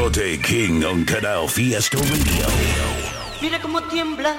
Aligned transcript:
Tote 0.00 0.40
King 0.40 0.82
on 0.82 1.04
Canal 1.04 1.46
Fiesta 1.46 1.98
Radio. 1.98 2.46
Mira 3.42 3.60
cómo 3.60 3.82
tiembla. 3.82 4.34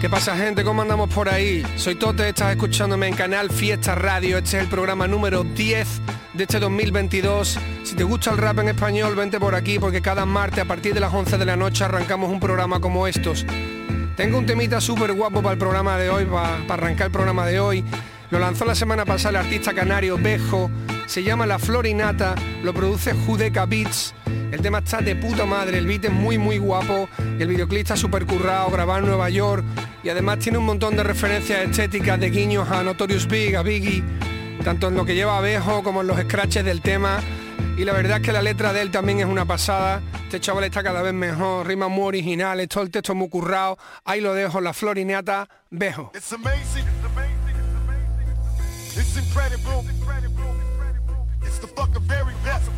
¿Qué 0.00 0.08
pasa 0.08 0.36
gente? 0.36 0.62
¿Cómo 0.62 0.82
andamos 0.82 1.12
por 1.12 1.28
ahí? 1.28 1.64
Soy 1.74 1.96
Tote, 1.96 2.28
estás 2.28 2.52
escuchándome 2.52 3.08
en 3.08 3.14
Canal 3.16 3.50
Fiesta 3.50 3.96
Radio. 3.96 4.38
Este 4.38 4.56
es 4.56 4.62
el 4.62 4.68
programa 4.68 5.08
número 5.08 5.42
10 5.42 5.88
de 6.34 6.44
este 6.44 6.60
2022. 6.60 7.58
Si 7.82 7.96
te 7.96 8.04
gusta 8.04 8.30
el 8.30 8.38
rap 8.38 8.60
en 8.60 8.68
español, 8.68 9.16
vente 9.16 9.40
por 9.40 9.56
aquí 9.56 9.80
porque 9.80 10.00
cada 10.00 10.24
martes 10.24 10.60
a 10.60 10.68
partir 10.68 10.94
de 10.94 11.00
las 11.00 11.12
11 11.12 11.36
de 11.36 11.44
la 11.44 11.56
noche 11.56 11.82
arrancamos 11.82 12.30
un 12.30 12.38
programa 12.38 12.78
como 12.78 13.08
estos. 13.08 13.44
Tengo 14.16 14.38
un 14.38 14.46
temita 14.46 14.80
súper 14.80 15.12
guapo 15.12 15.42
para 15.42 15.54
el 15.54 15.58
programa 15.58 15.98
de 15.98 16.08
hoy, 16.08 16.24
para, 16.24 16.64
para 16.68 16.84
arrancar 16.84 17.06
el 17.06 17.12
programa 17.12 17.46
de 17.46 17.58
hoy. 17.58 17.84
Lo 18.30 18.38
lanzó 18.38 18.64
la 18.64 18.76
semana 18.76 19.04
pasada 19.04 19.40
el 19.40 19.46
artista 19.46 19.74
canario 19.74 20.16
Bejo. 20.18 20.70
Se 21.08 21.22
llama 21.22 21.46
La 21.46 21.58
Florinata, 21.58 22.34
lo 22.62 22.74
produce 22.74 23.14
Judeca 23.14 23.64
Beats. 23.64 24.14
El 24.52 24.60
tema 24.60 24.80
está 24.80 25.00
de 25.00 25.16
puta 25.16 25.46
madre, 25.46 25.78
el 25.78 25.86
beat 25.86 26.04
es 26.04 26.12
muy 26.12 26.36
muy 26.36 26.58
guapo 26.58 27.08
y 27.38 27.42
el 27.42 27.48
videoclip 27.48 27.80
está 27.80 27.96
súper 27.96 28.26
currado, 28.26 28.70
grabado 28.70 29.00
en 29.00 29.06
Nueva 29.06 29.30
York 29.30 29.64
y 30.02 30.10
además 30.10 30.38
tiene 30.38 30.58
un 30.58 30.66
montón 30.66 30.96
de 30.96 31.02
referencias 31.02 31.60
estéticas 31.60 32.20
de 32.20 32.28
guiños 32.28 32.68
a 32.70 32.82
Notorious 32.82 33.26
Big, 33.26 33.56
a 33.56 33.62
Biggie, 33.62 34.04
tanto 34.62 34.88
en 34.88 34.96
lo 34.96 35.06
que 35.06 35.14
lleva 35.14 35.38
a 35.38 35.40
Bejo 35.40 35.82
como 35.82 36.02
en 36.02 36.08
los 36.08 36.18
scratches 36.18 36.62
del 36.62 36.82
tema. 36.82 37.20
Y 37.78 37.86
la 37.86 37.94
verdad 37.94 38.18
es 38.18 38.22
que 38.24 38.32
la 38.32 38.42
letra 38.42 38.74
de 38.74 38.82
él 38.82 38.90
también 38.90 39.20
es 39.20 39.26
una 39.26 39.46
pasada. 39.46 40.02
Este 40.24 40.40
chaval 40.40 40.64
está 40.64 40.82
cada 40.82 41.00
vez 41.00 41.14
mejor, 41.14 41.66
rimas 41.66 41.88
muy 41.88 42.04
originales, 42.04 42.68
todo 42.68 42.84
el 42.84 42.90
texto 42.90 43.14
muy 43.14 43.30
currado. 43.30 43.78
Ahí 44.04 44.20
lo 44.20 44.34
dejo, 44.34 44.60
la 44.60 44.74
florinata, 44.74 45.48
Bejo. 45.70 46.12
It's 51.78 51.86
the 51.86 51.94
fucking 51.94 52.08
very 52.08 52.34
best. 52.44 52.70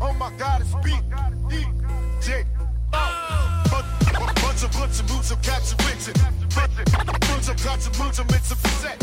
Oh 0.00 0.12
my 0.12 0.30
God, 0.38 0.60
it's 0.60 0.74
beat. 0.84 1.02
DJ. 1.48 2.44
Bunch 2.92 4.62
of 4.62 4.72
bunch 4.72 5.00
of 5.00 5.10
moves 5.10 5.30
of 5.32 5.42
capture 5.42 5.76
written. 5.84 6.14
Bunch 6.54 7.48
of 7.48 7.56
capture 7.56 8.02
moves 8.02 8.18
of 8.20 8.30
mix 8.30 8.52
of 8.52 8.58
set. 8.58 9.02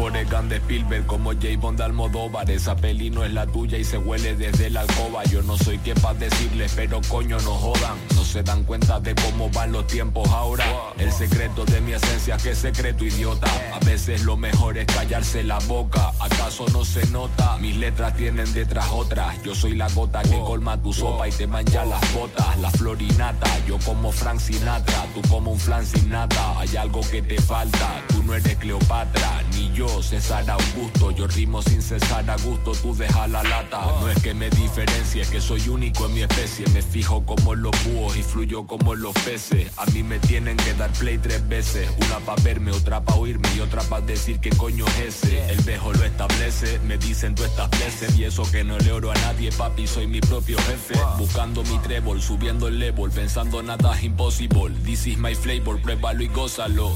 Forrest 0.00 0.32
Gump 0.32 0.48
de 0.48 0.56
Spielberg, 0.56 1.04
como 1.04 1.34
J. 1.34 1.58
Bond 1.58 1.76
de 1.76 1.84
Almodóvar. 1.84 2.50
Esa 2.50 2.74
peli 2.74 3.10
no 3.10 3.22
es 3.22 3.34
la 3.34 3.46
tuya 3.46 3.76
y 3.76 3.84
se 3.84 3.98
huele 3.98 4.34
desde 4.34 4.70
la 4.70 4.80
alcoba. 4.80 5.22
Yo 5.24 5.42
no 5.42 5.58
soy 5.58 5.76
quien 5.76 6.00
para 6.00 6.18
decirles, 6.18 6.72
pero 6.74 7.02
coño 7.06 7.38
no 7.40 7.50
jodan. 7.50 7.98
No 8.14 8.24
se 8.24 8.42
dan 8.42 8.64
cuenta 8.64 8.98
de 8.98 9.14
cómo 9.14 9.50
van 9.50 9.72
los 9.72 9.86
tiempos 9.86 10.26
ahora. 10.30 10.64
El 10.96 11.12
secreto 11.12 11.66
de 11.66 11.82
mi 11.82 11.92
esencia, 11.92 12.38
que 12.38 12.54
secreto 12.54 13.04
idiota. 13.04 13.46
A 13.74 13.78
veces 13.84 14.22
lo 14.22 14.38
mejor 14.38 14.78
es 14.78 14.86
callarse 14.86 15.42
la 15.42 15.58
boca. 15.58 16.12
¿Acaso 16.18 16.64
no 16.72 16.82
se 16.82 17.06
nota? 17.08 17.58
Mis 17.58 17.76
letras 17.76 18.16
tienen 18.16 18.50
detrás 18.54 18.88
otras 18.90 19.42
Yo 19.42 19.54
soy 19.54 19.74
la 19.74 19.88
gota 19.90 20.22
que 20.22 20.38
colma 20.38 20.80
tu 20.80 20.94
sopa 20.94 21.28
y 21.28 21.32
te 21.32 21.46
mancha 21.46 21.84
las 21.84 22.14
botas. 22.14 22.58
La 22.58 22.70
florinata, 22.70 23.46
yo 23.66 23.78
como 23.84 24.12
Frank 24.12 24.40
Sinatra 24.40 25.04
Tú 25.14 25.20
como 25.28 25.52
un 25.52 25.60
flan 25.60 25.84
sin 25.84 26.10
Hay 26.14 26.76
algo 26.76 27.00
que 27.10 27.20
te 27.20 27.40
falta, 27.40 28.02
no 28.30 28.36
eres 28.36 28.56
Cleopatra 28.58 29.42
Ni 29.52 29.72
yo, 29.74 30.02
César 30.02 30.48
Augusto. 30.48 31.10
Yo 31.10 31.26
rimo 31.26 31.62
sin 31.62 31.82
cesar 31.82 32.28
a 32.30 32.36
gusto, 32.36 32.72
tú 32.72 32.94
deja 32.94 33.26
la 33.26 33.42
lata. 33.42 33.80
No 34.00 34.08
es 34.08 34.22
que 34.22 34.34
me 34.34 34.48
diferencie, 34.50 35.22
es 35.22 35.28
que 35.28 35.40
soy 35.40 35.68
único 35.68 36.06
en 36.06 36.14
mi 36.14 36.22
especie. 36.22 36.66
Me 36.68 36.80
fijo 36.82 37.24
como 37.26 37.54
en 37.54 37.62
los 37.62 37.72
búhos 37.84 38.16
y 38.16 38.22
fluyo 38.22 38.66
como 38.66 38.94
en 38.94 39.02
los 39.02 39.14
peces. 39.14 39.72
A 39.76 39.86
mí 39.86 40.02
me 40.02 40.18
tienen 40.20 40.56
que 40.58 40.74
dar 40.74 40.90
play 40.92 41.18
tres 41.18 41.46
veces. 41.48 41.90
Una 42.06 42.18
pa' 42.20 42.36
verme, 42.42 42.70
otra 42.70 43.00
pa' 43.00 43.14
oírme 43.14 43.48
y 43.56 43.60
otra 43.60 43.82
pa' 43.82 44.00
decir 44.00 44.38
qué 44.38 44.50
coño 44.50 44.86
es 44.86 45.24
ese. 45.24 45.50
El 45.50 45.60
vejo 45.62 45.92
lo 45.92 46.04
establece, 46.04 46.78
me 46.80 46.96
dicen 46.98 47.34
tú 47.34 47.44
estás 47.44 47.70
veces 47.70 48.16
Y 48.16 48.24
eso 48.24 48.42
que 48.50 48.62
no 48.62 48.78
le 48.78 48.92
oro 48.92 49.10
a 49.10 49.14
nadie, 49.14 49.50
papi, 49.50 49.86
soy 49.86 50.06
mi 50.06 50.20
propio 50.20 50.56
jefe. 50.58 50.94
Buscando 51.18 51.64
mi 51.64 51.78
trébol, 51.78 52.22
subiendo 52.22 52.68
el 52.68 52.78
level 52.78 53.10
Pensando 53.10 53.62
nada 53.62 53.96
es 53.96 54.04
impossible 54.04 54.74
This 54.84 55.06
is 55.06 55.18
my 55.18 55.34
flavor, 55.34 55.80
pruébalo 55.80 56.22
y 56.22 56.28
gózalo 56.28 56.94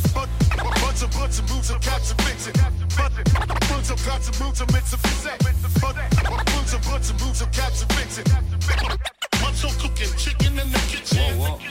bunch 1.25 1.39
of 1.39 1.49
moves 1.49 1.71
of 1.71 1.81
capture 1.81 2.15
written. 2.23 2.53
Bunch 3.69 3.91
of 3.91 4.05
capture 4.05 4.45
moves 4.45 4.61
of 4.61 4.73
mix 4.73 4.93
of 4.93 5.01
set. 5.01 5.39
Bunch 5.81 6.75
of 6.75 6.85
bunch 6.85 7.11
of 7.11 7.21
moves 7.25 7.41
of 7.41 7.51
capture 7.51 9.14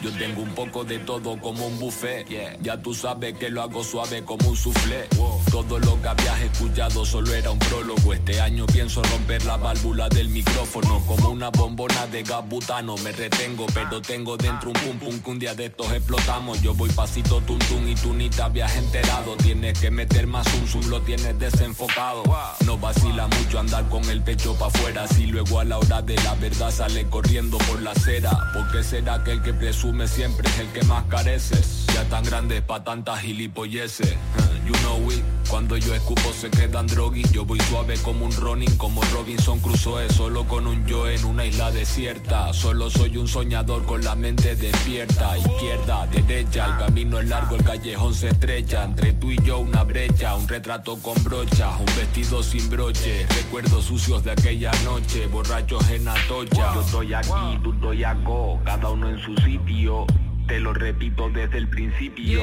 Yo 0.02 0.12
tengo 0.18 0.42
un 0.42 0.50
poco 0.56 0.84
de 0.84 1.00
todo 1.00 1.40
como 1.40 1.68
un 1.68 1.80
buffet. 1.80 2.28
Ya 2.62 2.82
tú 2.82 2.94
sabes 2.94 3.38
que 3.38 3.50
lo 3.50 3.62
hago 3.62 3.84
suave 3.84 4.24
como 4.24 4.50
un 4.50 4.56
soufflé. 4.56 5.08
Todo 5.52 5.80
lo 5.80 6.02
que 6.02 6.08
habías 6.08 6.42
escuchado 6.42 7.06
solo 7.06 7.34
era 7.34 7.52
un 7.52 7.60
prólogo. 7.60 8.14
Este 8.14 8.42
año 8.42 8.66
pienso 8.66 9.02
romper 9.04 9.46
la 9.46 9.58
válvula 9.58 10.10
del 10.10 10.30
micrófono. 10.30 11.02
Como 11.08 11.30
una 11.30 11.50
bombona 11.50 12.08
de 12.08 12.24
gas 12.24 12.48
butano. 12.48 12.96
Me 12.98 13.12
retengo, 13.12 13.66
pero 13.74 14.02
tengo 14.02 14.36
dentro 14.38 14.70
un 14.70 14.76
pum 14.76 15.00
pum 15.00 15.20
que 15.20 15.30
un 15.30 15.40
día 15.40 15.56
de 15.56 15.66
estos 15.66 15.92
explotamos. 15.92 16.62
Yo 16.62 16.74
voy 16.74 16.90
pasito 16.90 17.42
tum 17.42 17.60
tum 17.60 17.88
y 17.88 17.96
tú 17.96 18.14
ni 18.14 18.30
te 18.30 18.42
habías 18.42 18.76
enterado. 18.76 19.36
Tienes 19.38 19.80
que 19.80 19.92
meter 19.92 20.28
más 20.28 20.48
zoom 20.50 20.68
zoom, 20.68 20.90
lo 20.90 21.02
tienes 21.02 21.38
desenfocado. 21.40 22.24
No 22.66 22.78
vacila 22.78 23.28
mucho 23.28 23.60
andar 23.60 23.88
con 23.90 24.04
el 24.10 24.22
pecho 24.22 24.54
pa' 24.56 24.68
afuera. 24.68 25.08
Si 25.08 25.28
luego 25.28 25.60
a 25.60 25.64
la 25.64 25.78
hora 25.78 26.02
de 26.02 26.16
la 26.16 26.36
verdad 26.36 26.72
sale 26.72 27.08
corriendo 27.08 27.58
por 27.60 27.73
la 27.82 27.92
acera. 27.92 28.32
¿Por 28.54 28.70
qué 28.72 28.84
será 28.84 29.24
que 29.24 29.32
el 29.32 29.42
que 29.42 29.54
presume 29.54 30.08
siempre 30.08 30.50
es 30.50 30.60
el 30.60 30.68
que 30.68 30.84
más 30.84 31.04
careces? 31.06 31.86
Ya 31.94 32.04
tan 32.06 32.24
grande 32.24 32.62
pa' 32.62 32.84
tantas 32.84 33.22
gilipolleces. 33.22 34.16
You 34.66 34.74
know 34.84 35.12
it. 35.12 35.24
Cuando 35.50 35.76
yo 35.78 35.94
escupo 35.94 36.32
se 36.34 36.50
quedan 36.50 36.88
droguis. 36.88 37.32
Yo 37.32 37.46
voy 37.46 37.60
suave 37.70 37.96
como 37.98 38.26
un 38.26 38.32
Ronin, 38.32 38.76
como 38.78 39.02
Robinson 39.14 39.60
Crusoe. 39.60 40.10
Solo 40.10 40.48
con 40.48 40.66
un 40.66 40.86
yo 40.88 41.08
en 41.08 41.24
una 41.26 41.46
isla 41.46 41.70
desierta. 41.70 42.54
Solo 42.54 42.90
soy 42.90 43.18
un 43.18 43.28
soñador 43.28 43.86
con 43.86 44.04
la 44.04 44.16
mente 44.16 44.56
despierta. 44.56 45.38
Izquierda, 45.38 46.08
derecha, 46.08 46.66
el 46.66 46.78
camino 46.86 47.20
es 47.20 47.28
largo, 47.28 47.58
el 47.58 47.64
callejón 47.64 48.14
se 48.16 48.30
estrecha. 48.30 48.86
Entre 48.86 49.14
tú 49.14 49.32
y 49.32 49.38
yo 49.44 49.60
una 49.60 49.84
brecha, 49.84 50.34
un 50.36 50.48
retrato 50.48 50.98
con 50.98 51.22
brochas, 51.24 51.80
un 51.80 51.86
vestido 51.98 52.42
sin 52.42 52.70
broche. 52.70 53.28
Recuerdos 53.36 53.86
sucios 53.86 54.24
de 54.24 54.32
aquella 54.32 54.72
noche, 54.86 55.28
borrachos 55.28 55.88
en 55.90 56.08
Atocha. 56.08 56.74
Yo 56.74 56.82
estoy 56.82 57.14
aquí, 57.14 57.60
tú 57.64 57.72
estoy 57.72 58.04
acá, 58.04 58.62
cada 58.66 58.90
uno 58.90 59.10
en 59.10 59.20
su 59.20 59.36
sitio. 59.38 60.06
Te 60.48 60.60
lo 60.60 60.74
repito 60.74 61.30
desde 61.30 61.58
el 61.58 61.70
principio. 61.70 62.42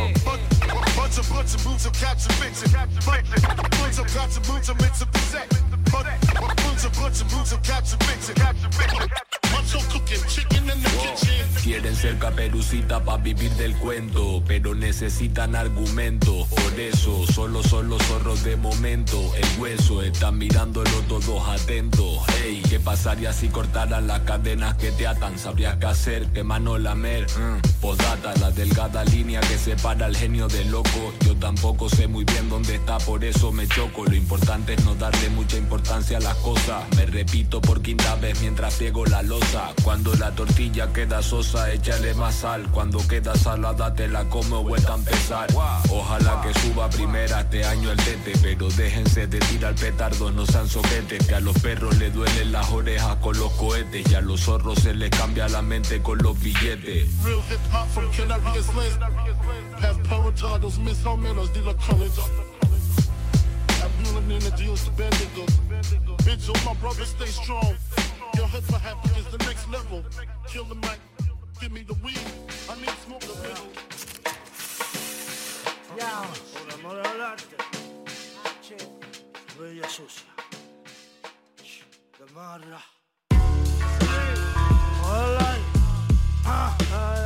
Quieren 11.62 11.94
ser 11.94 12.18
caperucita 12.18 13.04
para 13.04 13.22
vivir 13.22 13.50
del 13.52 13.76
cuento, 13.76 14.42
pero 14.46 14.74
necesitan 14.74 15.54
argumentos. 15.54 16.48
Por 16.48 16.80
eso, 16.80 17.26
solo 17.32 17.62
son 17.62 17.88
los 17.90 18.02
zorros 18.02 18.42
de 18.42 18.56
momento. 18.56 19.20
El 19.36 19.60
hueso 19.60 20.02
están 20.02 20.38
mirándolo 20.38 20.90
todos 21.08 21.48
atentos. 21.48 22.18
Ey, 22.42 22.62
¿qué 22.68 22.80
pasaría 22.80 23.32
si 23.32 23.48
cortaran 23.48 24.06
las 24.06 24.20
cadenas 24.20 24.74
que 24.76 24.90
te 24.90 25.06
atan? 25.06 25.38
Sabrías 25.38 25.76
qué 25.76 25.86
hacer, 25.86 26.26
qué 26.32 26.42
mano 26.42 26.78
lamer. 26.78 27.26
Mm. 27.38 27.80
Postdata, 27.80 28.34
la 28.40 28.50
delgada 28.50 29.04
línea 29.04 29.40
que 29.40 29.58
separa 29.58 30.06
al 30.06 30.16
genio 30.16 30.48
del 30.48 30.70
loco. 30.70 31.12
Yo 31.24 31.36
tampoco 31.36 31.88
sé 31.88 32.08
muy 32.08 32.24
bien 32.24 32.48
dónde 32.48 32.76
está, 32.76 32.98
por 32.98 33.24
eso 33.24 33.52
me 33.52 33.68
choco. 33.68 34.06
Lo 34.06 34.14
importante 34.16 34.74
es 34.74 34.84
no 34.84 34.94
darle 34.94 35.28
mucha 35.30 35.56
importancia 35.56 36.00
hacia 36.00 36.20
las 36.20 36.36
cosas. 36.38 36.84
Me 36.96 37.06
repito 37.06 37.60
por 37.60 37.82
quinta 37.82 38.14
vez 38.16 38.40
mientras 38.40 38.76
ciego 38.76 39.04
la 39.06 39.22
losa. 39.22 39.59
Cuando 39.82 40.14
la 40.14 40.30
tortilla 40.32 40.92
queda 40.92 41.22
sosa, 41.22 41.72
échale 41.72 42.14
más 42.14 42.36
sal. 42.36 42.68
Cuando 42.70 42.98
queda 43.06 43.34
salada, 43.34 43.94
te 43.94 44.08
la 44.08 44.24
come 44.24 44.56
o 44.56 44.62
vuelta 44.62 44.92
a 44.92 44.96
empezar. 44.96 45.48
Ojalá 45.90 46.40
que 46.42 46.58
suba 46.60 46.88
primera 46.90 47.40
este 47.40 47.64
año 47.64 47.90
el 47.90 47.96
tete, 47.98 48.32
pero 48.42 48.68
déjense 48.68 49.26
de 49.26 49.38
tirar 49.40 49.74
petardos, 49.74 50.32
no 50.32 50.46
sean 50.46 50.68
soquetes. 50.68 51.26
Que 51.26 51.34
a 51.34 51.40
los 51.40 51.58
perros 51.58 51.96
le 51.98 52.10
duelen 52.10 52.52
las 52.52 52.70
orejas 52.70 53.16
con 53.16 53.38
los 53.38 53.52
cohetes 53.52 54.10
y 54.10 54.14
a 54.14 54.20
los 54.20 54.40
zorros 54.40 54.78
se 54.80 54.94
les 54.94 55.10
cambia 55.10 55.48
la 55.48 55.62
mente 55.62 56.00
con 56.02 56.18
los 56.18 56.38
billetes. 56.40 57.08
Real 57.24 57.42
hip 57.50 57.60
hop 57.72 57.88
from 57.88 58.10
Canarias. 58.12 58.66
Past 59.80 60.02
de 61.52 61.62
la 61.62 61.74
college. 61.74 62.20
Bitch, 66.24 66.64
my 66.64 66.74
brothers 66.74 67.08
stay 67.08 67.26
strong. 67.26 67.76
Your 68.40 68.48
hip 68.48 68.64
hop 68.70 69.04
is 69.18 69.26
the 69.26 69.36
next 69.44 69.68
level. 69.68 70.02
Kill 70.48 70.64
the 70.64 70.74
mic, 70.76 70.98
give 71.60 71.72
me 71.72 71.82
the 71.82 71.92
weed. 72.02 72.18
I 72.70 72.74
need 72.80 72.88
smoke 73.04 73.20
the 73.20 73.34
middle. 73.42 73.68
Ya, 75.98 76.24
por 76.54 76.72
amor 76.72 77.06
al 77.06 77.20
arte. 77.20 77.56
Che, 78.62 78.76
bella 79.58 79.86
sucia. 79.90 80.32
De 82.18 82.32
marra. 82.32 82.80
Hola. 85.04 85.58
Ah, 86.46 86.74
ah, 86.94 87.19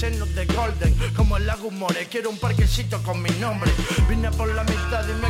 hacernos 0.00 0.34
de 0.34 0.46
golden. 0.46 0.96
Como 1.14 1.36
el 1.36 1.46
lago 1.46 1.70
More, 1.70 2.06
quiero 2.06 2.30
un 2.30 2.38
parquecito 2.38 3.02
con 3.02 3.20
mi 3.20 3.28
nombre. 3.38 3.70
Vine 4.08 4.30
por 4.30 4.48
la 4.54 4.64
mitad 4.64 5.06
y 5.06 5.12
me 5.20 5.29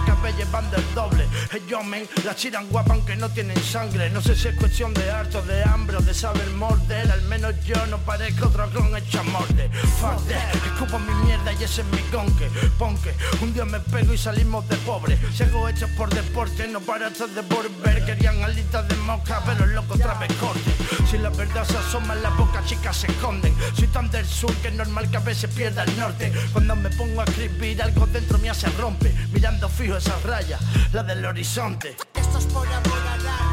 acabé 0.51 0.67
llevando 0.71 0.77
el 0.77 0.95
doble. 0.95 1.29
Ellos 1.53 1.85
men, 1.85 2.09
la 2.25 2.35
chiran 2.35 2.69
guapa 2.69 2.95
aunque 2.95 3.17
no 3.17 3.29
tienen 3.31 3.61
sangre. 3.63 4.11
No 4.11 4.21
sé 4.21 4.35
si 4.35 4.49
es 4.49 4.55
cuestión 4.57 4.93
de 4.95 5.11
harto, 5.11 5.43
de 5.43 5.63
hambre 5.65 5.97
o 5.97 6.01
de 6.01 6.15
saber 6.15 6.49
morder. 6.51 7.11
Al 7.11 7.23
menos 7.23 7.55
yo 7.65 7.75
no 7.87 7.99
parezco 7.99 8.51
con 8.51 8.97
hecho 8.97 9.25
morde. 9.25 9.69
Fuck 10.01 10.27
that, 10.29 10.55
escupo 10.67 10.99
mi 10.99 11.15
mierda 11.27 11.53
y 11.53 11.65
ese 11.65 11.83
es 11.83 11.87
mi 11.89 12.03
conque. 12.11 12.49
Ponque, 12.79 13.15
un 13.41 13.53
día 13.53 13.65
me 13.65 13.81
pego 13.81 14.13
y 14.13 14.19
salimos 14.19 14.69
de 14.69 14.77
pobre. 14.79 15.19
Si 15.35 15.43
hago 15.43 15.69
hechos 15.69 15.91
por 15.97 16.13
deporte, 16.13 16.67
no 16.69 16.81
para 16.81 17.11
de 17.11 17.43
volver. 17.43 18.05
Querían 18.05 18.43
alitas 18.43 18.89
de 18.89 18.97
mosca, 18.97 19.43
pero 19.45 19.65
el 19.65 19.75
loco 19.75 19.95
otra 19.95 20.19
corte. 20.41 20.71
Si 21.11 21.19
la 21.19 21.31
verdad 21.31 21.65
se 21.65 21.77
asoma 21.77 22.15
en 22.15 22.23
la 22.23 22.31
boca, 22.31 22.63
chicas 22.65 22.97
se 22.97 23.07
esconden. 23.07 23.55
Soy 23.75 23.89
tan 23.89 24.11
del 24.11 24.27
sur 24.27 24.55
que 24.57 24.69
es 24.69 24.75
normal 24.75 25.11
que 25.11 25.17
a 25.17 25.21
veces 25.21 25.51
pierda 25.55 25.85
el 25.85 25.99
norte. 25.99 26.33
Cuando 26.53 26.77
me 26.77 26.91
pongo 26.91 27.21
a 27.21 27.25
escribir, 27.25 27.83
algo 27.83 28.07
dentro 28.07 28.39
mía 28.39 28.55
se 28.55 28.69
rompe. 28.71 29.15
Mirando 29.33 29.69
fijo 29.69 29.97
esa 29.97 30.17
raya, 30.41 30.59
la 30.93 31.03
del 31.03 31.25
horizonte. 31.25 31.97
Esto 32.15 32.39
es 32.39 32.45
por 32.47 32.67
amor 32.67 32.99
arte. 33.09 33.50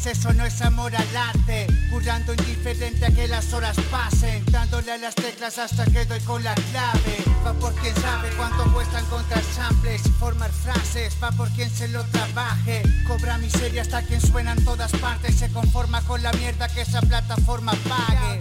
gratis, 0.00 0.06
eso 0.06 0.32
no 0.32 0.46
es 0.46 0.60
amor 0.62 0.94
al 0.96 1.16
arte. 1.16 1.66
Currando 1.90 2.32
indiferente 2.32 3.06
a 3.06 3.10
que 3.10 3.28
las 3.28 3.52
horas 3.52 3.76
pasen. 3.90 4.44
Dándole 4.50 4.92
a 4.92 4.98
las 4.98 5.14
teclas 5.14 5.58
hasta 5.58 5.84
que 5.84 6.04
doy 6.06 6.20
con 6.20 6.42
la 6.42 6.54
clave. 6.54 7.24
Va 7.44 7.52
por 7.54 7.74
quien 7.74 7.94
sabe 7.96 8.30
cuánto 8.36 8.72
cuestan 8.72 9.04
contra 9.06 9.42
samples 9.42 10.02
y 10.06 10.10
formar 10.10 10.50
frases. 10.50 11.16
Va 11.22 11.30
por 11.32 11.48
quien 11.50 11.70
se 11.70 11.88
lo 11.88 12.04
trabaje. 12.06 12.82
Cobra 13.06 13.38
miseria 13.38 13.82
hasta 13.82 14.02
quien 14.02 14.20
suena 14.20 14.52
en 14.52 14.64
todas 14.64 14.92
partes. 14.92 15.36
Se 15.36 15.50
conforma 15.50 16.00
con 16.02 16.22
la 16.22 16.32
mierda 16.32 16.68
que 16.68 16.82
esa 16.82 17.00
plataforma 17.02 17.72
pague. 17.88 18.40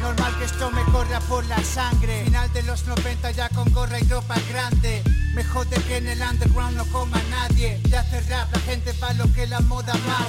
Normal 0.00 0.36
que 0.38 0.44
esto 0.44 0.70
me 0.70 0.84
corra 0.92 1.20
por 1.20 1.44
la 1.46 1.62
sangre. 1.62 2.24
Final 2.24 2.52
de 2.52 2.62
los 2.62 2.86
90 2.86 3.30
ya 3.32 3.48
con 3.50 3.72
gorra 3.72 3.98
y 3.98 4.04
ropa 4.08 4.36
grande. 4.50 5.02
Me 5.34 5.44
jode 5.44 5.76
que 5.82 5.98
en 5.98 6.08
el 6.08 6.20
underground 6.22 6.76
no 6.76 6.86
coma 6.86 7.20
nadie. 7.30 7.78
De 7.88 7.96
hacer 7.96 8.26
rap 8.28 8.50
la 8.52 8.60
gente 8.60 8.92
va 9.02 9.12
lo 9.14 9.30
que 9.34 9.46
la 9.46 9.60
moda 9.60 9.92
más 10.06 10.26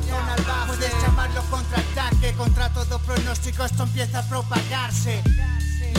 corazón 0.00 0.28
al 0.28 0.44
bajo. 0.44 0.66
Puedes 0.68 0.92
llamarlo 1.02 1.42
contraataque. 1.50 2.32
Contra 2.34 2.68
todo 2.72 2.98
pronóstico 3.00 3.64
esto 3.64 3.82
empieza 3.82 4.20
a 4.20 4.28
propagarse. 4.28 5.22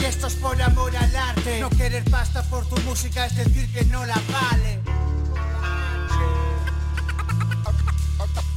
Y 0.00 0.04
esto 0.04 0.26
es 0.26 0.34
por 0.34 0.60
amor 0.60 0.96
al 0.96 1.14
arte. 1.14 1.60
No 1.60 1.70
querer 1.70 2.04
pasta 2.10 2.42
por 2.44 2.66
tu 2.68 2.76
música 2.82 3.26
es 3.26 3.36
decir 3.36 3.72
que 3.72 3.84
no 3.84 4.04
la 4.04 4.20
vale. 4.32 4.80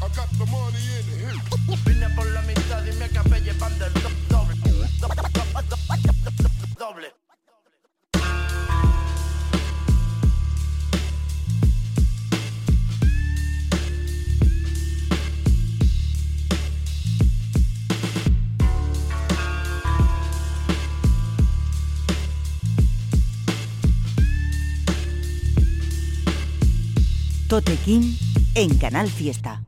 I 0.06 0.08
got 0.16 0.30
the 0.38 0.46
money 0.46 0.78
in 0.78 1.08
it. 1.30 1.86
Vine 1.86 2.10
por 2.16 2.28
la 2.28 2.42
mitad 2.44 2.86
y 2.86 2.92
me 2.98 3.06
acabé 3.06 3.42
llevando 3.42 3.86
el 3.86 3.94
En 27.88 28.80
Canal 28.80 29.08
Fiesta. 29.12 29.64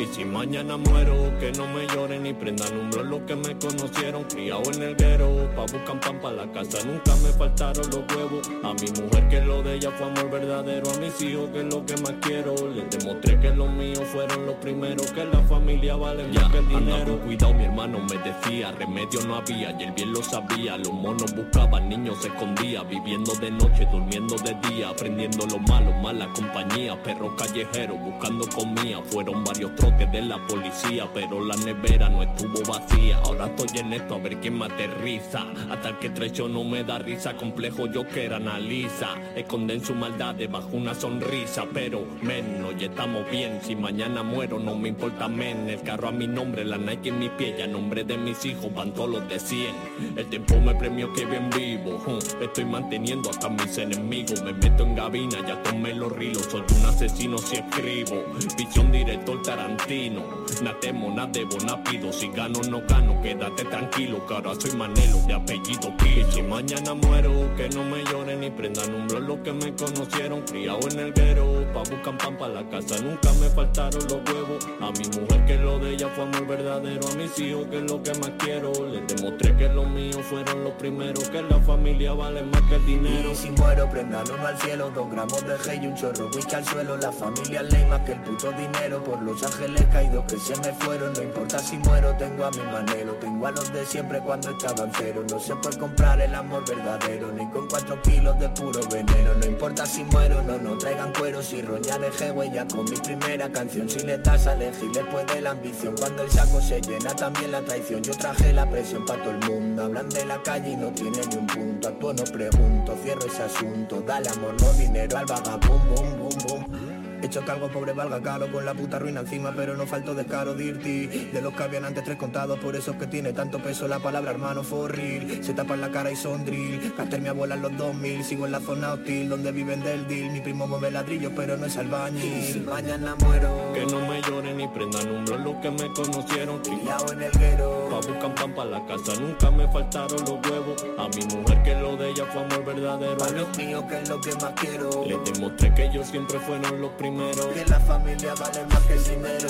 Y 0.00 0.06
si 0.14 0.24
mañana 0.24 0.78
muero, 0.78 1.38
que 1.38 1.52
no 1.52 1.66
me 1.66 1.86
lloren 1.88 2.22
ni 2.22 2.32
prendan 2.32 2.78
un 2.78 2.87
que 3.28 3.36
me 3.36 3.58
conocieron. 3.58 4.24
Criado 4.24 4.62
en 4.72 4.82
el 4.82 4.96
guero, 4.96 5.50
pa' 5.54 5.62
buscar 5.62 6.00
pan 6.00 6.18
pa' 6.20 6.32
la 6.32 6.50
casa. 6.50 6.78
Nunca 6.86 7.14
me 7.16 7.28
faltaron 7.28 7.84
los 7.90 8.16
huevos. 8.16 8.48
A 8.64 8.72
mi 8.72 9.02
mujer 9.02 9.28
que 9.28 9.40
lo 9.42 9.62
de 9.62 9.74
ella 9.74 9.90
fue 9.90 10.06
amor 10.06 10.30
verdadero. 10.30 10.90
A 10.90 10.98
mis 10.98 11.20
hijos 11.20 11.50
que 11.50 11.60
es 11.60 11.74
lo 11.74 11.84
que 11.84 11.96
más 11.98 12.14
quiero. 12.22 12.54
Les 12.74 12.88
demostré 12.90 13.38
que 13.38 13.50
los 13.50 13.70
míos 13.70 14.02
fueron 14.10 14.46
los 14.46 14.54
primeros. 14.56 15.12
Que 15.12 15.26
la 15.26 15.42
familia 15.42 15.96
vale 15.96 16.26
más 16.28 16.50
que 16.50 16.58
el 16.58 16.68
dinero. 16.68 17.20
cuidado, 17.20 17.52
mi 17.52 17.64
hermano 17.64 17.98
me 18.00 18.16
decía. 18.16 18.72
Remedio 18.72 19.20
no 19.26 19.36
había 19.36 19.70
y 19.78 19.82
él 19.82 19.92
bien 19.92 20.12
lo 20.12 20.22
sabía. 20.22 20.78
Los 20.78 20.92
monos 20.92 21.34
buscaban, 21.34 21.88
niños 21.88 22.16
se 22.22 22.28
escondían. 22.28 22.88
Viviendo 22.88 23.34
de 23.34 23.50
noche, 23.50 23.86
durmiendo 23.92 24.36
de 24.36 24.56
día. 24.70 24.88
Aprendiendo 24.88 25.46
lo 25.46 25.58
malo, 25.58 25.92
mala 25.92 26.26
compañía. 26.32 27.00
Perros 27.02 27.32
callejeros 27.36 28.00
buscando 28.00 28.48
comida. 28.48 29.02
Fueron 29.10 29.44
varios 29.44 29.74
trotes 29.76 30.10
de 30.10 30.22
la 30.22 30.38
policía, 30.46 31.06
pero 31.12 31.44
la 31.44 31.56
nevera 31.56 32.08
no 32.08 32.22
estuvo 32.22 32.62
vacía. 32.72 33.17
Ahora 33.24 33.46
estoy 33.46 33.78
en 33.78 33.92
esto 33.92 34.14
a 34.14 34.18
ver 34.18 34.36
quién 34.38 34.58
me 34.58 34.66
aterriza. 34.66 35.44
Hasta 35.70 35.98
que 35.98 36.10
traición 36.10 36.52
no 36.52 36.64
me 36.64 36.84
da 36.84 36.98
risa, 36.98 37.36
complejo 37.36 37.86
yo 37.86 38.06
que 38.06 38.24
era 38.24 38.36
analiza. 38.36 39.08
Esconden 39.36 39.84
su 39.84 39.94
maldad 39.94 40.34
debajo 40.34 40.68
una 40.72 40.94
sonrisa, 40.94 41.64
pero 41.72 42.04
menos, 42.22 42.76
ya 42.78 42.86
estamos 42.86 43.30
bien. 43.30 43.60
Si 43.62 43.76
mañana 43.76 44.22
muero, 44.22 44.58
no 44.58 44.74
me 44.74 44.88
importa 44.88 45.28
men. 45.28 45.68
El 45.68 45.82
carro 45.82 46.08
a 46.08 46.12
mi 46.12 46.26
nombre, 46.26 46.64
la 46.64 46.78
Nike 46.78 47.10
en 47.10 47.18
mi 47.18 47.28
pie, 47.28 47.54
y 47.58 47.62
a 47.62 47.66
nombre 47.66 48.04
de 48.04 48.16
mis 48.16 48.44
hijos 48.44 48.72
van 48.74 48.92
todos 48.92 49.10
los 49.10 49.28
de 49.28 49.38
100. 49.38 49.74
El 50.16 50.26
tiempo 50.26 50.60
me 50.60 50.74
premió 50.74 51.12
que 51.12 51.24
bien 51.24 51.50
vivo. 51.50 52.02
Estoy 52.40 52.64
manteniendo 52.64 53.30
hasta 53.30 53.48
mis 53.48 53.78
enemigos. 53.78 54.42
Me 54.42 54.52
meto 54.52 54.84
en 54.84 54.94
gabina, 54.94 55.38
ya 55.46 55.62
tomé 55.62 55.94
los 55.94 56.12
rilos. 56.12 56.46
Soy 56.50 56.62
un 56.78 56.86
asesino 56.86 57.38
si 57.38 57.56
escribo. 57.56 58.24
Visión 58.56 58.90
director 58.92 59.42
Tarantino. 59.42 59.88
destino. 59.88 60.22
Natemo, 60.62 61.10
na 61.10 61.26
debo, 61.26 61.56
na 61.64 61.82
pido. 61.82 62.12
Si 62.12 62.28
gano, 62.28 62.60
no 62.68 62.82
gano, 62.86 63.07
quédate 63.22 63.64
tranquilo. 63.64 64.26
Que 64.26 64.34
soy 64.60 64.76
Manelo 64.76 65.18
de 65.26 65.34
apellido 65.34 65.96
Kill. 65.98 66.26
Si 66.30 66.42
mañana 66.42 66.94
muero, 66.94 67.32
que 67.56 67.68
no 67.70 67.84
me 67.84 68.04
lloren 68.04 68.40
ni 68.40 68.50
prendan 68.50 69.06
blog 69.08 69.22
los 69.22 69.38
que 69.38 69.52
me 69.52 69.74
conocieron. 69.74 70.42
Criado 70.42 70.80
en 70.90 70.98
el 70.98 71.12
guero, 71.12 71.64
pa' 71.72 71.80
buscar 71.80 72.18
pan 72.18 72.36
pa' 72.36 72.48
la 72.48 72.68
casa. 72.68 73.02
Nunca 73.02 73.32
me 73.34 73.48
faltaron 73.48 74.02
los 74.08 74.20
huevos. 74.32 74.66
A 74.80 74.90
mi 74.92 75.20
mujer 75.20 75.44
que 75.46 75.56
lo 75.56 75.78
de 75.78 75.92
ella 75.92 76.08
fue 76.08 76.24
amor 76.24 76.46
verdadero. 76.46 77.08
A 77.08 77.14
mis 77.14 77.38
hijos 77.38 77.66
que 77.68 77.78
es 77.78 77.90
lo 77.90 78.02
que 78.02 78.12
más 78.14 78.32
quiero. 78.38 78.72
Les 78.88 79.06
demostré 79.06 79.56
que 79.56 79.68
los 79.68 79.88
míos 79.88 80.20
fueron 80.22 80.64
los 80.64 80.72
primeros. 80.74 81.28
Que 81.28 81.42
la 81.42 81.58
familia 81.60 82.12
vale 82.12 82.42
más 82.42 82.62
que 82.62 82.76
el 82.76 82.86
dinero. 82.86 83.32
Y 83.32 83.34
si 83.34 83.50
muero, 83.50 83.88
prendan 83.90 84.24
uno 84.30 84.46
al 84.46 84.58
cielo. 84.58 84.90
Dos 84.94 85.10
gramos 85.10 85.46
de 85.46 85.58
gel 85.58 85.84
y 85.84 85.86
un 85.86 85.94
chorro 85.94 86.30
whisky 86.34 86.54
al 86.54 86.64
suelo. 86.64 86.96
La 86.96 87.12
familia 87.12 87.62
ley 87.62 87.84
más 87.86 88.00
que 88.00 88.12
el 88.12 88.20
puto 88.20 88.52
dinero. 88.52 89.02
Por 89.04 89.22
los 89.22 89.42
ángeles 89.42 89.84
caídos 89.92 90.24
que 90.26 90.36
se 90.38 90.56
me 90.60 90.72
fueron. 90.74 91.12
No 91.12 91.22
importa 91.22 91.58
si 91.58 91.78
muero, 91.78 92.14
tengo 92.16 92.44
a 92.44 92.50
mi 92.50 92.58
manero. 92.88 93.14
Tengo 93.14 93.46
a 93.46 93.50
los 93.50 93.72
de 93.72 93.84
siempre 93.86 94.20
cuando 94.20 94.50
estaban 94.50 94.90
cero. 94.96 95.24
No 95.30 95.38
se 95.38 95.54
puede 95.56 95.78
comprar 95.78 96.20
el 96.20 96.34
amor 96.34 96.64
verdadero. 96.68 97.32
Ni 97.32 97.46
con 97.50 97.68
cuatro 97.68 98.00
kilos 98.02 98.38
de 98.38 98.48
puro 98.50 98.80
veneno. 98.90 99.34
No 99.34 99.46
importa 99.46 99.86
si 99.86 100.04
muero, 100.04 100.42
no, 100.42 100.58
no 100.58 100.76
traigan 100.78 101.12
cuero. 101.12 101.42
Si 101.42 101.62
roña 101.62 101.98
dejé 101.98 102.30
huella 102.30 102.66
con 102.66 102.84
mi 102.84 102.96
primera 102.96 103.50
canción. 103.50 103.88
Si 103.88 104.00
le 104.00 104.18
das 104.18 104.46
a 104.46 104.54
elegir, 104.54 104.90
después 104.92 105.26
de 105.26 105.40
la 105.40 105.50
ambición. 105.50 105.94
Cuando 105.96 106.22
el 106.22 106.30
saco 106.30 106.60
se 106.60 106.80
llena, 106.80 107.14
también 107.14 107.52
la 107.52 107.62
traición. 107.62 108.02
Yo 108.02 108.14
traje 108.14 108.52
la 108.52 108.68
presión 108.68 109.04
para 109.06 109.22
todo 109.22 109.32
el 109.32 109.50
mundo. 109.50 109.84
Hablan 109.84 110.08
de 110.08 110.24
la 110.24 110.42
calle 110.42 110.70
y 110.70 110.76
no 110.76 110.90
tiene 110.92 111.20
ni 111.30 111.36
un 111.36 111.46
punto. 111.46 111.88
Actúo, 111.88 112.12
no 112.12 112.24
pregunto, 112.24 112.96
cierro 113.02 113.26
ese 113.26 113.42
asunto. 113.42 114.02
Dale 114.06 114.28
amor, 114.30 114.54
no 114.60 114.72
dinero 114.74 115.18
al 115.18 115.26
vagabundo. 115.26 115.68
Boom, 115.94 116.18
boom, 116.18 116.38
boom. 116.46 116.87
Hecho 117.22 117.44
que 117.44 117.50
algo 117.50 117.68
pobre 117.68 117.92
valga 117.92 118.20
caro 118.22 118.50
con 118.52 118.64
la 118.64 118.74
puta 118.74 118.98
ruina 118.98 119.20
encima, 119.20 119.52
pero 119.54 119.76
no 119.76 119.86
falto 119.86 120.14
descaro 120.14 120.54
dirty. 120.54 121.06
De 121.06 121.42
los 121.42 121.52
que 121.54 121.62
habían 121.64 121.84
antes 121.84 122.04
tres 122.04 122.16
contados, 122.16 122.58
por 122.60 122.76
eso 122.76 122.92
es 122.92 122.96
que 122.96 123.06
tiene 123.06 123.32
tanto 123.32 123.58
peso 123.58 123.88
la 123.88 123.98
palabra 123.98 124.30
hermano 124.30 124.62
forrir. 124.62 125.44
Se 125.44 125.52
tapan 125.52 125.80
la 125.80 125.90
cara 125.90 126.10
y 126.12 126.16
son 126.16 126.44
drill. 126.44 126.94
Caster 126.94 127.20
mi 127.20 127.28
abuela 127.28 127.56
en 127.56 127.62
los 127.62 127.76
2000, 127.76 128.24
sigo 128.24 128.46
en 128.46 128.52
la 128.52 128.60
zona 128.60 128.92
hostil 128.92 129.28
donde 129.28 129.50
viven 129.52 129.82
del 129.82 130.06
deal. 130.06 130.30
Mi 130.30 130.40
primo 130.40 130.66
mueve 130.68 130.90
ladrillos, 130.90 131.32
pero 131.34 131.56
no 131.56 131.66
es 131.66 131.76
albañil. 131.76 132.44
Si 132.44 132.60
mañana 132.60 133.16
muero, 133.16 133.72
Que 133.74 133.84
no 133.86 134.00
me 134.06 134.20
lloren 134.22 134.56
ni 134.56 134.68
prendan 134.68 135.10
un 135.10 135.24
blog 135.24 135.40
los 135.40 135.54
que 135.56 135.70
me 135.70 135.92
conocieron. 135.92 136.58
criado 136.60 137.12
en 137.12 137.22
el 137.22 137.32
guero. 137.32 137.88
Pa' 137.90 137.96
buscar 137.96 138.34
pan 138.34 138.54
pa' 138.54 138.64
la 138.64 138.84
casa, 138.86 139.12
nunca 139.20 139.50
me 139.50 139.66
faltaron 139.72 140.18
los 140.20 140.50
huevos. 140.50 140.86
A 140.98 141.08
mi 141.08 141.36
mujer 141.36 141.62
que 141.62 141.74
lo 141.74 141.96
de 141.96 142.10
ella 142.10 142.24
fue 142.26 142.42
amor 142.42 142.64
verdadero. 142.64 143.16
Pa' 143.18 143.30
los 143.30 143.58
míos, 143.58 143.84
que 143.88 143.98
es 144.02 144.08
lo 144.08 144.20
que 144.20 144.32
más 144.36 144.52
quiero. 144.60 144.90
Les 145.04 145.32
demostré 145.32 145.74
que 145.74 145.86
ellos 145.86 146.06
siempre 146.06 146.38
fueron 146.40 146.80
los 146.80 146.90
primeros. 146.92 147.07
Que 147.08 147.64
la 147.64 147.80
familia 147.80 148.34
vale 148.34 148.66
más 148.66 148.82
que 148.82 148.92
el 148.92 149.04
dinero. 149.04 149.48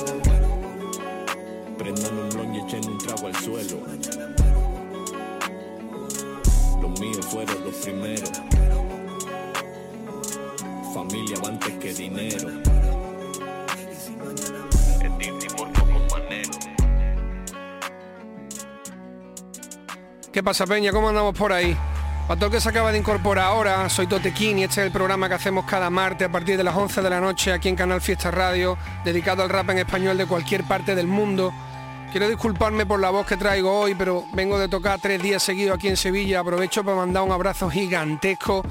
Prendan 1.77 2.19
un 2.19 2.29
blon 2.29 2.55
y 2.55 2.61
echen 2.61 2.88
un 2.88 2.99
trago 2.99 3.27
al 3.27 3.35
suelo. 3.35 3.79
Los 6.81 7.00
míos 7.00 7.27
fueron 7.27 7.65
los 7.65 7.75
primeros. 7.75 8.31
Familia 10.95 11.37
va 11.43 11.49
antes 11.49 11.75
que 11.79 11.95
dinero. 11.95 12.49
Es 15.03 15.19
Disney 15.19 15.49
por 15.57 15.73
poco 15.73 15.99
manero. 16.12 16.59
¿Qué 20.31 20.43
pasa, 20.45 20.65
Peña? 20.65 20.93
¿Cómo 20.93 21.09
andamos 21.09 21.37
por 21.37 21.53
ahí? 21.53 21.77
Para 22.29 22.41
todo 22.41 22.51
que 22.51 22.61
se 22.61 22.69
acaba 22.69 22.93
de 22.93 22.99
incorporar 22.99 23.47
ahora, 23.47 23.89
soy 23.89 24.07
Totequín 24.07 24.59
y 24.59 24.65
este 24.65 24.83
es 24.83 24.87
el 24.89 24.93
programa 24.93 25.31
que 25.31 25.37
hacemos 25.37 25.65
cada 25.65 25.89
martes 25.89 26.29
a 26.29 26.31
partir 26.31 26.59
de 26.59 26.63
las 26.63 26.77
11 26.77 27.01
de 27.01 27.09
la 27.09 27.23
noche 27.23 27.55
aquí 27.55 27.71
en 27.71 27.75
Canal 27.75 28.03
Fiesta 28.03 28.31
Radio, 28.31 28.77
dedicado 29.03 29.43
al 29.43 29.49
rap 29.49 29.71
en 29.71 29.79
español 29.79 30.19
de 30.19 30.27
cualquier 30.27 30.65
parte 30.65 30.95
del 30.95 31.07
mundo. 31.07 31.55
Quiero 32.13 32.29
disculparme 32.29 32.85
por 32.85 33.01
la 33.01 33.09
voz 33.09 33.27
que 33.27 33.39
traigo 33.39 33.73
hoy, 33.73 33.95
pero 33.95 34.27
vengo 34.35 34.59
de 34.59 34.69
tocar 34.69 35.01
tres 35.01 35.23
días 35.23 35.43
seguidos 35.43 35.77
aquí 35.77 35.89
en 35.89 35.97
Sevilla. 35.97 36.41
Aprovecho 36.41 36.85
para 36.85 36.99
mandar 36.99 37.23
un 37.23 37.33
abrazo 37.33 37.71
gigantesco 37.71 38.63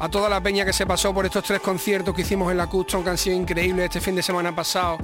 a 0.00 0.08
toda 0.08 0.30
la 0.30 0.40
peña 0.40 0.64
que 0.64 0.72
se 0.72 0.86
pasó 0.86 1.12
por 1.12 1.26
estos 1.26 1.44
tres 1.44 1.60
conciertos 1.60 2.14
que 2.14 2.22
hicimos 2.22 2.50
en 2.50 2.56
la 2.56 2.66
Custom, 2.66 3.04
que 3.04 3.10
han 3.10 3.18
sido 3.18 3.36
increíbles 3.36 3.84
este 3.84 4.00
fin 4.00 4.14
de 4.14 4.22
semana 4.22 4.54
pasado. 4.54 4.96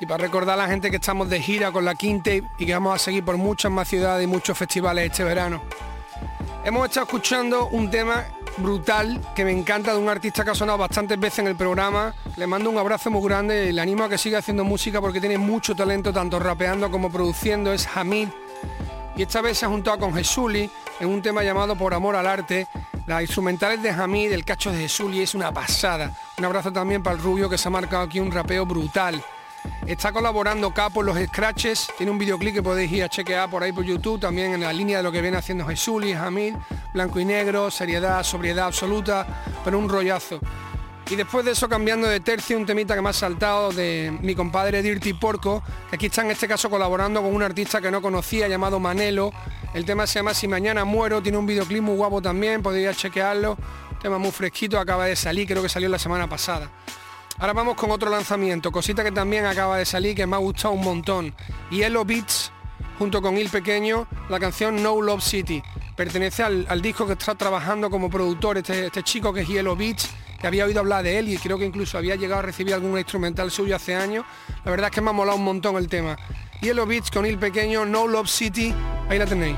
Y 0.00 0.04
para 0.04 0.22
recordar 0.22 0.60
a 0.60 0.64
la 0.64 0.68
gente 0.68 0.90
que 0.90 0.96
estamos 0.96 1.30
de 1.30 1.40
gira 1.40 1.72
con 1.72 1.86
la 1.86 1.94
Quinte 1.94 2.42
y 2.58 2.66
que 2.66 2.74
vamos 2.74 2.94
a 2.94 2.98
seguir 2.98 3.24
por 3.24 3.38
muchas 3.38 3.72
más 3.72 3.88
ciudades 3.88 4.22
y 4.22 4.26
muchos 4.26 4.58
festivales 4.58 5.06
este 5.06 5.24
verano. 5.24 5.62
Hemos 6.64 6.86
estado 6.86 7.04
escuchando 7.04 7.68
un 7.68 7.90
tema 7.90 8.24
brutal 8.56 9.20
que 9.36 9.44
me 9.44 9.52
encanta 9.52 9.92
de 9.92 9.98
un 9.98 10.08
artista 10.08 10.44
que 10.44 10.50
ha 10.50 10.54
sonado 10.54 10.78
bastantes 10.78 11.20
veces 11.20 11.40
en 11.40 11.48
el 11.48 11.56
programa. 11.56 12.14
Le 12.36 12.46
mando 12.46 12.70
un 12.70 12.78
abrazo 12.78 13.10
muy 13.10 13.22
grande 13.28 13.66
y 13.66 13.72
le 13.72 13.82
animo 13.82 14.04
a 14.04 14.08
que 14.08 14.16
siga 14.16 14.38
haciendo 14.38 14.64
música 14.64 14.98
porque 14.98 15.20
tiene 15.20 15.36
mucho 15.36 15.76
talento 15.76 16.10
tanto 16.10 16.38
rapeando 16.38 16.90
como 16.90 17.12
produciendo. 17.12 17.70
Es 17.70 17.86
Hamid. 17.94 18.28
Y 19.14 19.22
esta 19.22 19.42
vez 19.42 19.58
se 19.58 19.66
ha 19.66 19.68
juntado 19.68 19.98
con 19.98 20.14
Jesuli 20.14 20.70
en 21.00 21.08
un 21.08 21.20
tema 21.20 21.42
llamado 21.42 21.76
Por 21.76 21.92
Amor 21.92 22.16
al 22.16 22.26
Arte. 22.26 22.66
Las 23.06 23.20
instrumentales 23.20 23.82
de 23.82 23.90
Hamid, 23.90 24.32
el 24.32 24.46
cacho 24.46 24.72
de 24.72 24.78
Jesuli 24.78 25.20
es 25.20 25.34
una 25.34 25.52
pasada. 25.52 26.12
Un 26.38 26.46
abrazo 26.46 26.72
también 26.72 27.02
para 27.02 27.14
el 27.14 27.22
rubio 27.22 27.50
que 27.50 27.58
se 27.58 27.68
ha 27.68 27.70
marcado 27.70 28.04
aquí 28.04 28.20
un 28.20 28.32
rapeo 28.32 28.64
brutal. 28.64 29.22
Está 29.86 30.12
colaborando 30.12 30.72
Capo 30.72 31.00
en 31.00 31.06
los 31.06 31.18
scratches, 31.18 31.88
tiene 31.98 32.10
un 32.10 32.18
videoclip 32.18 32.54
que 32.54 32.62
podéis 32.62 32.90
ir 32.90 33.04
a 33.04 33.08
chequear 33.08 33.50
por 33.50 33.62
ahí 33.62 33.70
por 33.70 33.84
YouTube, 33.84 34.18
también 34.18 34.54
en 34.54 34.62
la 34.62 34.72
línea 34.72 34.96
de 34.96 35.02
lo 35.02 35.12
que 35.12 35.20
viene 35.20 35.36
haciendo 35.36 35.66
Jesús 35.66 36.04
y 36.06 36.12
Hamid, 36.12 36.54
blanco 36.94 37.20
y 37.20 37.24
negro, 37.26 37.70
seriedad, 37.70 38.22
sobriedad 38.22 38.66
absoluta, 38.66 39.26
pero 39.62 39.78
un 39.78 39.88
rollazo. 39.88 40.40
Y 41.10 41.16
después 41.16 41.44
de 41.44 41.50
eso 41.50 41.68
cambiando 41.68 42.06
de 42.06 42.20
tercio, 42.20 42.56
un 42.56 42.64
temita 42.64 42.94
que 42.94 43.02
me 43.02 43.10
ha 43.10 43.12
saltado 43.12 43.72
de 43.72 44.16
mi 44.22 44.34
compadre 44.34 44.80
Dirty 44.80 45.12
Porco, 45.12 45.62
que 45.90 45.96
aquí 45.96 46.06
está 46.06 46.22
en 46.22 46.30
este 46.30 46.48
caso 46.48 46.70
colaborando 46.70 47.20
con 47.20 47.34
un 47.34 47.42
artista 47.42 47.78
que 47.82 47.90
no 47.90 48.00
conocía 48.00 48.48
llamado 48.48 48.80
Manelo. 48.80 49.30
El 49.74 49.84
tema 49.84 50.06
se 50.06 50.20
llama 50.20 50.32
Si 50.32 50.48
Mañana 50.48 50.86
Muero, 50.86 51.22
tiene 51.22 51.36
un 51.36 51.44
videoclip 51.44 51.82
muy 51.82 51.96
guapo 51.96 52.22
también, 52.22 52.62
podéis 52.62 52.84
ir 52.84 52.88
a 52.88 52.94
chequearlo. 52.94 53.58
Tema 54.00 54.16
muy 54.16 54.30
fresquito, 54.30 54.78
acaba 54.78 55.04
de 55.04 55.14
salir, 55.14 55.46
creo 55.46 55.62
que 55.62 55.68
salió 55.68 55.90
la 55.90 55.98
semana 55.98 56.26
pasada. 56.26 56.70
Ahora 57.38 57.52
vamos 57.52 57.74
con 57.74 57.90
otro 57.90 58.10
lanzamiento, 58.10 58.70
cosita 58.70 59.02
que 59.02 59.10
también 59.10 59.44
acaba 59.44 59.78
de 59.78 59.84
salir, 59.84 60.14
que 60.14 60.26
me 60.26 60.36
ha 60.36 60.38
gustado 60.38 60.72
un 60.74 60.82
montón. 60.82 61.34
Yellow 61.70 62.04
Beats, 62.04 62.52
junto 62.98 63.20
con 63.20 63.36
Il 63.36 63.50
Pequeño, 63.50 64.06
la 64.28 64.38
canción 64.38 64.80
No 64.80 65.00
Love 65.00 65.22
City. 65.22 65.60
Pertenece 65.96 66.44
al, 66.44 66.64
al 66.68 66.80
disco 66.80 67.06
que 67.06 67.14
está 67.14 67.34
trabajando 67.34 67.90
como 67.90 68.08
productor 68.08 68.58
este, 68.58 68.86
este 68.86 69.02
chico 69.02 69.32
que 69.32 69.40
es 69.40 69.48
Yellow 69.48 69.74
Beats, 69.74 70.10
que 70.40 70.46
había 70.46 70.64
oído 70.64 70.78
hablar 70.78 71.02
de 71.02 71.18
él 71.18 71.28
y 71.28 71.36
creo 71.38 71.58
que 71.58 71.64
incluso 71.64 71.98
había 71.98 72.14
llegado 72.14 72.38
a 72.38 72.42
recibir 72.42 72.72
algún 72.72 72.96
instrumental 72.96 73.50
suyo 73.50 73.74
hace 73.74 73.96
años. 73.96 74.24
La 74.64 74.70
verdad 74.70 74.90
es 74.90 74.94
que 74.94 75.00
me 75.00 75.10
ha 75.10 75.12
molado 75.12 75.36
un 75.36 75.44
montón 75.44 75.76
el 75.76 75.88
tema. 75.88 76.16
Yellow 76.60 76.86
Beats 76.86 77.10
con 77.10 77.26
Il 77.26 77.38
Pequeño, 77.38 77.84
No 77.84 78.06
Love 78.06 78.28
City, 78.28 78.72
ahí 79.08 79.18
la 79.18 79.26
tenéis. 79.26 79.56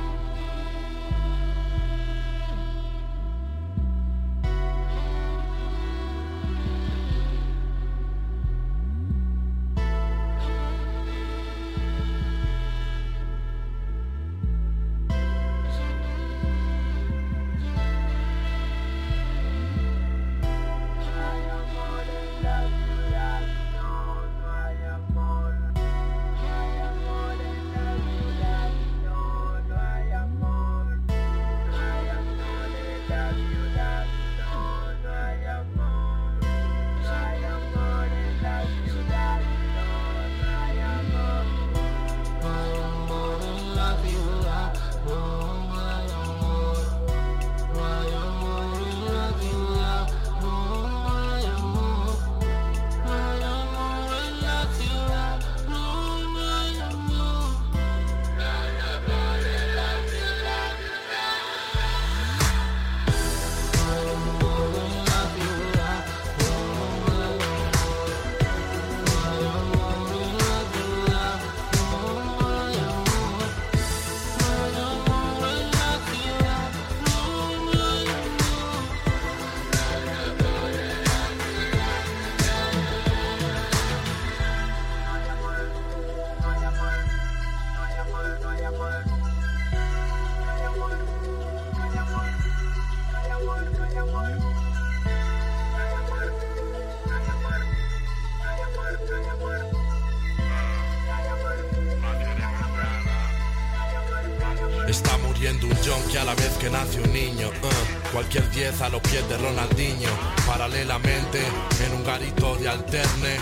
Uh. 107.35 108.13
Cualquier 108.13 108.49
10 108.51 108.81
a 108.83 108.89
los 108.89 109.01
pies 109.03 109.29
de 109.29 109.37
Ronaldinho. 109.39 110.11
Paralelamente, 110.47 111.41
en 111.85 111.93
un 111.95 112.05
garito 112.05 112.57
de 112.57 112.69
alterne. 112.69 113.37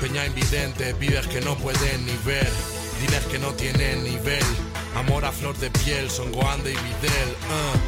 Peña 0.00 0.26
invidente, 0.26 0.94
pibes 0.94 1.26
que 1.26 1.40
no 1.40 1.56
pueden 1.56 2.06
ni 2.06 2.16
ver. 2.24 2.48
Diles 3.00 3.24
que 3.26 3.38
no 3.38 3.52
tienen 3.52 4.04
nivel. 4.04 4.44
Amor 4.96 5.24
a 5.24 5.32
flor 5.32 5.56
de 5.58 5.70
piel, 5.70 6.10
son 6.10 6.32
Goande 6.32 6.72
y 6.72 6.76
Videl. 6.76 7.30
uh. 7.30 7.79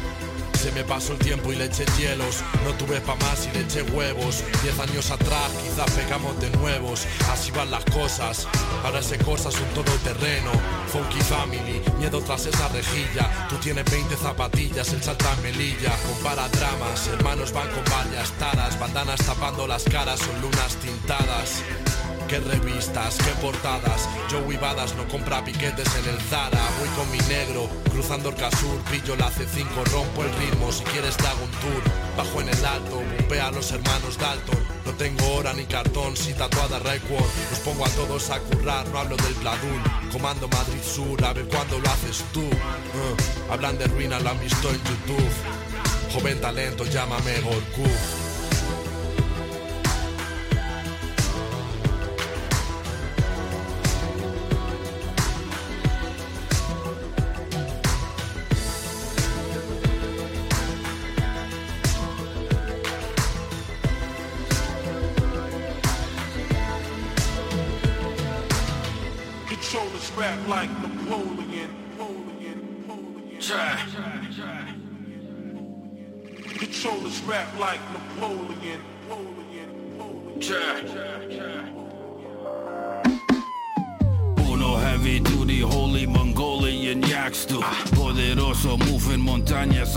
Me 0.73 0.83
pasó 0.83 1.13
el 1.13 1.19
tiempo 1.19 1.53
y 1.53 1.55
le 1.55 1.65
eché 1.65 1.85
hielos. 1.97 2.43
No 2.65 2.73
tuve 2.73 2.99
pa' 3.01 3.15
más 3.15 3.47
y 3.47 3.51
le 3.51 3.61
eché 3.61 3.83
huevos. 3.83 4.43
Diez 4.63 4.77
años 4.79 5.11
atrás 5.11 5.51
quizás 5.61 5.91
pegamos 5.91 6.39
de 6.39 6.49
nuevos. 6.51 7.05
Así 7.31 7.51
van 7.51 7.69
las 7.69 7.85
cosas. 7.85 8.47
Ahora 8.83 8.99
ese 8.99 9.17
cosas 9.19 9.55
un 9.55 9.67
todoterreno. 9.69 10.51
Funky 10.87 11.21
family, 11.21 11.81
miedo 11.99 12.21
tras 12.21 12.45
esa 12.45 12.67
rejilla. 12.69 13.47
Tú 13.49 13.55
tienes 13.57 13.85
20 13.85 14.15
zapatillas, 14.15 14.91
el 14.93 15.03
salta 15.03 15.35
melilla. 15.43 15.95
Compara 16.07 16.47
dramas, 16.49 17.07
hermanos 17.07 17.51
van 17.53 17.69
con 17.69 17.83
varias 17.85 18.31
taras. 18.33 18.79
Bandanas 18.79 19.19
tapando 19.25 19.67
las 19.67 19.83
caras, 19.83 20.19
son 20.19 20.41
lunas 20.41 20.75
tintadas. 20.81 21.61
Qué 22.33 22.39
revistas, 22.39 23.15
qué 23.17 23.29
portadas. 23.43 24.09
Joey 24.31 24.57
Badas 24.57 24.95
no 24.95 25.07
compra 25.07 25.45
piquetes 25.45 25.87
en 25.97 26.09
el 26.09 26.19
Zara. 26.19 26.67
Voy 26.79 26.89
con 26.97 27.11
mi 27.11 27.19
negro, 27.31 27.69
cruzando 27.91 28.29
el 28.29 28.35
Casur. 28.35 28.81
Pillo 28.89 29.15
la 29.15 29.29
C5, 29.29 29.67
rompo 29.91 30.23
el 30.23 30.33
ritmo. 30.37 30.71
Si 30.71 30.83
quieres 30.85 31.15
te 31.15 31.27
hago 31.27 31.43
un 31.43 31.51
tour. 31.51 31.83
Bajo 32.17 32.41
en 32.41 32.49
el 32.49 32.65
alto, 32.65 33.03
bumpea 33.17 33.49
a 33.49 33.51
los 33.51 33.71
hermanos 33.71 34.17
Dalton. 34.17 34.57
No 34.83 34.93
tengo 34.93 35.35
hora 35.35 35.53
ni 35.53 35.65
cartón, 35.65 36.17
si 36.17 36.33
tatuada 36.33 36.79
record. 36.79 37.29
Los 37.51 37.59
pongo 37.59 37.85
a 37.85 37.89
todos 37.89 38.27
a 38.31 38.39
currar, 38.39 38.87
no 38.87 38.97
hablo 38.97 39.15
del 39.15 39.35
Pladul. 39.35 39.83
Comando 40.11 40.47
Madrid 40.47 40.81
Sur, 40.81 41.23
a 41.23 41.33
ver 41.33 41.45
cuándo 41.45 41.77
lo 41.77 41.87
haces 41.87 42.25
tú. 42.33 42.41
Uh, 42.41 43.51
hablan 43.51 43.77
de 43.77 43.85
ruina, 43.85 44.19
lo 44.19 44.31
han 44.31 44.39
visto 44.39 44.71
en 44.71 44.77
YouTube. 44.77 45.31
Joven 46.11 46.41
talento, 46.41 46.83
llámame 46.83 47.41
Gorku. 47.41 48.22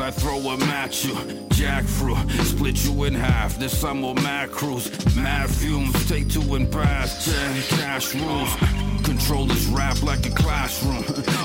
I 0.06 0.12
throw 0.12 0.38
them 0.38 0.62
at 0.62 1.04
you. 1.04 1.14
Jackfruit, 1.50 2.30
split 2.44 2.84
you 2.84 3.02
in 3.04 3.14
half. 3.14 3.58
This 3.58 3.76
summer 3.76 4.14
mad 4.14 4.52
cruise, 4.52 4.88
mad 5.16 5.50
fumes, 5.50 6.08
take 6.08 6.28
two 6.28 6.54
and 6.54 6.70
pass. 6.70 7.25
Ten 7.25 7.60
cash 7.76 8.14
rules. 8.14 8.54
Control 9.02 9.46
this 9.46 9.66
rap 9.66 10.00
like 10.04 10.25
a 10.25 10.30
classroom. 10.30 11.02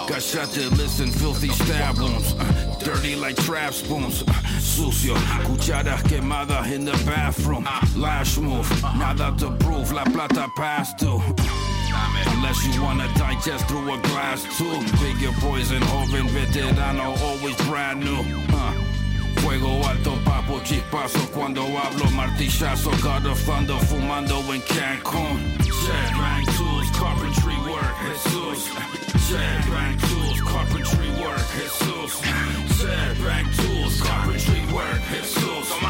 Got 0.07 0.21
shot 0.21 0.49
to 0.49 0.69
listen, 0.75 1.07
filthy 1.07 1.49
stab 1.49 1.97
wounds. 1.97 2.33
Dirty 2.83 3.15
like 3.15 3.35
trap 3.37 3.73
spoons. 3.73 4.21
Sucio, 4.59 5.15
cucharas 5.45 6.03
quemadas 6.03 6.71
in 6.71 6.85
the 6.85 6.91
bathroom. 7.03 7.67
Lash 7.95 8.37
move, 8.37 8.69
nada 8.95 9.35
to 9.39 9.49
prove. 9.57 9.91
La 9.91 10.03
plata 10.03 10.47
pass 10.55 10.93
to. 11.91 12.29
Unless 12.31 12.65
you 12.65 12.81
wanna 12.81 13.07
digest 13.15 13.67
through 13.67 13.93
a 13.93 13.97
glass 13.99 14.43
tube. 14.57 14.85
Bigger 14.99 15.31
poison, 15.39 15.81
joven 15.81 16.27
veterano, 16.27 17.17
always 17.21 17.55
brand 17.67 17.99
new. 18.03 18.23
Uh. 18.53 18.73
Fuego 19.41 19.81
alto, 19.83 20.17
papo, 20.23 20.59
chispazo 20.61 21.19
cuando 21.31 21.63
hablo, 21.63 22.05
martillazo, 22.11 22.91
God 23.01 23.25
of 23.25 23.39
thunder, 23.39 23.79
fumando 23.85 24.37
en 24.53 24.61
Cancun. 24.61 25.39
Jet 25.63 26.11
bang 26.13 26.45
tools, 26.57 26.89
carpentry 26.91 27.57
work, 27.69 27.95
Jesus. 28.05 28.69
Jet 29.29 29.65
bang 29.71 29.97
tools, 29.97 30.41
carpentry 30.41 31.09
work, 31.21 31.41
Jesus. 31.57 32.21
Jet 32.79 33.17
bang 33.23 33.47
tools, 33.55 34.01
carpentry 34.01 34.61
work, 34.73 35.01
Jesus. 35.09 35.69
Come 35.69 35.85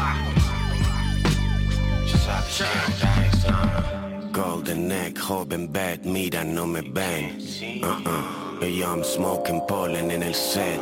on. 3.96 4.01
Golden 4.42 4.88
neck, 4.88 5.18
joven 5.18 5.68
bad, 5.68 6.04
mira, 6.04 6.42
no 6.42 6.66
me 6.66 6.80
ven. 6.80 7.38
Uh-uh. 7.80 8.66
Yo, 8.66 8.86
I'm 8.86 9.04
smoking 9.04 9.60
pollen 9.68 10.10
en 10.10 10.22
el 10.22 10.34
set. 10.34 10.80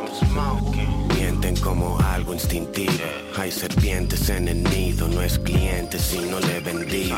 Mienten 1.15 1.55
como 1.57 1.99
algo 1.99 2.33
instintivo. 2.33 2.91
Hay 3.37 3.51
serpientes 3.51 4.29
en 4.29 4.47
el 4.47 4.63
nido, 4.63 5.07
no 5.07 5.21
es 5.21 5.37
cliente 5.37 5.99
si 5.99 6.19
no 6.19 6.39
le 6.39 6.59
vendí. 6.59 7.13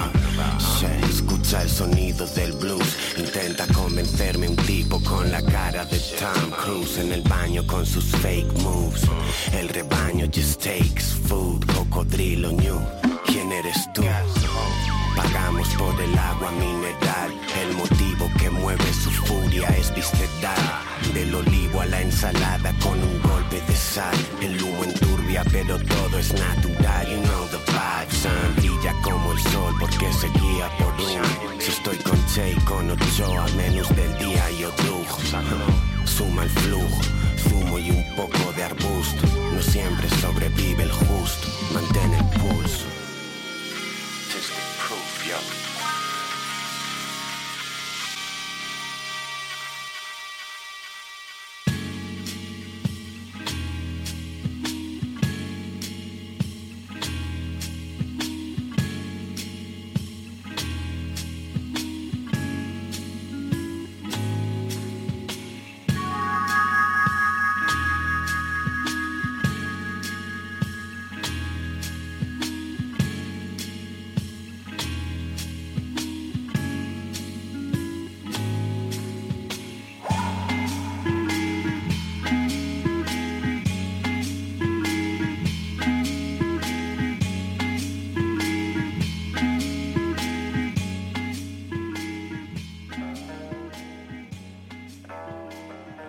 Escucha 1.09 1.61
el 1.61 1.69
sonido 1.69 2.25
del 2.27 2.51
blues. 2.53 2.97
Intenta 3.17 3.65
convencerme 3.67 4.49
un 4.49 4.57
tipo 4.57 4.99
con 5.01 5.31
la 5.31 5.41
cara 5.41 5.85
de 5.85 5.99
Tom 6.19 6.51
Cruise 6.61 6.97
en 6.97 7.13
el 7.13 7.21
baño 7.21 7.65
con 7.65 7.85
sus 7.85 8.05
fake 8.17 8.51
moves. 8.61 9.03
El 9.53 9.69
rebaño 9.69 10.25
just 10.25 10.61
takes 10.61 11.13
food, 11.27 11.65
cocodrilo 11.73 12.51
new. 12.51 12.81
¿Quién 13.25 13.49
eres 13.51 13.77
tú? 13.93 14.03
Pagamos 15.15 15.67
por 15.75 15.99
el 16.01 16.17
agua 16.17 16.51
mineral. 16.51 17.31
El 17.61 17.75
motivo 17.75 18.29
que 18.39 18.49
mueve 18.49 18.93
su 18.93 19.11
furia 19.11 19.67
es 19.77 19.93
visceral. 19.93 20.57
Del 21.13 21.33
olivo 21.35 21.81
a 21.81 21.85
la 21.85 22.01
ensalada 22.01 22.73
con 22.81 23.01
un 23.01 23.21
golpe 23.21 23.61
de 23.61 23.75
sal. 23.75 24.15
El 24.41 24.61
humo 24.61 24.83
enturbia, 24.83 25.43
pero 25.51 25.77
todo 25.77 26.17
es 26.17 26.33
natural. 26.33 27.07
You 27.07 27.21
know 27.21 27.47
the 27.49 27.57
vibe, 27.57 28.11
son. 28.11 28.55
Brilla 28.57 28.93
como 29.03 29.33
el 29.33 29.39
sol 29.39 29.73
porque 29.79 30.11
se 30.13 30.27
guía 30.29 30.69
por 30.79 30.93
uno. 30.93 31.59
Si 31.59 31.71
estoy 31.71 31.97
con 31.97 32.25
Che 32.27 32.51
y 32.51 32.55
con 32.65 32.89
Ochoa, 32.89 33.45
menos 33.55 33.89
del 33.95 34.17
día 34.17 34.49
yo 34.59 34.71
brujo. 34.83 35.19
Suma 36.05 36.43
el 36.43 36.49
flujo, 36.49 37.01
zumo 37.37 37.79
y 37.79 37.91
un 37.91 38.15
poco 38.15 38.51
de 38.55 38.63
arbusto. 38.63 39.27
No 39.53 39.61
siempre 39.61 40.09
sobrevive 40.21 40.83
el 40.83 40.91
justo. 40.91 41.47
Mantén 41.73 42.13
el 42.13 42.25
pulso. 42.39 43.02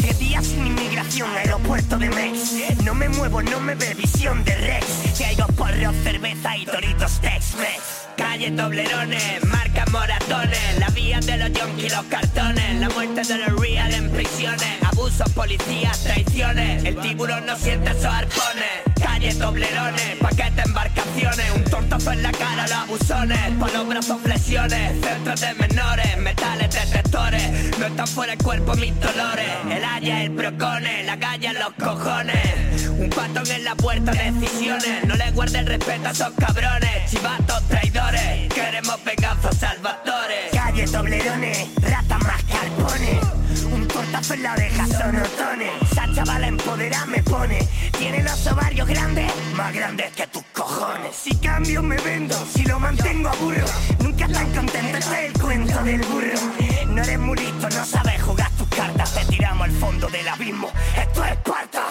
Que 0.00 0.14
días 0.14 0.46
sin 0.46 0.66
inmigración, 0.66 1.28
aeropuerto 1.36 1.98
de 1.98 2.08
Mex. 2.10 2.54
No 2.84 2.94
me 2.94 3.08
muevo, 3.08 3.42
no 3.42 3.60
me 3.60 3.74
ve 3.74 3.94
visión 3.94 4.42
de 4.44 4.54
Rex. 4.54 5.18
Que 5.18 5.26
hay 5.26 5.36
porros, 5.56 5.94
cerveza 6.02 6.56
y 6.56 6.64
toritos 6.64 7.20
Tex-Mex. 7.20 8.08
Calle 8.16 8.50
Toblerones, 8.52 9.44
marca 9.44 9.84
moratones, 9.90 10.78
la 10.78 10.88
vía 10.90 11.20
de 11.20 11.36
los 11.36 11.52
yonkis, 11.52 11.92
los 11.94 12.04
cartones, 12.04 12.80
la 12.80 12.88
muerte 12.90 13.22
de 13.22 13.38
los 13.38 13.60
real 13.60 13.92
en 13.94 14.10
prisiones, 14.10 14.82
abusos, 14.82 15.30
policías, 15.32 16.02
traiciones, 16.02 16.84
el 16.84 16.96
tiburón 16.96 17.46
no 17.46 17.56
siente 17.56 17.90
esos 17.90 18.04
arpones. 18.04 18.89
Calle 19.20 19.34
Toblerones, 19.34 20.16
paquete 20.18 20.62
embarcaciones, 20.64 21.52
un 21.54 21.64
tontazo 21.64 22.12
en 22.12 22.22
la 22.22 22.32
cara, 22.32 22.62
los 22.62 22.72
abusones, 22.72 23.38
por 23.58 23.70
los 23.70 23.86
brazos 23.86 24.18
flexiones, 24.22 24.98
centros 25.04 25.40
de 25.42 25.54
menores, 25.56 26.16
metales 26.16 26.70
detectores, 26.74 27.78
no 27.78 27.86
están 27.86 28.06
fuera 28.06 28.32
el 28.32 28.38
cuerpo 28.38 28.74
mis 28.76 28.98
dolores, 28.98 29.50
el 29.70 29.84
haya, 29.84 30.22
el 30.22 30.30
procone, 30.30 31.04
la 31.04 31.16
galla 31.16 31.50
en 31.50 31.58
los 31.58 31.72
cojones, 31.74 32.88
un 32.88 33.10
patón 33.10 33.46
en 33.50 33.62
la 33.62 33.74
puerta, 33.74 34.10
decisiones, 34.12 35.04
no 35.04 35.14
le 35.14 35.30
guarde 35.32 35.58
el 35.58 35.66
respeto 35.66 36.08
a 36.08 36.12
esos 36.12 36.32
cabrones, 36.38 37.10
chivatos 37.10 37.68
traidores, 37.68 38.48
queremos 38.54 39.04
venganza 39.04 39.52
salvadores. 39.52 40.50
Calle 40.50 40.86
Toblerones, 40.86 41.68
rata 41.82 42.18
más 42.20 42.42
carpones. 42.44 43.20
Un 44.00 44.06
tortazo 44.06 44.32
en 44.32 44.42
la 44.42 44.52
oreja 44.54 44.86
son 44.86 45.16
otones. 45.16 45.70
Esa 45.82 46.14
chavala 46.14 46.46
empoderada 46.46 47.04
me 47.04 47.22
pone. 47.22 47.58
Tiene 47.98 48.22
los 48.22 48.46
ovarios 48.46 48.88
grandes, 48.88 49.30
más 49.54 49.74
grandes 49.74 50.10
que 50.12 50.26
tus 50.28 50.42
cojones. 50.54 51.14
Si 51.14 51.36
cambio 51.36 51.82
me 51.82 51.98
vendo, 51.98 52.34
si 52.50 52.64
lo 52.64 52.80
mantengo 52.80 53.28
aburro. 53.28 53.66
Nunca 53.98 54.26
tan 54.28 54.50
contento, 54.54 54.96
este 54.96 55.26
es 55.26 55.34
el 55.34 55.42
cuento 55.42 55.82
del 55.82 56.00
burro. 56.00 56.40
No 56.86 57.02
eres 57.02 57.18
muy 57.18 57.36
listo, 57.36 57.68
no 57.68 57.84
sabes 57.84 58.22
jugar 58.22 58.50
tus 58.52 58.68
cartas. 58.68 59.14
Te 59.14 59.24
tiramos 59.26 59.68
al 59.68 59.72
fondo 59.72 60.08
del 60.08 60.28
abismo. 60.28 60.70
Esto 60.96 61.22
es 61.22 61.32
Esparta. 61.32 61.82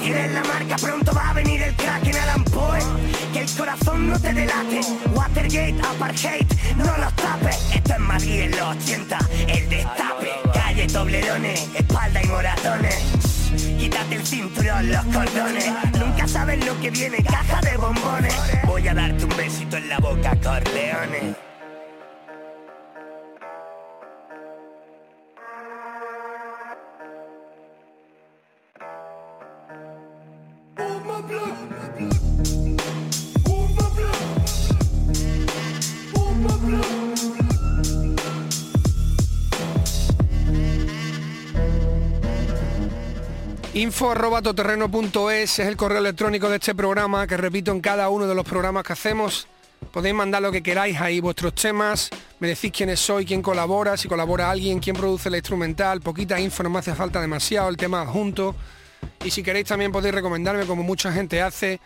Tienes 0.00 0.32
la 0.32 0.44
marca, 0.44 0.76
pronto 0.76 1.12
va 1.12 1.30
a 1.30 1.32
venir 1.34 1.62
el 1.62 1.74
crack 1.76 2.06
en 2.06 2.16
Alan 2.16 2.44
Poe. 2.44 2.80
Que 3.32 3.40
el 3.40 3.50
corazón 3.56 4.08
no 4.08 4.18
te 4.18 4.32
delate. 4.32 4.80
Watergate, 5.14 5.74
Apartheid, 5.82 6.46
no 6.76 6.96
los 6.96 7.14
tapes. 7.16 7.58
Esto 7.74 7.92
es 7.92 7.98
Madrid 7.98 8.40
en 8.40 8.50
los 8.52 8.76
80, 8.76 9.18
el 9.48 9.68
destape. 9.68 10.30
Calle 10.54 10.86
Toblerones, 10.86 11.68
espalda 11.74 12.22
y 12.22 12.26
moratones. 12.26 12.94
Quítate 13.78 14.14
el 14.14 14.26
cinturón, 14.26 14.90
los 14.90 15.04
cordones. 15.06 15.66
Nunca 15.98 16.26
sabes 16.26 16.64
lo 16.64 16.78
que 16.80 16.90
viene, 16.90 17.22
caja 17.22 17.60
de 17.60 17.76
bombones. 17.76 18.34
Voy 18.66 18.88
a 18.88 18.94
darte 18.94 19.24
un 19.24 19.36
besito 19.36 19.76
en 19.76 19.88
la 19.88 19.98
boca, 19.98 20.36
Corleones. 20.42 21.47
Info 43.78 44.10
arroba 44.10 44.42
toterreno.es 44.42 45.60
es 45.60 45.60
el 45.60 45.76
correo 45.76 45.98
electrónico 45.98 46.48
de 46.48 46.56
este 46.56 46.74
programa 46.74 47.28
que 47.28 47.36
repito 47.36 47.70
en 47.70 47.80
cada 47.80 48.08
uno 48.08 48.26
de 48.26 48.34
los 48.34 48.44
programas 48.44 48.82
que 48.82 48.92
hacemos. 48.92 49.46
Podéis 49.92 50.16
mandar 50.16 50.42
lo 50.42 50.50
que 50.50 50.64
queráis 50.64 51.00
ahí, 51.00 51.20
vuestros 51.20 51.54
temas, 51.54 52.10
me 52.40 52.48
decís 52.48 52.72
quiénes 52.72 52.98
soy, 52.98 53.24
quién 53.24 53.40
colabora, 53.40 53.96
si 53.96 54.08
colabora 54.08 54.50
alguien, 54.50 54.80
quién 54.80 54.96
produce 54.96 55.30
la 55.30 55.36
instrumental, 55.36 56.00
poquita 56.00 56.40
info, 56.40 56.64
no 56.64 56.70
me 56.70 56.80
hace 56.80 56.92
falta 56.92 57.20
demasiado, 57.20 57.68
el 57.68 57.76
tema 57.76 58.02
adjunto. 58.02 58.56
Y 59.24 59.30
si 59.30 59.44
queréis 59.44 59.68
también 59.68 59.92
podéis 59.92 60.12
recomendarme, 60.12 60.66
como 60.66 60.82
mucha 60.82 61.12
gente 61.12 61.40
hace, 61.40 61.78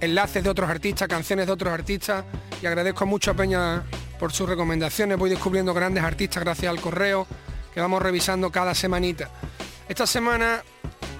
enlaces 0.00 0.44
de 0.44 0.48
otros 0.48 0.70
artistas, 0.70 1.08
canciones 1.08 1.46
de 1.46 1.52
otros 1.54 1.72
artistas. 1.72 2.24
Y 2.62 2.66
agradezco 2.66 3.04
mucho 3.04 3.32
a 3.32 3.34
Peña 3.34 3.82
por 4.20 4.32
sus 4.32 4.48
recomendaciones. 4.48 5.18
Voy 5.18 5.30
descubriendo 5.30 5.74
grandes 5.74 6.04
artistas 6.04 6.44
gracias 6.44 6.70
al 6.70 6.80
correo 6.80 7.26
que 7.74 7.80
vamos 7.80 8.00
revisando 8.00 8.52
cada 8.52 8.76
semanita. 8.76 9.28
Esta 9.88 10.06
semana, 10.06 10.62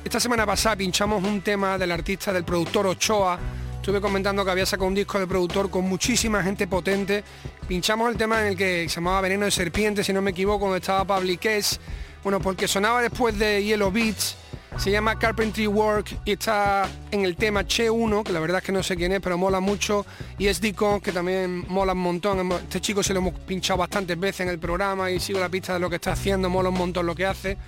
esta 0.04 0.18
semana 0.18 0.44
pasada 0.44 0.76
pinchamos 0.76 1.22
un 1.22 1.40
tema 1.42 1.78
del 1.78 1.92
artista, 1.92 2.32
del 2.32 2.44
productor 2.44 2.86
Ochoa. 2.86 3.38
Estuve 3.76 4.00
comentando 4.00 4.44
que 4.44 4.50
había 4.50 4.66
sacado 4.66 4.88
un 4.88 4.94
disco 4.94 5.18
de 5.18 5.26
productor 5.26 5.70
con 5.70 5.84
muchísima 5.84 6.42
gente 6.42 6.66
potente. 6.66 7.24
Pinchamos 7.68 8.10
el 8.10 8.16
tema 8.16 8.40
en 8.40 8.48
el 8.48 8.56
que 8.56 8.88
se 8.88 8.96
llamaba 8.96 9.20
Veneno 9.20 9.44
de 9.44 9.50
Serpiente, 9.50 10.04
si 10.04 10.12
no 10.12 10.20
me 10.20 10.32
equivoco, 10.32 10.64
donde 10.64 10.80
estaba 10.80 11.16
Public 11.16 11.44
S. 11.46 11.78
Bueno, 12.22 12.40
porque 12.40 12.68
sonaba 12.68 13.00
después 13.00 13.38
de 13.38 13.62
Yellow 13.64 13.90
Beats. 13.90 14.36
Se 14.76 14.90
llama 14.90 15.18
Carpentry 15.18 15.66
Work 15.66 16.20
y 16.24 16.32
está 16.32 16.88
en 17.10 17.24
el 17.24 17.36
tema 17.36 17.66
Che 17.66 17.90
1, 17.90 18.24
que 18.24 18.32
la 18.32 18.40
verdad 18.40 18.58
es 18.58 18.64
que 18.64 18.72
no 18.72 18.82
sé 18.82 18.96
quién 18.96 19.12
es, 19.12 19.20
pero 19.20 19.36
mola 19.36 19.60
mucho. 19.60 20.06
Y 20.38 20.46
es 20.46 20.60
Deacon, 20.60 21.00
que 21.00 21.12
también 21.12 21.64
mola 21.68 21.92
un 21.92 21.98
montón. 21.98 22.50
Este 22.52 22.80
chico 22.80 23.02
se 23.02 23.12
lo 23.12 23.20
hemos 23.20 23.34
pinchado 23.40 23.78
bastantes 23.78 24.18
veces 24.18 24.40
en 24.40 24.48
el 24.48 24.58
programa 24.58 25.10
y 25.10 25.20
sigo 25.20 25.38
la 25.38 25.48
pista 25.48 25.74
de 25.74 25.80
lo 25.80 25.90
que 25.90 25.96
está 25.96 26.12
haciendo, 26.12 26.48
mola 26.48 26.70
un 26.70 26.78
montón 26.78 27.04
lo 27.06 27.14
que 27.14 27.26
hace. 27.26 27.58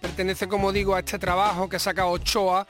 Pertenece, 0.00 0.48
como 0.48 0.72
digo, 0.72 0.94
a 0.94 1.00
este 1.00 1.18
trabajo 1.18 1.68
que 1.68 1.76
ha 1.76 1.80
sacado 1.80 2.10
Ochoa, 2.10 2.66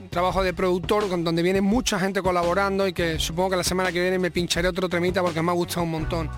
un 0.00 0.08
trabajo 0.08 0.42
de 0.42 0.54
productor 0.54 1.08
con 1.08 1.24
donde 1.24 1.42
viene 1.42 1.60
mucha 1.60 1.98
gente 1.98 2.22
colaborando 2.22 2.86
y 2.86 2.92
que 2.92 3.18
supongo 3.18 3.50
que 3.50 3.56
la 3.56 3.64
semana 3.64 3.92
que 3.92 4.00
viene 4.00 4.18
me 4.18 4.30
pincharé 4.30 4.68
otro 4.68 4.88
temita 4.88 5.22
porque 5.22 5.42
me 5.42 5.50
ha 5.50 5.54
gustado 5.54 5.82
un 5.82 5.90
montón. 5.90 6.30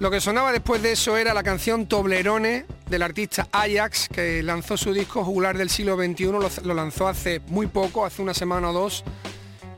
Lo 0.00 0.10
que 0.10 0.20
sonaba 0.20 0.50
después 0.52 0.82
de 0.82 0.92
eso 0.92 1.16
era 1.16 1.32
la 1.32 1.42
canción 1.42 1.86
Toblerone 1.86 2.66
del 2.90 3.02
artista 3.02 3.48
Ajax, 3.52 4.08
que 4.08 4.42
lanzó 4.42 4.76
su 4.76 4.92
disco 4.92 5.24
Jugular 5.24 5.56
del 5.56 5.70
siglo 5.70 5.96
XXI, 5.96 6.24
lo, 6.24 6.50
lo 6.64 6.74
lanzó 6.74 7.06
hace 7.06 7.40
muy 7.46 7.68
poco, 7.68 8.04
hace 8.04 8.20
una 8.20 8.34
semana 8.34 8.70
o 8.70 8.72
dos, 8.72 9.04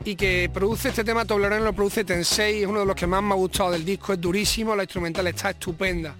y 0.03 0.15
que 0.15 0.49
produce 0.51 0.89
este 0.89 1.03
tema 1.03 1.25
Toblerone, 1.25 1.63
lo 1.63 1.73
produce 1.73 2.03
Tensei, 2.03 2.61
es 2.61 2.67
uno 2.67 2.79
de 2.79 2.85
los 2.85 2.95
que 2.95 3.05
más 3.05 3.21
me 3.21 3.33
ha 3.33 3.35
gustado 3.35 3.71
del 3.71 3.85
disco, 3.85 4.13
es 4.13 4.19
durísimo, 4.19 4.75
la 4.75 4.83
instrumental 4.83 5.27
está 5.27 5.51
estupenda. 5.51 6.15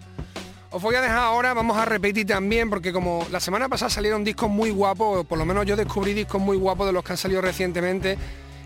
Os 0.69 0.81
voy 0.81 0.95
a 0.95 1.01
dejar 1.01 1.19
ahora, 1.19 1.53
vamos 1.53 1.77
a 1.77 1.85
repetir 1.85 2.27
también, 2.27 2.69
porque 2.69 2.91
como 2.91 3.25
la 3.31 3.39
semana 3.39 3.69
pasada 3.69 3.89
salieron 3.89 4.23
discos 4.23 4.49
muy 4.49 4.69
guapos, 4.69 5.25
por 5.25 5.37
lo 5.37 5.45
menos 5.45 5.65
yo 5.65 5.75
descubrí 5.75 6.13
discos 6.13 6.41
muy 6.41 6.57
guapos 6.57 6.87
de 6.87 6.93
los 6.93 7.03
que 7.03 7.13
han 7.13 7.17
salido 7.17 7.41
recientemente, 7.41 8.17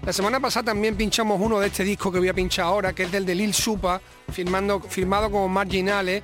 la 0.03 0.11
semana 0.11 0.39
pasada 0.39 0.65
también 0.65 0.95
pinchamos 0.97 1.39
uno 1.39 1.59
de 1.59 1.67
este 1.67 1.83
disco 1.83 2.11
que 2.11 2.17
voy 2.17 2.27
a 2.27 2.33
pinchar 2.33 2.65
ahora, 2.65 2.91
que 2.91 3.03
es 3.03 3.11
del 3.11 3.23
de 3.23 3.35
Lil 3.35 3.53
Supa, 3.53 4.01
firmando, 4.31 4.79
firmado 4.79 5.29
como 5.29 5.47
Marginales. 5.47 6.23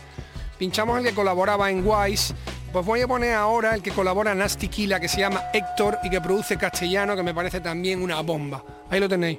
Pinchamos 0.58 0.98
el 0.98 1.06
que 1.06 1.13
colaboraba 1.13 1.70
en 1.70 1.88
Wise. 1.88 2.34
Pues 2.74 2.84
voy 2.84 3.02
a 3.02 3.08
poner 3.08 3.36
ahora 3.36 3.76
el 3.76 3.84
que 3.84 3.92
colabora 3.92 4.34
Nasty 4.34 4.68
Killa, 4.68 5.00
que 5.00 5.08
se 5.08 5.20
llama 5.20 5.44
Héctor 5.54 6.00
y 6.04 6.10
que 6.10 6.20
produce 6.20 6.58
castellano, 6.58 7.16
que 7.16 7.22
me 7.22 7.36
parece 7.36 7.62
también 7.62 8.02
una 8.02 8.20
bomba. 8.22 8.63
Ahí 8.90 9.00
lo 9.00 9.08
tenéis. 9.08 9.38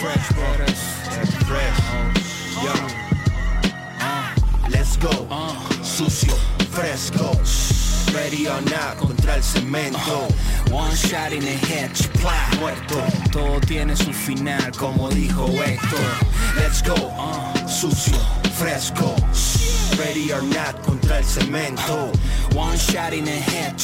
Fresh. 0.00 0.28
Dirty 1.14 1.44
fresh. 1.44 1.78
Yo. 2.62 2.74
Let's 4.70 4.96
go. 4.96 5.10
Sucio, 5.82 6.34
fresco. 6.70 7.32
Ready 8.14 8.46
or 8.48 8.60
not 8.62 8.96
contra 8.98 9.34
el 9.36 9.42
cemento. 9.42 10.28
One 10.70 10.94
shot 10.94 11.32
in 11.32 11.40
the 11.40 11.56
head, 11.66 11.90
Muerto. 12.60 13.02
Todo 13.30 13.60
tiene 13.60 13.96
su 13.96 14.12
final, 14.12 14.70
como 14.76 15.08
dijo 15.10 15.46
Héctor. 15.48 16.00
Let's 16.56 16.82
go. 16.82 16.94
Sucio, 17.68 18.18
fresco. 18.56 19.14
Ready 19.98 20.32
or 20.32 20.42
not 20.42 20.80
contra 20.84 21.18
el 21.18 21.24
cemento. 21.24 22.12
One 22.54 22.76
shot 22.76 23.12
in 23.12 23.24
the 23.24 23.30
head, 23.32 23.74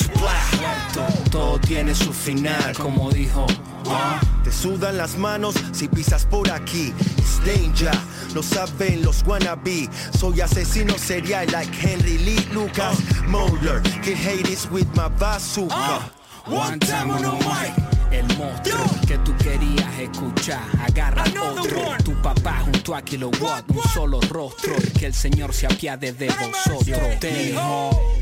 Todo, 0.93 1.31
todo 1.31 1.59
tiene 1.61 1.95
su 1.95 2.13
final, 2.13 2.73
como 2.77 3.11
dijo. 3.11 3.47
ah. 3.87 4.21
Te 4.45 4.51
sudan 4.51 4.97
las 4.97 5.17
manos 5.19 5.55
si 5.73 5.89
pisas 5.89 6.25
por 6.25 6.51
aquí. 6.51 6.93
It's 7.19 7.41
danger, 7.45 7.93
lo 8.35 8.43
saben 8.43 9.03
los 9.03 9.23
wannabe. 9.27 9.89
Soy 10.19 10.41
asesino 10.41 10.97
serial 10.99 11.47
like 11.53 11.73
Henry 11.75 12.19
Lee 12.19 12.47
Lucas. 12.53 12.99
Moller, 13.27 13.83
kill 14.03 14.17
haters 14.17 14.69
with 14.71 14.89
my 14.95 15.09
bazooka. 15.19 16.11
One 16.47 16.79
time 16.81 17.11
on 17.11 17.23
the 17.23 17.33
mic. 17.45 17.91
El 18.11 18.27
monstruo 18.37 18.85
que 19.07 19.19
tú 19.19 19.33
querías 19.37 19.99
escuchar, 20.01 20.63
agarra 20.85 21.23
otro. 21.41 21.97
Tu 22.05 22.13
papá 22.21 22.61
junto 22.65 22.97
a 22.97 23.03
Kilowatt, 23.03 23.71
un 23.71 23.83
solo 23.95 24.21
rostro. 24.23 24.75
Que 24.99 25.07
el 25.07 25.15
Señor 25.15 25.53
se 25.55 25.67
apiade 25.67 26.13
de 26.13 26.29
vosotros. 26.29 27.21
Te 27.21 27.53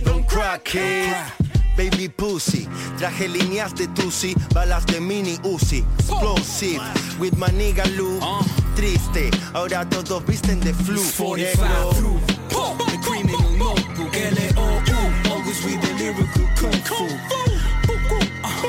Don't 0.05 0.27
crack 0.27 0.63
kid. 0.65 1.48
Baby 1.79 2.09
pussy, 2.09 2.69
traje 2.99 3.29
líneas 3.29 3.73
de 3.73 3.87
Tusi, 3.87 4.35
balas 4.53 4.85
de 4.87 5.01
mini 5.01 5.39
Uzi, 5.45 5.85
explosive, 6.01 6.83
with 7.21 7.37
my 7.37 7.47
nigga 7.53 7.85
Lou, 7.97 8.19
triste, 8.75 9.31
ahora 9.55 9.89
todos 9.89 10.25
visten 10.27 10.59
de 10.59 10.75
flu, 10.75 11.01
45 11.01 11.95
through. 11.95 12.21
The 12.51 12.99
criminal 13.01 13.51
notebook, 13.57 14.13
L-O-U, 14.13 15.31
always 15.31 15.65
with 15.65 15.81
the 15.81 15.95
lyrical 16.03 16.49
kung 16.57 16.83
fu. 16.83 17.07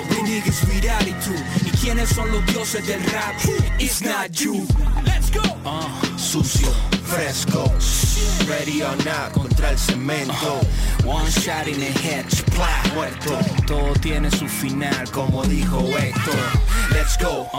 The 0.08 0.16
niggas 0.22 0.64
with 0.68 0.86
attitude. 0.86 1.69
¿Y 1.90 1.92
quiénes 1.92 2.10
son 2.10 2.32
los 2.32 2.46
dioses 2.46 2.86
del 2.86 3.04
rap? 3.06 3.34
It's 3.80 4.04
not 4.04 4.30
you. 4.34 4.68
Let's 5.04 5.32
go. 5.32 5.42
sucio, 6.18 6.70
fresco, 7.04 7.66
ready 8.48 8.84
or 8.84 8.96
not 9.06 9.34
contra 9.34 9.72
el 9.72 9.78
cemento, 9.78 10.60
One 11.04 11.28
shot 11.32 11.68
in 11.68 11.80
the 11.80 11.92
head, 12.00 12.30
splat. 12.30 12.94
muerto, 12.94 13.40
Todo 13.66 13.94
tiene 13.94 14.30
su 14.30 14.48
final, 14.48 15.10
como 15.10 15.44
dijo 15.46 15.80
Héctor. 15.98 16.36
let's 16.92 17.18
go, 17.18 17.50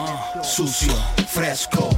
sucio, 0.44 0.94
fresco, 1.26 1.90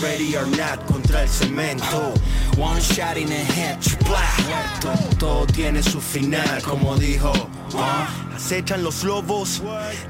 ready 0.00 0.36
or 0.36 0.46
not 0.46 0.86
contra 0.86 1.22
el 1.22 1.28
cemento, 1.28 2.14
One 2.56 2.80
shot 2.80 3.16
in 3.16 3.26
the 3.26 3.34
head, 3.34 3.82
splat. 3.82 4.80
Todo, 4.80 5.16
todo 5.18 5.46
tiene 5.46 5.82
su 5.82 6.00
final, 6.00 6.62
como 6.62 6.96
dijo. 6.96 7.32
Acechan 8.38 8.84
los 8.84 9.02
lobos, 9.02 9.60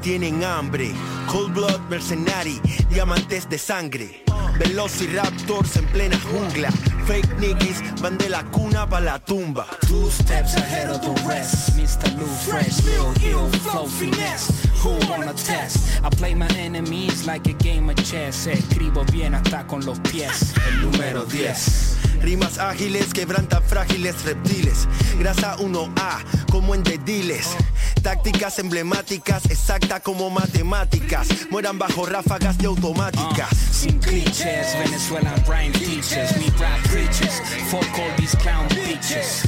tienen 0.03 0.45
hambre, 0.45 0.93
cold 1.33 1.55
blood 1.55 1.81
mercenary, 1.89 2.61
diamantes 2.91 3.49
de 3.49 3.59
sangre. 3.59 4.25
Velociraptors 4.59 5.77
en 5.77 5.87
plena 5.87 6.19
jungla 6.19 6.71
Fake 7.07 7.29
niggas 7.39 7.81
van 8.01 8.19
de 8.19 8.29
la 8.29 8.43
cuna 8.51 8.89
pa' 8.89 8.99
la 9.01 9.19
tumba 9.19 9.67
Two 9.87 10.11
steps 10.11 10.57
ahead 10.57 10.91
of 10.91 11.01
the 11.01 11.29
rest. 11.29 11.77
Mr. 11.77 12.11
Lou 12.19 12.27
Fresh, 12.27 12.85
Lil 12.85 13.13
Ill 13.23 13.49
Flow 13.61 13.87
Finesse. 13.87 14.51
Who 14.83 14.99
wanna 15.09 15.33
test? 15.35 16.01
I 16.03 16.11
play 16.11 16.35
my 16.35 16.49
enemies 16.59 17.25
like 17.25 17.47
a 17.49 17.55
game 17.55 17.89
of 17.89 17.97
chess. 18.03 18.47
Escribo 18.47 19.05
bien 19.13 19.35
hasta 19.35 19.65
con 19.67 19.85
los 19.87 20.01
pies. 20.01 20.53
El 20.67 20.83
número 20.83 21.25
10 21.25 22.08
Rimas 22.21 22.59
ágiles 22.59 23.13
quebrantan 23.13 23.63
frágiles 23.63 24.25
reptiles 24.25 24.89
Grasa 25.19 25.57
1A 25.59 26.47
como 26.51 26.75
en 26.75 26.83
dediles 26.83 27.57
Tácticas 28.03 28.59
emblemáticas 28.59 29.47
exacta 29.47 30.01
como 30.01 30.31
matemáticas 30.31 31.29
Mueran 31.51 31.79
bajo 31.79 32.07
ráfagas 32.07 32.59
de 32.59 32.67
automáticas 32.67 33.69
Sin 33.79 34.01
clichés, 34.01 34.77
Venezuelan 34.77 35.41
brain 35.47 35.71
teachers. 35.71 36.33
We 36.37 36.51
rap 36.59 36.83
preachers. 36.89 37.39
Fuck 37.71 37.87
all 37.97 38.11
these 38.17 38.37
clown 38.39 38.67
bitches. 38.71 39.45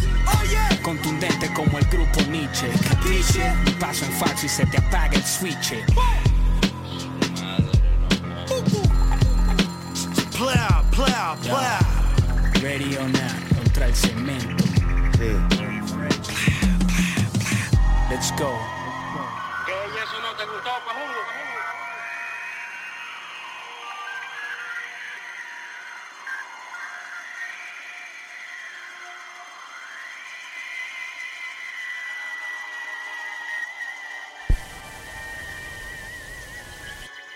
Contundente 0.82 1.52
como 1.52 1.76
el 1.78 1.84
grupo 1.86 2.20
Nietzsche. 2.30 2.68
Capiche, 2.88 3.52
mi 3.64 3.72
paso 3.72 4.04
en 4.04 4.12
falso 4.12 4.46
y 4.46 4.48
se 4.48 4.64
te 4.66 4.78
apaga 4.78 5.16
el 5.16 5.24
switch. 5.24 5.74
Plow, 10.30 10.84
plow, 10.92 11.36
plow 11.42 11.99
Ready 12.62 12.94
or 12.98 13.08
not, 13.08 13.56
contra 13.56 13.86
el 13.86 13.94
cemento. 13.94 14.64
Let's 18.10 18.30
go. 18.38 18.52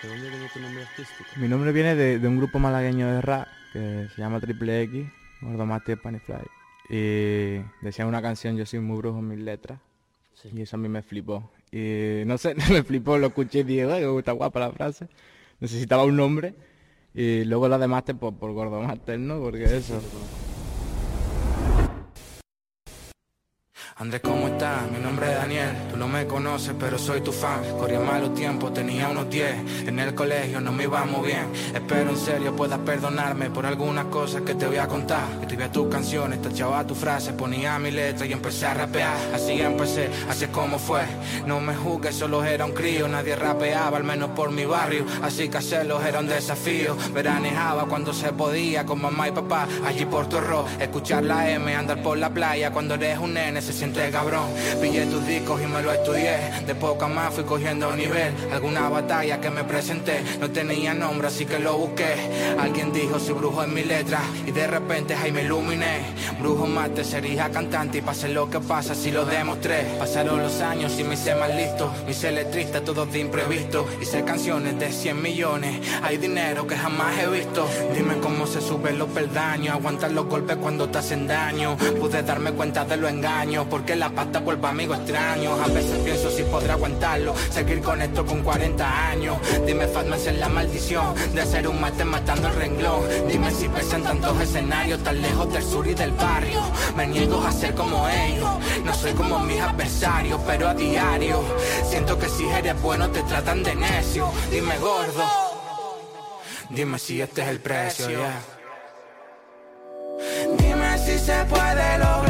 ¿De 0.03 0.07
dónde 0.07 0.29
viene 0.29 0.49
tu 0.53 0.59
nombre 0.59 0.83
artístico? 0.83 1.29
Mi 1.37 1.47
nombre 1.47 1.71
viene 1.71 1.95
de, 1.95 2.19
de 2.19 2.27
un 2.27 2.37
grupo 2.37 2.59
malagueño 2.59 3.07
de 3.07 3.21
rap 3.21 3.47
que 3.75 4.07
se 4.15 4.21
llama 4.21 4.39
Triple 4.39 4.83
X, 4.83 5.05
Gordo 5.41 5.65
Mate 5.65 5.97
Panifly. 5.97 6.35
Y 6.89 7.59
decía 7.81 8.05
una 8.05 8.21
canción, 8.21 8.55
yo 8.55 8.65
soy 8.65 8.79
muy 8.79 8.97
brujo 8.97 9.19
en 9.19 9.27
mis 9.27 9.39
letras. 9.39 9.79
Y 10.53 10.61
eso 10.61 10.77
a 10.77 10.79
mí 10.79 10.87
me 10.87 11.01
flipó. 11.01 11.51
Y 11.71 12.23
no 12.25 12.37
sé, 12.37 12.55
me 12.71 12.83
flipó, 12.83 13.17
lo 13.17 13.27
escuché 13.27 13.59
y 13.59 13.63
dije, 13.63 13.91
"Ay, 13.91 14.05
está 14.17 14.31
guapa 14.31 14.59
la 14.61 14.71
frase. 14.71 15.09
Necesitaba 15.59 16.05
un 16.05 16.15
nombre. 16.15 16.53
Y 17.13 17.43
luego 17.45 17.67
lo 17.67 17.77
demás 17.77 18.03
por, 18.17 18.35
por 18.35 18.53
Gordo 18.53 18.81
Master, 18.81 19.19
¿no? 19.19 19.39
Porque 19.41 19.63
eso. 19.63 20.01
Andrés, 23.97 24.19
¿cómo 24.25 24.49
estás? 24.49 24.91
Mi 24.91 24.99
nombre 24.99 25.31
es 25.31 25.37
Daniel, 25.37 25.73
tú 25.89 25.95
no 25.95 26.09
me 26.09 26.27
conoces, 26.27 26.75
pero 26.77 26.97
soy 26.97 27.21
tu 27.21 27.31
fan. 27.31 27.61
Corría 27.79 28.01
malos 28.01 28.33
tiempos, 28.33 28.73
tenía 28.73 29.07
unos 29.07 29.29
10. 29.29 29.87
En 29.87 29.97
el 29.99 30.13
colegio 30.13 30.59
no 30.59 30.73
me 30.73 30.83
iba 30.83 31.05
muy 31.05 31.27
bien. 31.27 31.45
Espero 31.73 32.09
en 32.09 32.17
serio 32.17 32.53
puedas 32.53 32.79
perdonarme 32.79 33.49
por 33.51 33.65
algunas 33.65 34.07
cosas 34.07 34.41
que 34.41 34.53
te 34.53 34.67
voy 34.67 34.75
a 34.75 34.87
contar. 34.89 35.23
Escribía 35.39 35.71
tus 35.71 35.87
canciones, 35.87 36.41
tachaba 36.41 36.85
tus 36.85 36.97
frases, 36.97 37.31
ponía 37.35 37.79
mi 37.79 37.89
letra 37.89 38.25
y 38.25 38.33
empecé 38.33 38.65
a 38.65 38.73
rapear. 38.73 39.15
Así 39.33 39.61
empecé, 39.61 40.09
así 40.29 40.43
es 40.43 40.49
como 40.49 40.77
fue. 40.77 41.03
No 41.45 41.61
me 41.61 41.73
juzgues, 41.73 42.15
solo 42.15 42.43
era 42.43 42.65
un 42.65 42.73
crío. 42.73 43.07
Nadie 43.07 43.37
rapeaba, 43.37 43.95
al 43.95 44.03
menos 44.03 44.31
por 44.31 44.51
mi 44.51 44.65
barrio. 44.65 45.05
Así 45.23 45.47
que 45.47 45.59
hacerlo 45.59 46.01
era 46.05 46.19
un 46.19 46.27
desafío. 46.27 46.97
Veranejaba 47.13 47.85
cuando 47.85 48.11
se 48.11 48.33
podía, 48.33 48.85
con 48.85 49.01
mamá 49.01 49.29
y 49.29 49.31
papá, 49.31 49.69
allí 49.85 50.03
por 50.03 50.27
Torro. 50.27 50.65
Escuchar 50.81 51.23
la 51.23 51.49
M, 51.49 51.73
andar 51.73 52.03
por 52.03 52.17
la 52.17 52.29
playa. 52.29 52.71
Cuando 52.71 52.95
eres 52.95 53.19
un 53.19 53.35
nene 53.35 53.61
cabrón. 53.93 54.49
Pillé 54.81 55.05
tus 55.05 55.25
discos 55.27 55.61
y 55.61 55.67
me 55.67 55.81
lo 55.81 55.91
estudié. 55.91 56.37
De 56.65 56.75
poco 56.75 57.05
a 57.05 57.07
más 57.07 57.33
fui 57.33 57.43
cogiendo 57.43 57.95
nivel. 57.95 58.33
Alguna 58.51 58.89
batalla 58.89 59.39
que 59.39 59.49
me 59.49 59.63
presenté 59.63 60.23
no 60.39 60.49
tenía 60.49 60.93
nombre, 60.93 61.27
así 61.27 61.45
que 61.45 61.59
lo 61.59 61.77
busqué. 61.77 62.15
Alguien 62.59 62.91
dijo 62.91 63.19
soy 63.19 63.35
brujo 63.35 63.63
en 63.63 63.73
mi 63.73 63.83
letra. 63.83 64.19
Y 64.45 64.51
de 64.51 64.67
repente 64.67 65.15
ahí 65.15 65.31
me 65.31 65.43
iluminé. 65.43 66.01
Brujo 66.39 66.65
mate, 66.65 67.03
sería 67.03 67.49
cantante 67.51 67.99
y 67.99 68.01
pase 68.01 68.29
lo 68.29 68.49
que 68.49 68.59
pasa 68.59 68.95
si 68.95 69.11
lo 69.11 69.25
demostré. 69.25 69.83
Pasaron 69.99 70.41
los 70.41 70.61
años 70.61 70.97
y 70.99 71.03
me 71.03 71.13
hice 71.15 71.35
más 71.35 71.53
listo. 71.53 71.91
Me 72.05 72.11
hice 72.11 72.31
letrista, 72.31 72.81
todo 72.81 73.05
de 73.05 73.19
imprevisto. 73.19 73.85
Hice 74.01 74.23
canciones 74.23 74.79
de 74.79 74.91
100 74.91 75.21
millones. 75.21 75.79
Hay 76.03 76.17
dinero 76.17 76.65
que 76.65 76.75
jamás 76.75 77.17
he 77.19 77.27
visto. 77.27 77.67
Dime 77.93 78.15
cómo 78.21 78.47
se 78.47 78.61
suben 78.61 78.97
los 78.97 79.09
peldaños. 79.09 79.75
Aguantar 79.75 80.11
los 80.11 80.25
golpes 80.25 80.57
cuando 80.57 80.89
te 80.89 80.97
hacen 80.97 81.27
daño. 81.27 81.77
Pude 81.99 82.23
darme 82.23 82.51
cuenta 82.51 82.85
de 82.85 82.97
los 82.97 83.11
engaños. 83.11 83.67
Porque 83.75 83.97
la 83.97 84.09
pasta 84.09 84.39
vuelve 84.39 84.69
amigos 84.69 84.99
extraños. 84.99 85.59
A 85.59 85.67
veces 85.67 85.99
pienso 85.99 86.31
si 86.31 86.43
podré 86.43 86.71
aguantarlo. 86.71 87.35
Seguir 87.51 87.81
con 87.81 88.01
esto 88.01 88.25
con 88.25 88.41
40 88.41 89.09
años. 89.09 89.37
Dime, 89.67 89.85
Fatman, 89.89 90.17
es 90.17 90.39
la 90.39 90.47
maldición 90.47 91.13
de 91.33 91.45
ser 91.45 91.67
un 91.67 91.81
mate 91.81 92.05
matando 92.05 92.47
el 92.47 92.55
renglón. 92.55 93.01
Dime 93.27 93.51
si 93.51 93.67
pesan 93.67 94.01
tantos 94.01 94.39
escenarios 94.39 95.03
tan 95.03 95.21
lejos 95.21 95.51
del 95.51 95.61
sur 95.61 95.85
y 95.87 95.93
del 95.93 96.11
barrio. 96.11 96.61
Me 96.95 97.05
niego 97.05 97.43
a 97.45 97.51
ser 97.51 97.75
como 97.75 98.07
ellos. 98.07 98.49
No 98.85 98.93
soy 98.93 99.11
como 99.11 99.39
mis 99.39 99.59
adversarios, 99.59 100.39
pero 100.47 100.69
a 100.69 100.73
diario 100.73 101.43
siento 101.83 102.17
que 102.17 102.29
si 102.29 102.47
eres 102.47 102.81
bueno 102.81 103.09
te 103.09 103.23
tratan 103.23 103.61
de 103.61 103.75
necio. 103.75 104.31
Dime, 104.51 104.77
gordo. 104.77 105.25
Dime 106.69 106.97
si 106.97 107.21
este 107.21 107.41
es 107.41 107.47
el 107.49 107.59
precio. 107.59 108.19
Dime 110.59 110.97
si 110.97 111.19
se 111.19 111.43
puede 111.49 111.97
lograr 111.97 112.24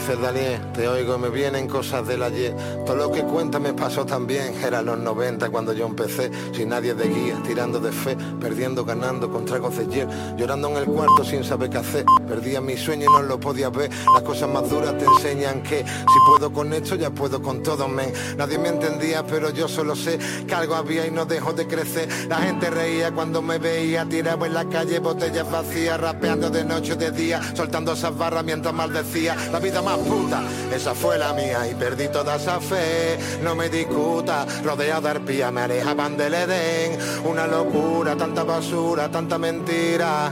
dices 0.00 0.20
Daniel, 0.20 0.60
te 0.72 0.88
oigo 0.88 1.16
y 1.16 1.18
me 1.18 1.28
vienen 1.28 1.68
cosas 1.68 2.06
del 2.06 2.22
ayer. 2.22 2.56
Todo 2.86 2.96
lo 2.96 3.12
que 3.12 3.22
cuenta 3.22 3.58
me 3.58 3.74
pasó 3.74 4.06
también, 4.06 4.54
era 4.64 4.80
los 4.80 4.98
90 4.98 5.50
cuando 5.50 5.74
yo 5.74 5.86
empecé, 5.86 6.30
sin 6.52 6.70
nadie 6.70 6.94
de 6.94 7.08
guía, 7.08 7.38
tirando 7.46 7.80
de 7.80 7.92
fe, 7.92 8.16
perdiendo, 8.40 8.84
ganando 8.84 9.30
con 9.30 9.44
tragos 9.44 9.76
de 9.76 10.06
llorando 10.36 10.68
en 10.70 10.76
el 10.76 10.84
cuarto 10.86 11.24
sin 11.24 11.44
saber 11.44 11.68
qué 11.68 11.78
hacer. 11.78 12.04
Perdía 12.26 12.60
mi 12.60 12.76
sueño 12.76 13.06
y 13.10 13.12
no 13.12 13.22
lo 13.22 13.38
podía 13.38 13.68
ver. 13.68 13.90
Las 14.14 14.22
cosas 14.22 14.48
más 14.48 14.70
duras 14.70 14.96
te 14.96 15.04
enseñan 15.04 15.62
que 15.62 15.84
si 15.84 16.18
puedo 16.26 16.52
con 16.52 16.72
esto 16.72 16.94
ya 16.94 17.10
puedo 17.10 17.42
con 17.42 17.62
todo, 17.62 17.86
men. 17.88 18.12
Nadie 18.36 18.58
me 18.58 18.68
entendía, 18.68 19.26
pero 19.26 19.50
yo 19.50 19.68
solo 19.68 19.96
sé 19.96 20.18
que 20.46 20.54
algo 20.54 20.76
había 20.76 21.06
y 21.06 21.10
no 21.10 21.26
dejo 21.26 21.52
de 21.52 21.66
crecer. 21.66 22.08
La 22.28 22.38
gente 22.38 22.70
reía 22.70 23.12
cuando 23.12 23.42
me 23.42 23.58
veía 23.58 24.06
tirado 24.06 24.46
en 24.46 24.54
la 24.54 24.64
calle, 24.64 24.98
botellas 24.98 25.50
vacías, 25.50 26.00
rapeando 26.00 26.48
de 26.48 26.64
noche 26.64 26.94
o 26.94 26.96
de 26.96 27.10
día, 27.10 27.40
soltando 27.54 27.92
esas 27.92 28.16
barras 28.16 28.44
mientras 28.44 28.72
maldecía. 28.72 29.36
La 29.52 29.58
vida 29.58 29.82
esa 30.72 30.94
fue 30.94 31.18
la 31.18 31.32
mía 31.32 31.66
y 31.68 31.74
perdí 31.74 32.08
toda 32.08 32.36
esa 32.36 32.60
fe. 32.60 33.18
No 33.42 33.54
me 33.54 33.68
discuta, 33.68 34.46
rodeado 34.62 35.02
de 35.02 35.10
arpía, 35.10 35.50
me 35.50 35.62
alejaban 35.62 36.16
del 36.16 36.34
Edén. 36.34 36.98
Una 37.24 37.46
locura, 37.46 38.16
tanta 38.16 38.44
basura, 38.44 39.10
tanta 39.10 39.36
mentira. 39.38 40.30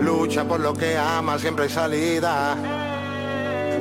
Lucha 0.00 0.44
por 0.44 0.60
lo 0.60 0.72
que 0.72 0.96
ama, 0.96 1.38
siempre 1.38 1.64
hay 1.64 1.70
salida. 1.70 2.81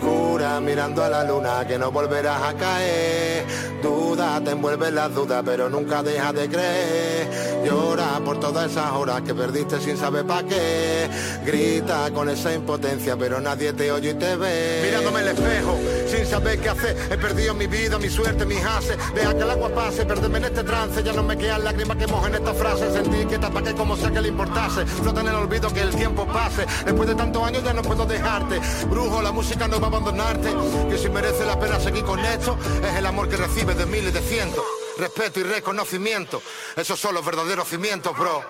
Cura 0.02 0.60
mirando 0.60 1.04
a 1.04 1.10
la 1.10 1.24
luna 1.24 1.66
que 1.68 1.78
no 1.78 1.92
volverás 1.92 2.42
a 2.42 2.54
caer. 2.56 3.46
Duda, 3.82 4.42
te 4.44 4.52
envuelven 4.52 4.96
las 4.96 5.14
dudas, 5.14 5.44
pero 5.46 5.70
nunca 5.70 6.04
deja 6.04 6.34
de 6.34 6.50
creer. 6.50 7.30
Llora 7.64 8.20
por 8.26 8.40
todas 8.40 8.72
esas 8.72 8.92
horas 8.92 9.22
que 9.22 9.34
perdiste 9.34 9.80
sin 9.80 9.98
saber 9.98 10.26
para 10.26 10.48
qué. 10.48 11.08
Grita 11.46 12.12
con 12.12 12.30
esa 12.30 12.54
impotencia, 12.54 13.16
pero 13.16 13.40
nadie 13.40 13.74
te 13.74 13.92
oye 13.92 14.12
y 14.12 14.14
te 14.16 14.36
ve. 14.36 14.82
Mirándome 14.84 15.22
el 15.22 15.28
espejo, 15.30 15.78
sin 16.12 16.26
saber 16.26 16.60
qué 16.60 16.70
hacer. 16.70 16.96
He 17.10 17.18
perdido 17.18 17.54
mi 17.54 17.68
vida, 17.68 17.98
mi 17.98 18.10
suerte, 18.10 18.46
mis 18.46 18.64
haces. 18.64 18.98
Deja 19.14 19.34
que 19.34 19.44
el 19.44 19.50
agua 19.50 19.70
pase, 19.70 20.06
perderme 20.06 20.40
en 20.40 20.46
este 20.46 20.64
trance. 20.64 21.02
Ya 21.02 21.14
no 21.14 21.24
me 21.24 21.38
quedan 21.38 21.64
lágrimas 21.64 21.98
que 21.98 22.08
mojen 22.08 22.36
esta 22.36 22.54
frase. 22.54 22.92
Sentí 22.92 23.26
que 23.26 23.38
tapa 23.38 23.64
que 23.64 23.74
como 23.74 23.96
sea 23.96 24.12
que 24.12 24.22
le 24.22 24.28
importase. 24.28 24.86
Flota 24.86 25.22
en 25.22 25.30
olvido 25.30 25.74
que 25.74 25.82
el 25.82 25.96
tiempo 25.96 26.26
pase. 26.26 26.66
Después 26.86 27.08
de 27.08 27.16
tantos 27.16 27.44
años 27.44 27.64
ya 27.64 27.74
no 27.74 27.82
puedo 27.82 28.06
dejarte. 28.06 28.60
Brujo, 28.88 29.22
la 29.22 29.32
música 29.32 29.68
no 29.68 29.80
va 29.80 29.88
a 29.88 29.90
abandonarte. 29.90 30.50
Que 30.90 30.98
si 30.98 31.10
merece 31.10 31.46
la 31.46 31.60
pena 31.60 31.80
seguir 31.80 32.04
con 32.04 32.20
esto, 32.20 32.58
es 32.86 32.96
el 32.96 33.06
amor 33.06 33.30
que 33.30 33.38
recibes 33.38 33.78
de 33.78 33.86
miles 33.86 34.14
de 34.14 34.22
cientos. 34.22 34.64
Respeto 34.98 35.40
y 35.40 35.44
reconocimiento. 35.44 36.42
Esos 36.76 37.00
son 37.00 37.16
los 37.16 37.26
verdaderos 37.26 37.68
cimientos, 37.68 38.18
bro. 38.18 38.44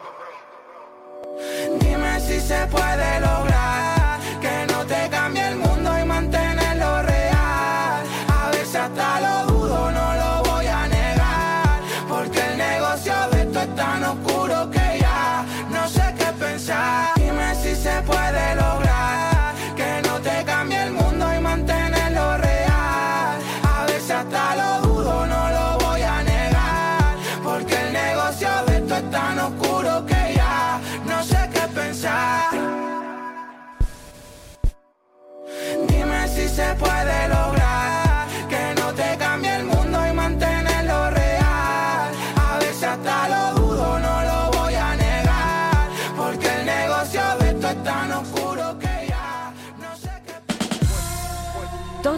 Dime 1.79 2.19
si 2.19 2.39
se 2.39 2.67
puede 2.67 3.19
lograr 3.19 3.50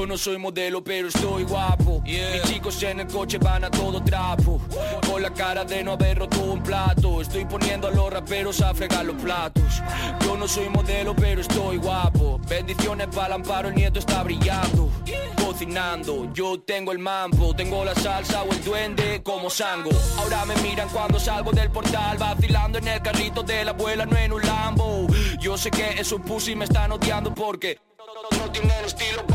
Yo 0.00 0.06
no 0.06 0.16
soy 0.16 0.38
modelo, 0.38 0.82
pero 0.82 1.08
estoy 1.08 1.42
guapo. 1.42 2.00
Mis 2.06 2.42
chicos 2.44 2.82
en 2.84 3.00
el 3.00 3.06
coche 3.06 3.36
van 3.36 3.64
a 3.64 3.70
todo 3.70 4.02
trapo. 4.02 4.58
Con 5.06 5.20
la 5.20 5.28
cara 5.28 5.62
de 5.62 5.84
no 5.84 5.92
haber 5.92 6.20
roto 6.20 6.40
un 6.40 6.62
plato. 6.62 7.20
Estoy 7.20 7.44
poniendo 7.44 7.86
a 7.86 7.90
los 7.90 8.10
raperos 8.10 8.62
a 8.62 8.72
fregar 8.72 9.04
los 9.04 9.20
platos. 9.22 9.82
Yo 10.22 10.38
no 10.38 10.48
soy 10.48 10.70
modelo, 10.70 11.14
pero 11.14 11.42
estoy 11.42 11.76
guapo. 11.76 12.40
Bendiciones 12.48 13.08
para 13.08 13.26
el 13.26 13.32
amparo, 13.34 13.68
el 13.68 13.74
nieto 13.74 13.98
está 13.98 14.22
brillando. 14.22 14.90
Cocinando, 15.36 16.32
yo 16.32 16.58
tengo 16.58 16.92
el 16.92 16.98
mambo. 16.98 17.54
Tengo 17.54 17.84
la 17.84 17.94
salsa 17.94 18.42
o 18.42 18.50
el 18.52 18.64
duende 18.64 19.22
como 19.22 19.50
sango. 19.50 19.90
Ahora 20.16 20.46
me 20.46 20.56
miran 20.62 20.88
cuando 20.88 21.20
salgo 21.20 21.52
del 21.52 21.70
portal. 21.70 22.16
Vacilando 22.16 22.78
en 22.78 22.88
el 22.88 23.02
carrito 23.02 23.42
de 23.42 23.66
la 23.66 23.72
abuela, 23.72 24.06
no 24.06 24.16
en 24.16 24.32
un 24.32 24.40
Lambo. 24.40 25.08
Yo 25.38 25.58
sé 25.58 25.70
que 25.70 26.00
esos 26.00 26.22
pussy 26.22 26.56
me 26.56 26.64
están 26.64 26.90
odiando 26.90 27.34
porque 27.34 27.78
no 28.38 28.50
tienen 28.50 28.84
estilo 28.84 29.29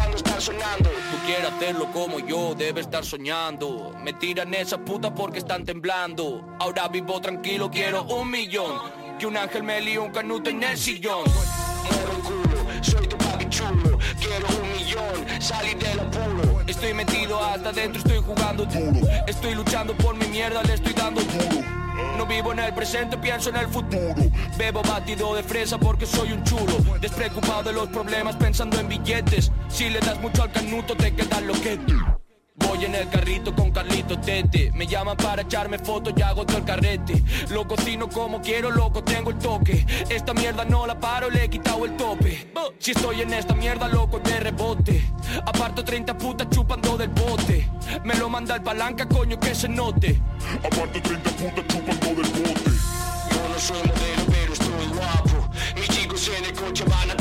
sonando. 0.46 0.90
Tú 0.90 1.18
quieres 1.26 1.52
hacerlo 1.52 1.92
como 1.92 2.20
yo, 2.20 2.54
debes 2.54 2.86
estar 2.86 3.04
soñando. 3.04 3.94
Me 4.04 4.14
tiran 4.14 4.54
esas 4.54 4.80
putas 4.80 5.12
porque 5.16 5.40
están 5.40 5.66
temblando. 5.66 6.46
Ahora 6.60 6.88
vivo 6.88 7.20
tranquilo, 7.20 7.72
quiero 7.72 8.04
un 8.04 8.30
millón. 8.30 8.80
Que 9.18 9.26
un 9.26 9.38
ángel 9.38 9.64
me 9.64 9.82
líe 9.82 9.98
un 9.98 10.12
canuto 10.12 10.50
en 10.50 10.62
el 10.62 10.78
sillón. 10.78 11.24
Muero 11.24 12.20
culo, 12.24 12.84
soy 12.84 13.08
tu. 13.08 13.16
Quiero 14.20 14.48
un 14.62 14.72
millón, 14.74 15.42
salir 15.42 15.78
del 15.78 16.00
apuro. 16.00 16.62
Estoy 16.68 16.94
metido 16.94 17.42
hasta 17.42 17.70
adentro, 17.70 18.00
estoy 18.00 18.20
jugando 18.20 18.66
duro. 18.66 19.08
Estoy 19.28 19.56
luchando 19.56 19.96
por 19.98 20.16
mi 20.16 20.26
mierda, 20.28 20.62
le 20.64 20.74
estoy 20.74 20.94
dando 20.94 21.22
duro. 21.22 21.85
No 22.18 22.26
vivo 22.26 22.52
en 22.52 22.60
el 22.60 22.74
presente, 22.74 23.18
pienso 23.18 23.50
en 23.50 23.58
el 23.58 23.68
futuro. 23.68 24.16
Bebo 24.58 24.82
batido 24.82 25.36
de 25.36 25.44
fresa 25.44 25.78
porque 25.78 26.06
soy 26.06 26.32
un 26.32 26.44
chulo. 26.44 26.78
Despreocupado 27.00 27.64
de 27.64 27.74
los 27.74 27.90
problemas, 27.90 28.36
pensando 28.36 28.80
en 28.80 28.88
billetes. 28.88 29.52
Si 29.68 29.90
le 29.90 30.00
das 30.00 30.20
mucho 30.20 30.44
al 30.44 30.52
canuto, 30.52 30.96
te 30.96 31.14
quedas 31.14 31.42
loquete. 31.44 31.94
En 32.86 32.94
el 32.94 33.10
carrito 33.10 33.56
con 33.56 33.72
Carlito 33.72 34.20
Tete. 34.20 34.72
Me 34.76 34.86
llaman 34.86 35.18
para 35.18 35.42
echarme 35.42 35.80
fotos 35.80 36.14
y 36.16 36.22
hago 36.22 36.46
todo 36.46 36.60
el 36.60 36.66
carrete. 36.66 37.24
Lo 37.50 37.68
cocino 37.68 38.08
como 38.08 38.40
quiero, 38.42 38.70
loco, 38.70 39.04
tengo 39.04 39.32
el 39.32 39.40
toque. 39.40 39.84
Esta 40.08 40.36
mierda 40.36 40.66
no 40.66 40.86
la 40.86 41.00
paro, 41.00 41.32
le 41.32 41.46
he 41.46 41.50
quitado 41.50 41.84
el 41.86 41.98
tope. 41.98 42.52
Si 42.78 42.92
estoy 42.92 43.22
en 43.22 43.34
esta 43.34 43.56
mierda, 43.56 43.88
loco, 43.88 44.20
de 44.20 44.40
rebote. 44.40 45.04
Aparto 45.48 45.84
30 45.84 46.16
putas 46.16 46.48
chupando 46.52 46.96
del 46.96 47.10
bote. 47.10 47.68
Me 48.04 48.14
lo 48.16 48.30
manda 48.30 48.54
el 48.54 48.62
palanca, 48.62 49.08
coño, 49.08 49.40
que 49.40 49.56
se 49.56 49.68
note. 49.68 50.22
Aparto 50.64 51.02
30 51.02 51.30
putas 51.32 51.66
chupando 51.68 52.22
del 52.22 52.32
bote. 52.32 52.72
Yo 53.32 53.50
no 53.50 53.60
soy 53.60 53.80
modelo, 53.80 54.26
pero 54.30 54.54
estoy 54.54 54.88
guapo. 54.96 55.50
Mis 55.76 55.90
chicos 55.90 56.30
en 56.38 56.46
el 56.46 56.54
coche 56.54 56.84
van 56.84 57.10
a 57.10 57.16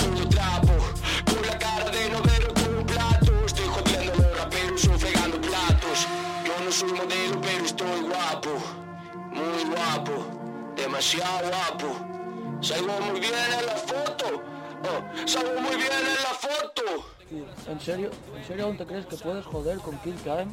Demasiado 10.94 11.48
guapo. 11.48 12.61
Salgo 12.61 13.00
muy 13.00 13.18
bien 13.18 13.33
en 13.35 13.66
la 13.66 13.74
foto. 13.74 14.42
Oh, 14.85 15.26
salgo 15.26 15.61
muy 15.61 15.74
bien 15.74 15.90
en 15.90 16.22
la 16.22 16.38
foto. 16.38 16.83
¿En 17.68 17.80
serio? 17.80 18.11
¿En 18.37 18.44
serio 18.44 18.66
aún 18.66 18.76
te 18.76 18.87
crees 18.87 19.04
que 19.07 19.16
puedes 19.16 19.44
joder 19.44 19.78
con 19.78 19.98
Kill 19.98 20.14
Time? 20.22 20.46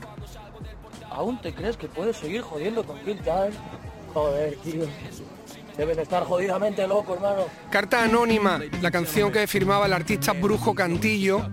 ¿Aún 1.12 1.40
te 1.42 1.54
crees 1.54 1.78
que 1.78 1.88
puedes 1.88 2.18
seguir 2.18 2.42
jodiendo 2.42 2.84
con 2.84 3.00
Kill 3.02 3.20
Time? 3.22 3.52
Joder, 4.16 4.56
tío. 4.64 4.88
Debes 5.78 5.98
de 5.98 6.04
estar 6.04 6.24
jodidamente 6.24 6.88
loco, 6.88 7.14
hermano. 7.14 7.44
Carta 7.70 8.04
Anónima, 8.04 8.60
la 8.82 8.90
canción 8.90 9.32
que 9.32 9.46
firmaba 9.46 9.86
el 9.86 9.94
artista 9.94 10.34
Brujo 10.34 10.74
Cantillo, 10.74 11.52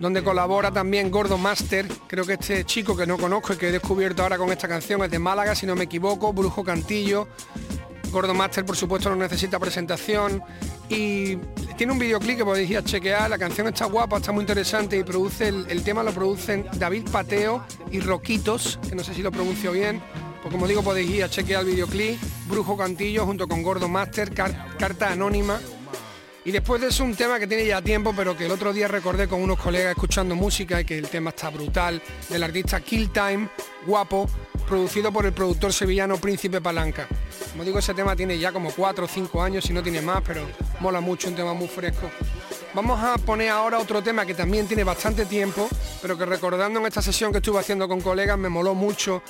donde 0.00 0.24
colabora 0.24 0.70
también 0.70 1.10
Gordo 1.10 1.36
Master. 1.36 1.86
Creo 2.06 2.24
que 2.24 2.32
este 2.32 2.64
chico 2.64 2.96
que 2.96 3.06
no 3.06 3.18
conozco 3.18 3.52
y 3.52 3.56
que 3.56 3.68
he 3.68 3.72
descubierto 3.72 4.22
ahora 4.22 4.38
con 4.38 4.50
esta 4.50 4.66
canción 4.66 5.04
es 5.04 5.10
de 5.10 5.18
Málaga, 5.18 5.54
si 5.54 5.66
no 5.66 5.76
me 5.76 5.84
equivoco, 5.84 6.32
Brujo 6.32 6.64
Cantillo. 6.64 7.28
Gordo 8.14 8.32
Master, 8.32 8.64
por 8.64 8.76
supuesto, 8.76 9.10
no 9.10 9.16
necesita 9.16 9.58
presentación. 9.58 10.40
Y 10.88 11.36
tiene 11.76 11.92
un 11.92 11.98
videoclip 11.98 12.38
que 12.38 12.44
podéis 12.44 12.70
ir 12.70 12.78
a 12.78 12.84
chequear. 12.84 13.28
La 13.28 13.36
canción 13.36 13.66
está 13.66 13.86
guapa, 13.86 14.18
está 14.18 14.30
muy 14.30 14.42
interesante 14.42 14.96
y 14.96 15.02
produce 15.02 15.48
el, 15.48 15.82
tema 15.82 16.04
lo 16.04 16.12
producen 16.12 16.64
David 16.74 17.10
Pateo 17.10 17.64
y 17.90 17.98
Roquitos, 18.00 18.78
que 18.88 18.94
no 18.94 19.02
sé 19.02 19.14
si 19.14 19.22
lo 19.22 19.32
pronuncio 19.32 19.72
bien. 19.72 20.00
Pues 20.40 20.52
como 20.52 20.68
digo, 20.68 20.82
podéis 20.82 21.10
ir 21.10 21.24
a 21.24 21.28
chequear 21.28 21.62
el 21.62 21.72
videoclip, 21.72 22.20
Brujo 22.48 22.76
Cantillo 22.76 23.26
junto 23.26 23.48
con 23.48 23.62
Gordo 23.62 23.88
Master, 23.88 24.32
Carta 24.32 25.10
Anónima. 25.10 25.58
Y 26.44 26.52
después 26.52 26.80
de 26.82 26.88
eso 26.88 27.02
un 27.02 27.16
tema 27.16 27.40
que 27.40 27.46
tiene 27.46 27.66
ya 27.66 27.82
tiempo, 27.82 28.12
pero 28.14 28.36
que 28.36 28.44
el 28.44 28.52
otro 28.52 28.72
día 28.72 28.86
recordé 28.86 29.26
con 29.26 29.42
unos 29.42 29.58
colegas 29.58 29.92
escuchando 29.92 30.36
música 30.36 30.80
y 30.80 30.84
que 30.84 30.98
el 30.98 31.08
tema 31.08 31.30
está 31.30 31.48
brutal, 31.48 32.00
del 32.28 32.42
artista 32.42 32.80
Kill 32.80 33.10
Time, 33.10 33.48
guapo, 33.86 34.28
producido 34.64 35.12
por 35.12 35.26
el 35.26 35.32
productor 35.32 35.72
sevillano 35.72 36.16
Príncipe 36.16 36.60
Palanca. 36.60 37.06
Como 37.52 37.64
digo, 37.64 37.78
ese 37.78 37.94
tema 37.94 38.16
tiene 38.16 38.38
ya 38.38 38.52
como 38.52 38.70
4 38.70 39.04
o 39.04 39.08
5 39.08 39.42
años, 39.42 39.64
si 39.64 39.72
no 39.72 39.82
tiene 39.82 40.00
más, 40.00 40.22
pero 40.26 40.42
mola 40.80 41.00
mucho, 41.00 41.28
un 41.28 41.34
tema 41.34 41.54
muy 41.54 41.68
fresco. 41.68 42.10
Vamos 42.74 43.00
a 43.02 43.16
poner 43.18 43.50
ahora 43.50 43.78
otro 43.78 44.02
tema 44.02 44.26
que 44.26 44.34
también 44.34 44.66
tiene 44.66 44.82
bastante 44.82 45.26
tiempo, 45.26 45.68
pero 46.02 46.18
que 46.18 46.26
recordando 46.26 46.80
en 46.80 46.86
esta 46.86 47.00
sesión 47.00 47.30
que 47.30 47.38
estuve 47.38 47.60
haciendo 47.60 47.86
con 47.86 48.00
colegas 48.00 48.36
me 48.36 48.48
moló 48.48 48.74
mucho 48.74 49.22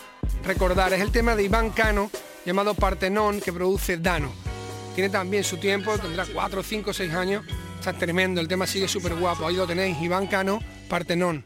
recordar. 0.45 0.95
Es 0.95 1.01
el 1.03 1.11
tema 1.11 1.37
de 1.37 1.45
Iván 1.45 1.71
Cano, 1.71 2.11
llamado 2.47 2.75
Partenón, 2.75 3.41
que 3.41 3.53
produce 3.53 3.99
Dano. 3.99 4.33
Tiene 4.95 5.11
también 5.11 5.45
su 5.45 5.59
tiempo, 5.59 5.99
tendrá 5.99 6.25
4, 6.25 6.63
5, 6.63 6.93
6 6.95 7.13
años. 7.13 7.45
Está 7.79 7.93
tremendo, 7.93 8.41
el 8.41 8.49
tema 8.49 8.67
sigue 8.67 8.89
súper 8.89 9.15
guapo. 9.15 9.47
Ahí 9.47 9.57
lo 9.57 9.67
tenéis, 9.67 10.01
Iván 10.01 10.27
Cano, 10.27 10.61
Partenón. 10.89 11.45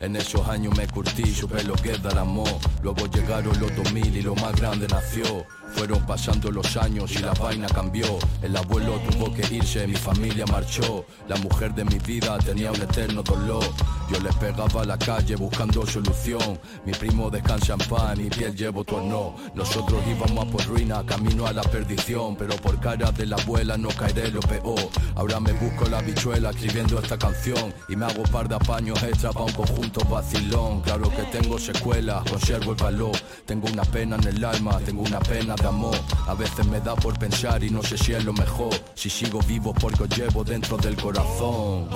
En 0.00 0.16
esos 0.16 0.46
años 0.48 0.76
me 0.76 0.86
curtí, 0.88 1.24
supe 1.32 1.62
lo 1.62 1.74
que 1.74 1.96
dar 1.96 2.18
amor. 2.18 2.48
Luego 2.82 3.06
llegaron 3.06 3.58
los 3.60 3.74
2000 3.76 4.16
y 4.16 4.22
lo 4.22 4.34
más 4.34 4.54
grande 4.56 4.88
nació. 4.88 5.46
Fueron 5.74 6.04
pasando 6.04 6.50
los 6.50 6.76
años 6.76 7.12
y 7.12 7.18
la 7.18 7.32
vaina 7.34 7.68
cambió. 7.68 8.18
El 8.42 8.56
abuelo 8.56 9.00
tuvo 9.08 9.32
que 9.32 9.54
irse, 9.54 9.86
mi 9.86 9.94
familia 9.94 10.44
marchó. 10.46 11.06
La 11.28 11.36
mujer 11.36 11.72
de 11.74 11.84
mi 11.84 11.98
vida 11.98 12.36
tenía 12.38 12.72
un 12.72 12.82
eterno 12.82 13.22
dolor. 13.22 13.64
Yo 14.12 14.20
le 14.20 14.32
pegaba 14.34 14.82
a 14.82 14.84
la 14.84 14.98
calle 14.98 15.36
buscando 15.36 15.86
solución. 15.86 16.60
Mi 16.84 16.92
primo 16.92 17.30
descansa 17.30 17.72
en 17.72 17.78
paz, 17.78 18.18
mi 18.18 18.28
piel 18.28 18.54
llevo 18.54 18.84
torno. 18.84 19.36
Nosotros 19.54 20.02
íbamos 20.06 20.46
a 20.46 20.50
por 20.50 20.66
ruina, 20.66 21.02
camino 21.06 21.46
a 21.46 21.52
la 21.54 21.62
perdición. 21.62 22.36
Pero 22.36 22.54
por 22.56 22.78
cara 22.78 23.10
de 23.10 23.24
la 23.24 23.36
abuela 23.36 23.78
no 23.78 23.88
caeré 23.88 24.30
lo 24.30 24.40
peor. 24.40 24.90
Ahora 25.14 25.40
me 25.40 25.52
busco 25.52 25.86
la 25.86 26.02
bichuela 26.02 26.50
escribiendo 26.50 26.98
esta 26.98 27.16
canción. 27.16 27.72
Y 27.88 27.96
me 27.96 28.04
hago 28.04 28.22
par 28.24 28.48
de 28.48 28.56
apaños 28.56 29.02
extra 29.02 29.32
para 29.32 29.46
un 29.46 29.52
conjunto 29.52 30.04
vacilón. 30.04 30.82
Claro 30.82 31.08
que 31.08 31.22
tengo 31.38 31.58
secuelas, 31.58 32.22
conservo 32.30 32.72
el 32.72 32.76
valor. 32.76 33.16
Tengo 33.46 33.68
una 33.72 33.84
pena 33.84 34.16
en 34.16 34.28
el 34.28 34.44
alma, 34.44 34.78
tengo 34.84 35.02
una 35.02 35.20
pena 35.20 35.54
amor. 35.66 35.96
A 36.26 36.34
veces 36.34 36.66
me 36.66 36.80
da 36.80 36.94
por 36.96 37.18
pensar 37.18 37.64
y 37.64 37.70
no 37.70 37.82
sé 37.82 37.96
si 37.96 38.12
es 38.12 38.22
lo 38.24 38.34
mejor. 38.34 38.74
Si 38.94 39.08
sigo 39.08 39.40
vivo 39.48 39.72
porque 39.72 40.02
os 40.02 40.10
llevo 40.10 40.44
dentro 40.44 40.76
del 40.76 40.96
corazón. 40.96 41.88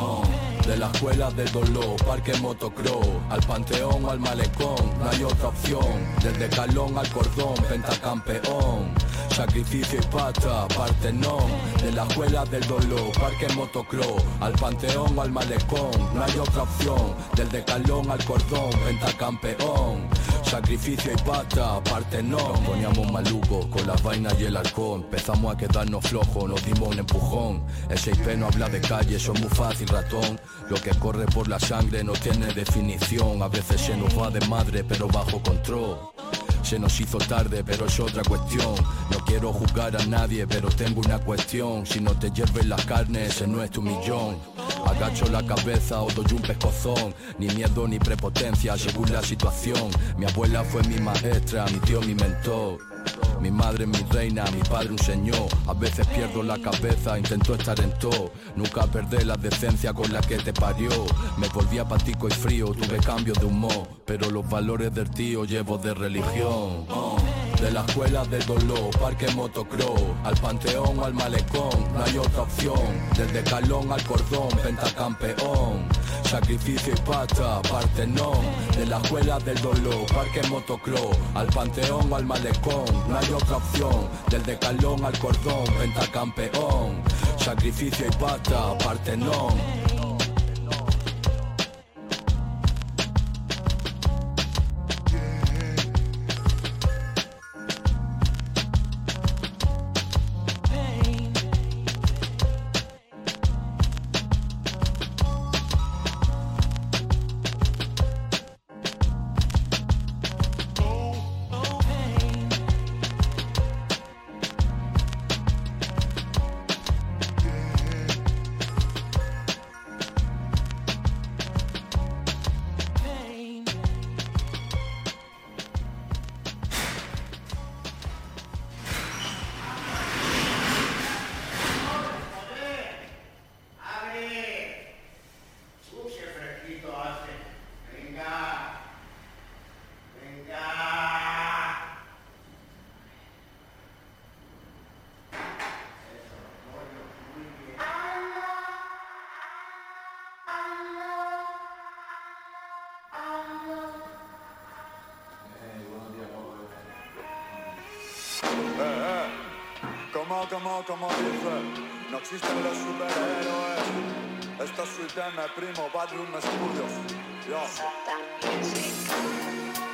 De 0.66 0.76
la 0.76 0.90
escuela 0.90 1.30
del 1.30 1.50
dolor, 1.52 1.94
parque 2.04 2.34
motocross, 2.40 3.06
al 3.30 3.40
panteón 3.42 4.04
al 4.08 4.18
malecón, 4.18 4.98
no 4.98 5.08
hay 5.08 5.22
otra 5.22 5.48
opción. 5.48 5.86
Desde 6.20 6.48
calón 6.48 6.98
al 6.98 7.08
cordón, 7.10 7.54
pentacampeón. 7.68 8.95
Sacrificio 9.36 10.00
y 10.00 10.06
pata, 10.06 10.66
partenón. 10.68 11.44
De 11.82 11.92
la 11.92 12.04
escuela 12.04 12.46
del 12.46 12.66
dolor, 12.66 13.12
parque 13.20 13.46
motocross, 13.54 14.24
al 14.40 14.54
panteón 14.54 15.18
o 15.18 15.20
al 15.20 15.30
malecón, 15.30 15.90
no 16.14 16.24
hay 16.24 16.38
otra 16.38 16.62
opción. 16.62 17.14
Desde 17.36 17.62
calón 17.62 18.10
al 18.10 18.24
cordón, 18.24 18.70
pentacampeón. 18.86 20.08
Sacrificio 20.42 21.12
y 21.12 21.16
pata, 21.16 21.84
partenón. 21.84 22.64
Poníamos 22.64 23.12
maluco 23.12 23.68
con 23.68 23.86
las 23.86 24.02
vainas 24.02 24.40
y 24.40 24.44
el 24.44 24.56
halcón. 24.56 25.02
Empezamos 25.02 25.54
a 25.54 25.58
quedarnos 25.58 26.06
flojos, 26.06 26.48
nos 26.48 26.64
dimos 26.64 26.88
un 26.88 26.98
empujón. 26.98 27.66
El 27.90 27.98
6P 27.98 28.38
no 28.38 28.46
habla 28.46 28.70
de 28.70 28.80
calle, 28.80 29.18
son 29.18 29.38
muy 29.38 29.50
fácil 29.50 29.86
ratón. 29.88 30.40
Lo 30.70 30.76
que 30.76 30.92
corre 30.98 31.26
por 31.26 31.46
la 31.46 31.60
sangre 31.60 32.02
no 32.02 32.14
tiene 32.14 32.46
definición. 32.54 33.42
A 33.42 33.48
veces 33.48 33.82
se 33.82 33.98
nos 33.98 34.18
va 34.18 34.30
de 34.30 34.40
madre, 34.48 34.82
pero 34.82 35.08
bajo 35.08 35.42
control. 35.42 35.98
Se 36.66 36.80
nos 36.80 37.00
hizo 37.00 37.18
tarde, 37.18 37.62
pero 37.64 37.86
es 37.86 38.00
otra 38.00 38.24
cuestión. 38.24 38.74
No 39.12 39.24
quiero 39.24 39.52
juzgar 39.52 39.96
a 39.96 40.04
nadie, 40.06 40.48
pero 40.48 40.68
tengo 40.68 41.00
una 41.00 41.20
cuestión. 41.20 41.86
Si 41.86 42.00
no 42.00 42.10
te 42.18 42.32
hierven 42.32 42.68
las 42.68 42.84
carnes, 42.84 43.36
ese 43.36 43.46
no 43.46 43.62
es 43.62 43.70
tu 43.70 43.80
millón. 43.80 44.36
Agacho 44.84 45.26
la 45.26 45.46
cabeza 45.46 46.02
o 46.02 46.10
doy 46.10 46.26
un 46.32 46.42
pescozón. 46.42 47.14
Ni 47.38 47.46
miedo 47.50 47.86
ni 47.86 48.00
prepotencia 48.00 48.76
según 48.76 49.12
la 49.12 49.22
situación. 49.22 49.90
Mi 50.18 50.26
abuela 50.26 50.64
fue 50.64 50.82
mi 50.82 50.98
maestra, 50.98 51.66
mi 51.66 51.78
tío 51.78 52.00
mi 52.00 52.16
mentor. 52.16 52.95
Mi 53.40 53.50
madre 53.50 53.86
mi 53.86 53.98
reina, 54.10 54.44
mi 54.50 54.60
padre 54.62 54.90
un 54.90 54.98
señor. 54.98 55.46
A 55.66 55.74
veces 55.74 56.06
pierdo 56.08 56.42
la 56.42 56.58
cabeza, 56.58 57.18
intento 57.18 57.54
estar 57.54 57.78
en 57.80 57.96
todo. 57.98 58.32
Nunca 58.56 58.86
perdé 58.86 59.24
la 59.24 59.36
decencia 59.36 59.92
con 59.92 60.12
la 60.12 60.20
que 60.20 60.36
te 60.38 60.52
parió. 60.52 60.90
Me 61.36 61.48
volví 61.48 61.78
apático 61.78 62.28
y 62.28 62.32
frío, 62.32 62.66
tuve 62.68 62.98
cambio 62.98 63.34
de 63.34 63.46
humor. 63.46 63.86
Pero 64.04 64.30
los 64.30 64.48
valores 64.48 64.92
del 64.94 65.10
tío 65.10 65.44
llevo 65.44 65.78
de 65.78 65.94
religión. 65.94 66.86
De 67.60 67.70
la 67.70 67.84
escuela 67.86 68.24
del 68.24 68.44
dolor, 68.44 68.90
parque 69.00 69.28
motocross, 69.34 70.02
al 70.24 70.36
panteón 70.36 71.00
al 71.02 71.14
malecón, 71.14 71.70
no 71.94 72.04
hay 72.04 72.18
otra 72.18 72.42
opción. 72.42 72.78
Desde 73.16 73.42
calón 73.44 73.90
al 73.92 74.02
cordón, 74.04 74.48
pentacampeón. 74.62 75.88
Sacrificio 76.28 76.92
y 76.92 77.00
pata, 77.08 77.62
partenón. 77.62 78.44
De 78.76 78.86
la 78.86 78.98
escuela 78.98 79.38
del 79.38 79.60
dolor, 79.62 80.06
parque 80.12 80.42
motocross, 80.48 81.16
al 81.34 81.46
panteón 81.46 82.12
o 82.12 82.16
al 82.16 82.26
malecón, 82.26 82.84
no 83.08 83.18
hay 83.18 83.32
otra 83.32 83.56
opción. 83.56 84.08
Desde 84.28 84.58
calón 84.58 85.04
al 85.04 85.16
cordón, 85.18 85.64
pentacampeón. 85.78 87.02
Sacrificio 87.38 88.06
y 88.06 88.16
pata, 88.16 88.76
partenón. 88.78 90.05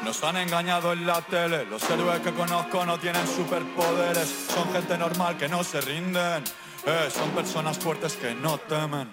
Nos 0.04 0.22
han 0.22 0.36
engañado 0.36 0.92
en 0.92 1.06
la 1.06 1.20
tele, 1.22 1.64
los 1.64 1.82
héroes 1.90 2.20
que 2.20 2.32
conozco 2.32 2.84
no 2.86 2.98
tienen 2.98 3.26
superpoderes, 3.26 4.28
son 4.54 4.72
gente 4.72 4.96
normal 4.96 5.36
que 5.36 5.48
no 5.48 5.64
se 5.64 5.80
rinden, 5.80 6.44
eh, 6.86 7.08
son 7.12 7.30
personas 7.30 7.78
fuertes 7.78 8.16
que 8.16 8.34
no 8.34 8.58
temen. 8.58 9.08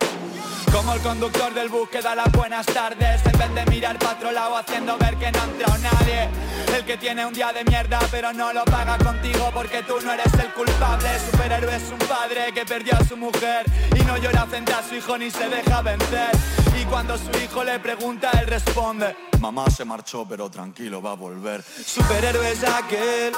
Como 0.71 0.93
el 0.93 1.01
conductor 1.01 1.53
del 1.53 1.69
bus 1.69 1.89
que 1.89 2.01
da 2.01 2.15
las 2.15 2.31
buenas 2.31 2.65
tardes. 2.65 3.21
En 3.25 3.39
vez 3.39 3.55
de 3.55 3.65
mirar 3.71 3.97
para 3.97 4.59
haciendo 4.59 4.97
ver 4.97 5.15
que 5.17 5.31
no 5.31 5.41
ha 5.41 5.45
entrado 5.45 5.77
nadie. 5.79 6.29
El 6.75 6.85
que 6.85 6.97
tiene 6.97 7.25
un 7.25 7.33
día 7.33 7.51
de 7.51 7.63
mierda 7.63 7.99
pero 8.11 8.31
no 8.33 8.53
lo 8.53 8.63
paga 8.65 8.97
contigo 8.97 9.49
porque 9.53 9.81
tú 9.83 9.99
no 10.03 10.13
eres 10.13 10.33
el 10.33 10.53
culpable. 10.53 11.09
Superhéroe 11.31 11.75
es 11.75 11.89
un 11.91 11.99
padre 11.99 12.51
que 12.53 12.65
perdió 12.65 12.95
a 12.95 13.03
su 13.03 13.17
mujer. 13.17 13.65
Y 13.95 13.99
no 14.03 14.17
llora 14.17 14.45
frente 14.45 14.73
a 14.73 14.83
su 14.83 14.95
hijo 14.95 15.17
ni 15.17 15.31
se 15.31 15.49
deja 15.49 15.81
vencer 15.81 16.58
Y 16.79 16.85
cuando 16.85 17.17
su 17.17 17.29
hijo 17.43 17.63
le 17.63 17.77
pregunta 17.79 18.31
él 18.39 18.47
responde 18.47 19.13
Mamá 19.41 19.69
se 19.69 19.83
marchó 19.83 20.25
pero 20.27 20.49
tranquilo 20.49 21.01
va 21.01 21.11
a 21.11 21.15
volver 21.15 21.61
Superhéroe 21.61 22.51
es 22.51 22.63
aquel 22.63 23.33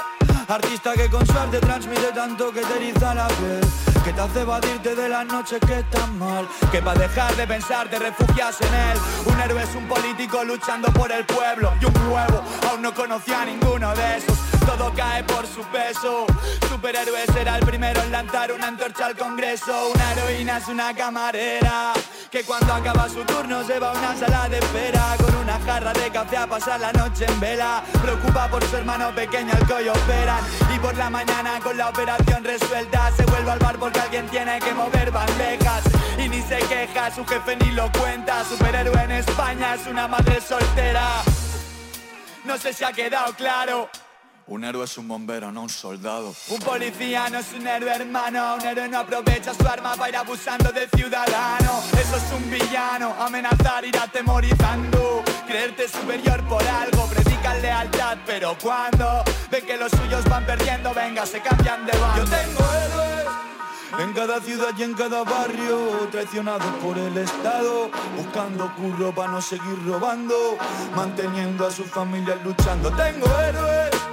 Artista 0.46 0.92
que 0.92 1.08
con 1.08 1.26
suerte 1.26 1.58
transmite 1.58 2.12
tanto 2.14 2.52
que 2.52 2.60
te 2.60 2.76
eriza 2.76 3.14
la 3.14 3.26
piel 3.26 3.60
Que 4.04 4.12
te 4.12 4.20
hace 4.20 4.40
evadirte 4.42 4.94
de 4.94 5.08
las 5.08 5.26
noches 5.26 5.58
que 5.66 5.80
están 5.80 6.18
mal 6.18 6.46
Que 6.70 6.80
para 6.80 7.00
dejar 7.00 7.34
de 7.34 7.46
pensar 7.46 7.88
te 7.88 7.98
refugias 7.98 8.60
en 8.60 8.74
él. 8.74 8.98
Un 9.26 9.40
héroe 9.40 9.62
es 9.62 9.74
un 9.74 9.88
político 9.88 10.44
luchando 10.44 10.92
por 10.92 11.10
el 11.10 11.24
pueblo 11.26 11.72
Y 11.80 11.84
un 11.84 11.96
huevo, 12.08 12.42
aún 12.70 12.82
no 12.82 12.94
conocía 12.94 13.42
a 13.42 13.44
ninguno 13.44 13.92
de 13.94 14.18
esos 14.18 14.51
Todo 14.66 14.92
cae 14.94 15.24
por 15.24 15.46
su 15.46 15.62
peso. 15.64 16.26
Superhéroe 16.68 17.26
será 17.32 17.58
el 17.58 17.66
primero 17.66 18.00
en 18.02 18.12
lanzar 18.12 18.52
una 18.52 18.68
antorcha 18.68 19.06
al 19.06 19.16
congreso. 19.16 19.90
Una 19.94 20.12
heroína 20.12 20.58
es 20.58 20.68
una 20.68 20.94
camarera 20.94 21.92
Que 22.30 22.42
cuando 22.44 22.72
acaba 22.72 23.08
su 23.08 23.24
turno 23.24 23.62
se 23.64 23.78
va 23.78 23.90
a 23.90 23.98
una 23.98 24.16
sala 24.16 24.48
de 24.48 24.58
espera. 24.58 25.16
Con 25.18 25.34
una 25.36 25.58
jarra 25.60 25.92
de 25.92 26.10
café 26.10 26.36
a 26.36 26.46
pasar 26.46 26.80
la 26.80 26.92
noche 26.92 27.26
en 27.26 27.40
vela. 27.40 27.82
Preocupa 28.02 28.48
por 28.48 28.64
su 28.64 28.76
hermano 28.76 29.14
pequeño 29.14 29.52
al 29.52 29.66
que 29.66 29.90
operan. 29.90 30.40
Y 30.74 30.78
por 30.78 30.96
la 30.96 31.10
mañana 31.10 31.60
con 31.62 31.76
la 31.76 31.88
operación 31.88 32.44
resuelta 32.44 33.10
Se 33.16 33.24
vuelve 33.24 33.50
al 33.50 33.58
bar 33.58 33.78
porque 33.78 34.00
alguien 34.00 34.26
tiene 34.28 34.58
que 34.60 34.72
mover 34.72 35.10
bandejas. 35.10 35.82
Y 36.18 36.28
ni 36.28 36.40
se 36.42 36.58
queja, 36.58 37.10
su 37.14 37.24
jefe 37.24 37.56
ni 37.56 37.70
lo 37.72 37.90
cuenta. 37.92 38.44
Superhéroe 38.44 39.02
en 39.02 39.12
España 39.12 39.74
es 39.74 39.86
una 39.86 40.08
madre 40.08 40.40
soltera. 40.40 41.22
No 42.44 42.58
sé 42.58 42.72
si 42.72 42.84
ha 42.84 42.92
quedado 42.92 43.32
claro 43.34 43.88
Un 44.46 44.64
héroe 44.64 44.84
es 44.84 44.98
un 44.98 45.06
bombero, 45.06 45.52
no 45.52 45.62
un 45.62 45.68
soldado 45.68 46.34
un 46.48 46.58
policía 46.58 47.28
no 47.30 47.38
es 47.38 47.52
un 47.52 47.66
héroe 47.66 47.90
hermano, 47.94 48.56
un 48.56 48.66
héroe 48.66 48.88
no 48.88 48.98
aprovecha 48.98 49.54
su 49.54 49.66
arma 49.66 49.94
para 49.94 50.08
ir 50.08 50.16
abusando 50.16 50.72
del 50.72 50.88
ciudadano. 50.90 51.80
Eso 51.98 52.16
es 52.16 52.32
un 52.32 52.50
villano, 52.50 53.14
amenazar, 53.20 53.84
ir 53.84 53.96
atemorizando, 53.96 55.22
creerte 55.46 55.88
superior 55.88 56.42
por 56.48 56.62
algo, 56.62 57.06
predican 57.06 57.62
lealtad, 57.62 58.18
pero 58.26 58.56
cuando 58.60 59.22
ven 59.50 59.64
que 59.64 59.76
los 59.76 59.90
suyos 59.92 60.24
van 60.24 60.44
perdiendo, 60.44 60.92
venga, 60.92 61.24
se 61.24 61.40
cambian 61.40 61.86
de 61.86 61.92
bando. 61.92 62.24
Yo 62.24 62.30
tengo 62.30 62.60
héroes. 62.74 63.26
En 63.98 64.12
cada 64.14 64.40
ciudad 64.40 64.70
y 64.76 64.82
en 64.82 64.94
cada 64.94 65.22
barrio, 65.22 66.08
traicionados 66.10 66.74
por 66.82 66.98
el 66.98 67.16
Estado, 67.16 67.90
buscando 68.16 68.74
curro 68.74 69.14
para 69.14 69.32
no 69.32 69.42
seguir 69.42 69.86
robando, 69.86 70.34
manteniendo 70.96 71.66
a 71.66 71.70
sus 71.70 71.86
familias 71.86 72.38
luchando. 72.42 72.90
Tengo 72.90 73.26
héroes 73.38 74.11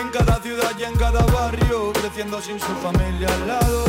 en 0.00 0.10
cada 0.10 0.40
ciudad 0.40 0.72
y 0.78 0.84
en 0.84 0.94
cada 0.96 1.24
barrio, 1.26 1.92
creciendo 1.92 2.40
sin 2.40 2.58
su 2.60 2.74
familia 2.76 3.28
al 3.28 3.48
lado, 3.48 3.84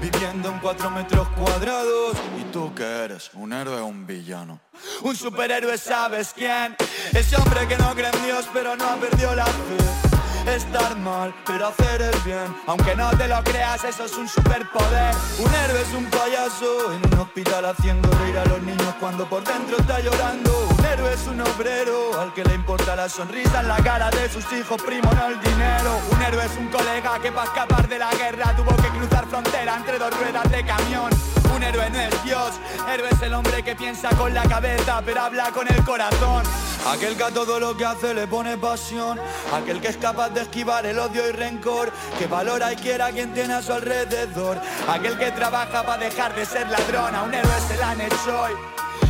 viviendo 0.00 0.50
en 0.50 0.58
cuatro 0.60 0.90
metros 0.90 1.28
cuadrados. 1.28 2.16
¿Y 2.38 2.44
tú 2.52 2.72
qué 2.74 3.04
eres? 3.04 3.30
¿Un 3.34 3.52
héroe 3.52 3.80
o 3.80 3.86
un 3.86 4.06
villano? 4.06 4.60
Un 5.02 5.16
superhéroe, 5.16 5.76
¿sabes 5.78 6.32
quién? 6.34 6.76
Ese 7.12 7.36
hombre 7.36 7.66
que 7.66 7.76
no 7.76 7.94
cree 7.94 8.10
en 8.12 8.24
Dios, 8.24 8.46
pero 8.52 8.76
no 8.76 8.84
ha 8.84 8.96
perdido 8.96 9.34
la 9.34 9.46
fe. 9.46 10.09
Estar 10.54 10.96
mal, 10.96 11.32
pero 11.46 11.68
hacer 11.68 12.02
el 12.02 12.20
bien. 12.20 12.56
Aunque 12.66 12.96
no 12.96 13.08
te 13.16 13.28
lo 13.28 13.42
creas, 13.44 13.84
eso 13.84 14.04
es 14.04 14.16
un 14.16 14.28
superpoder. 14.28 15.14
Un 15.38 15.54
héroe 15.54 15.80
es 15.80 15.94
un 15.94 16.04
payaso 16.06 16.92
En 16.92 17.12
un 17.12 17.20
hospital 17.20 17.64
haciendo 17.66 18.10
reír 18.18 18.36
a 18.36 18.44
los 18.46 18.60
niños 18.62 18.94
Cuando 18.98 19.28
por 19.28 19.44
dentro 19.44 19.76
está 19.78 20.00
llorando. 20.00 20.68
Un 20.76 20.84
héroe 20.84 21.14
es 21.14 21.26
un 21.28 21.40
obrero 21.40 22.20
Al 22.20 22.34
que 22.34 22.44
le 22.44 22.54
importa 22.54 22.96
la 22.96 23.08
sonrisa 23.08 23.60
en 23.60 23.68
la 23.68 23.76
cara 23.76 24.10
de 24.10 24.28
sus 24.28 24.44
hijos 24.52 24.82
Primo, 24.82 25.08
no 25.14 25.28
el 25.28 25.40
dinero. 25.40 26.00
Un 26.10 26.22
héroe 26.22 26.44
es 26.44 26.56
un 26.58 26.66
colega 26.68 27.18
que 27.22 27.30
para 27.30 27.46
escapar 27.46 27.88
de 27.88 27.98
la 27.98 28.10
guerra. 28.10 28.56
Tuvo 28.56 28.74
que 28.76 28.88
cruzar 28.88 29.26
frontera 29.26 29.76
entre 29.76 29.98
dos 29.98 30.10
ruedas 30.18 30.50
de 30.50 30.64
camión. 30.64 31.10
Un 31.54 31.62
héroe 31.62 31.90
no 31.90 32.00
es 32.00 32.24
Dios, 32.24 32.52
héroe 32.92 33.08
es 33.10 33.22
el 33.22 33.34
hombre 33.34 33.62
que 33.62 33.74
piensa 33.76 34.08
con 34.10 34.32
la 34.32 34.42
cabeza 34.44 35.02
pero 35.04 35.20
habla 35.22 35.50
con 35.52 35.66
el 35.72 35.84
corazón. 35.84 36.42
Aquel 36.86 37.16
que 37.16 37.24
a 37.24 37.30
todo 37.30 37.60
lo 37.60 37.76
que 37.76 37.84
hace 37.84 38.14
le 38.14 38.26
pone 38.26 38.56
pasión, 38.56 39.18
aquel 39.52 39.80
que 39.80 39.88
es 39.88 39.96
capaz 39.96 40.30
de 40.30 40.42
esquivar 40.42 40.86
el 40.86 40.98
odio 40.98 41.28
y 41.28 41.32
rencor, 41.32 41.92
que 42.18 42.26
valora 42.26 42.72
y 42.72 42.76
quiere 42.76 43.02
a 43.02 43.10
quien 43.10 43.32
tiene 43.32 43.54
a 43.54 43.62
su 43.62 43.72
alrededor, 43.72 44.58
aquel 44.88 45.18
que 45.18 45.30
trabaja 45.30 45.84
para 45.84 46.02
dejar 46.02 46.34
de 46.34 46.44
ser 46.46 46.68
ladrón, 46.68 47.14
a 47.14 47.22
un 47.22 47.34
héroe 47.34 47.60
se 47.68 47.76
la 47.76 47.90
han 47.90 48.00
hecho 48.00 48.40
hoy. 48.40 48.52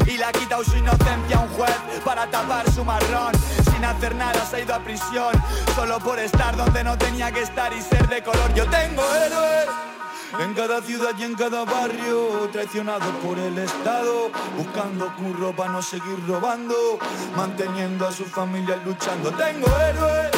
Y 0.07 0.17
le 0.17 0.25
ha 0.25 0.33
quitado 0.33 0.65
su 0.65 0.77
inocencia 0.77 1.37
a 1.37 1.41
un 1.41 1.49
juez 1.51 1.77
para 2.05 2.27
tapar 2.27 2.69
su 2.73 2.85
marrón. 2.85 3.33
Sin 3.73 3.85
hacer 3.85 4.15
nada 4.17 4.45
se 4.45 4.57
ha 4.57 4.61
ido 4.61 4.75
a 4.75 4.81
prisión. 4.81 5.33
Solo 5.77 6.01
por 6.01 6.19
estar 6.19 6.57
donde 6.57 6.83
no 6.83 6.99
tenía 6.99 7.31
que 7.31 7.43
estar 7.43 7.73
y 7.73 7.81
ser 7.81 8.09
de 8.09 8.23
color. 8.23 8.53
Yo 8.55 8.69
tengo 8.69 9.03
héroes 9.15 9.90
en 10.39 10.55
cada 10.55 10.81
ciudad 10.83 11.11
y 11.19 11.25
en 11.25 11.35
cada 11.35 11.65
barrio, 11.65 12.49
traicionados 12.53 13.13
por 13.25 13.39
el 13.39 13.59
Estado, 13.59 14.31
buscando 14.57 15.15
curro 15.17 15.55
para 15.55 15.73
no 15.73 15.83
seguir 15.83 16.19
robando, 16.27 16.99
manteniendo 17.37 18.07
a 18.07 18.13
sus 18.13 18.29
familias 18.29 18.79
luchando. 18.85 19.31
Tengo 19.33 19.67
héroes 19.67 20.31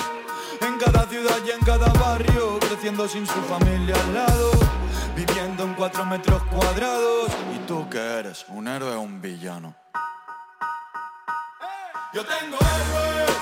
en 0.61 0.79
cada 0.79 1.07
ciudad 1.07 1.37
y 1.47 1.51
en 1.51 1.61
cada 1.61 1.93
barrio, 1.93 2.59
creciendo 2.61 3.07
sin 3.07 3.27
su 3.27 3.41
familia 3.43 3.95
al 3.95 4.15
lado, 4.15 4.51
viviendo 5.15 5.65
en 5.65 5.75
cuatro 5.75 6.05
metros 6.07 6.43
cuadrados. 6.45 7.31
¿Y 7.55 7.67
tú 7.67 7.89
qué 7.91 7.99
eres? 7.99 8.47
¿Un 8.49 8.69
héroe 8.69 8.95
o 8.95 9.01
un 9.01 9.21
villano? 9.21 9.75
Yo 12.15 12.25
tengo 12.25 12.57
héroes. 12.57 13.33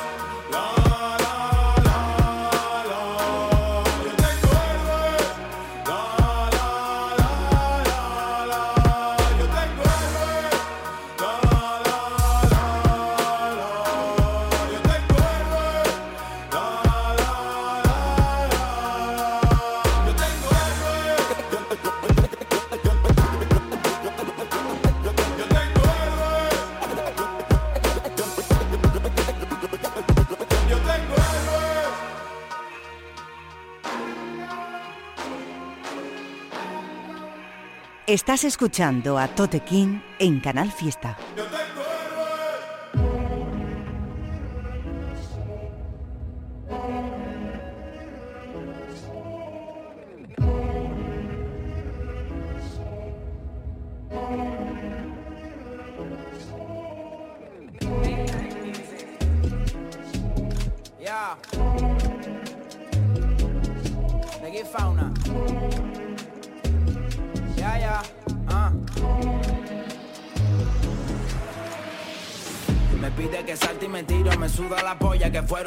Estás 38.10 38.42
escuchando 38.42 39.18
a 39.18 39.28
Tote 39.28 39.60
King 39.60 40.00
en 40.18 40.40
Canal 40.40 40.72
Fiesta. 40.72 41.16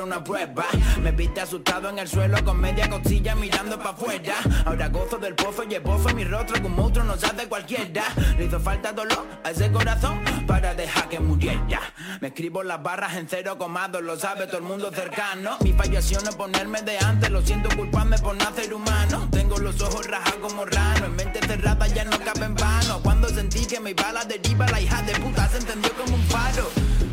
Una 0.04 0.24
prueba. 0.24 0.66
Me 1.02 1.12
viste 1.12 1.42
asustado 1.42 1.90
en 1.90 2.00
el 2.00 2.08
suelo 2.08 2.44
con 2.44 2.60
media 2.60 2.90
costilla 2.90 3.36
mirando 3.36 3.78
para 3.78 3.92
afuera. 3.92 4.36
Ahora 4.66 4.90
gozo 4.90 5.18
del 5.18 5.36
pozo 5.36 5.64
y 5.70 5.76
el 5.76 5.82
pozo 5.82 6.10
en 6.10 6.16
mi 6.16 6.24
rostro 6.24 6.62
que 6.62 6.68
un 6.68 6.76
monstruo 6.76 7.04
nos 7.06 7.24
hace 7.24 7.48
cualquiera. 7.48 8.04
Le 8.38 8.46
hizo 8.46 8.60
falta 8.60 8.92
dolor 8.92 9.26
a 9.44 9.52
ese 9.52 9.72
corazón 9.72 10.22
para 10.48 10.74
dejar 10.74 11.10
que 11.10 11.20
muriera. 11.20 11.82
Me 12.22 12.30
escribo 12.30 12.64
las 12.64 12.82
barras 12.82 13.16
en 13.16 13.28
cero 13.28 13.58
comados, 13.58 14.02
lo 14.02 14.18
sabe 14.18 14.48
todo 14.48 14.58
el 14.58 14.64
mundo 14.64 14.92
cercano. 14.92 15.58
Mi 15.62 15.74
payación 15.74 16.28
es 16.28 16.36
ponerme 16.36 16.82
de 16.82 16.98
antes, 17.00 17.30
lo 17.30 17.42
siento 17.42 17.70
culparme 17.76 18.18
por 18.18 18.36
nacer 18.36 18.74
humano. 18.74 19.28
Tengo 19.32 19.58
los 19.58 19.82
ojos 19.82 20.06
rajados 20.08 20.40
como 20.42 20.66
rano, 20.66 21.06
en 21.06 21.16
mente 21.16 21.40
cerrada 21.46 21.88
ya 21.88 22.04
no 22.06 22.18
cabe 22.20 22.46
en 22.46 22.56
vano. 22.56 23.00
Cuando 23.02 23.30
sentí 23.30 23.66
que 23.66 23.80
me 23.80 23.92
iba 23.92 24.10
a 24.10 24.14
la 24.14 24.26
deriva, 24.26 24.68
la 24.68 24.82
hija 24.82 25.02
de 25.04 25.14
puta 25.14 25.48
se 25.50 25.58
encendió 25.58 25.92
como 25.94 26.16
un 26.16 26.24
faro. 26.24 26.70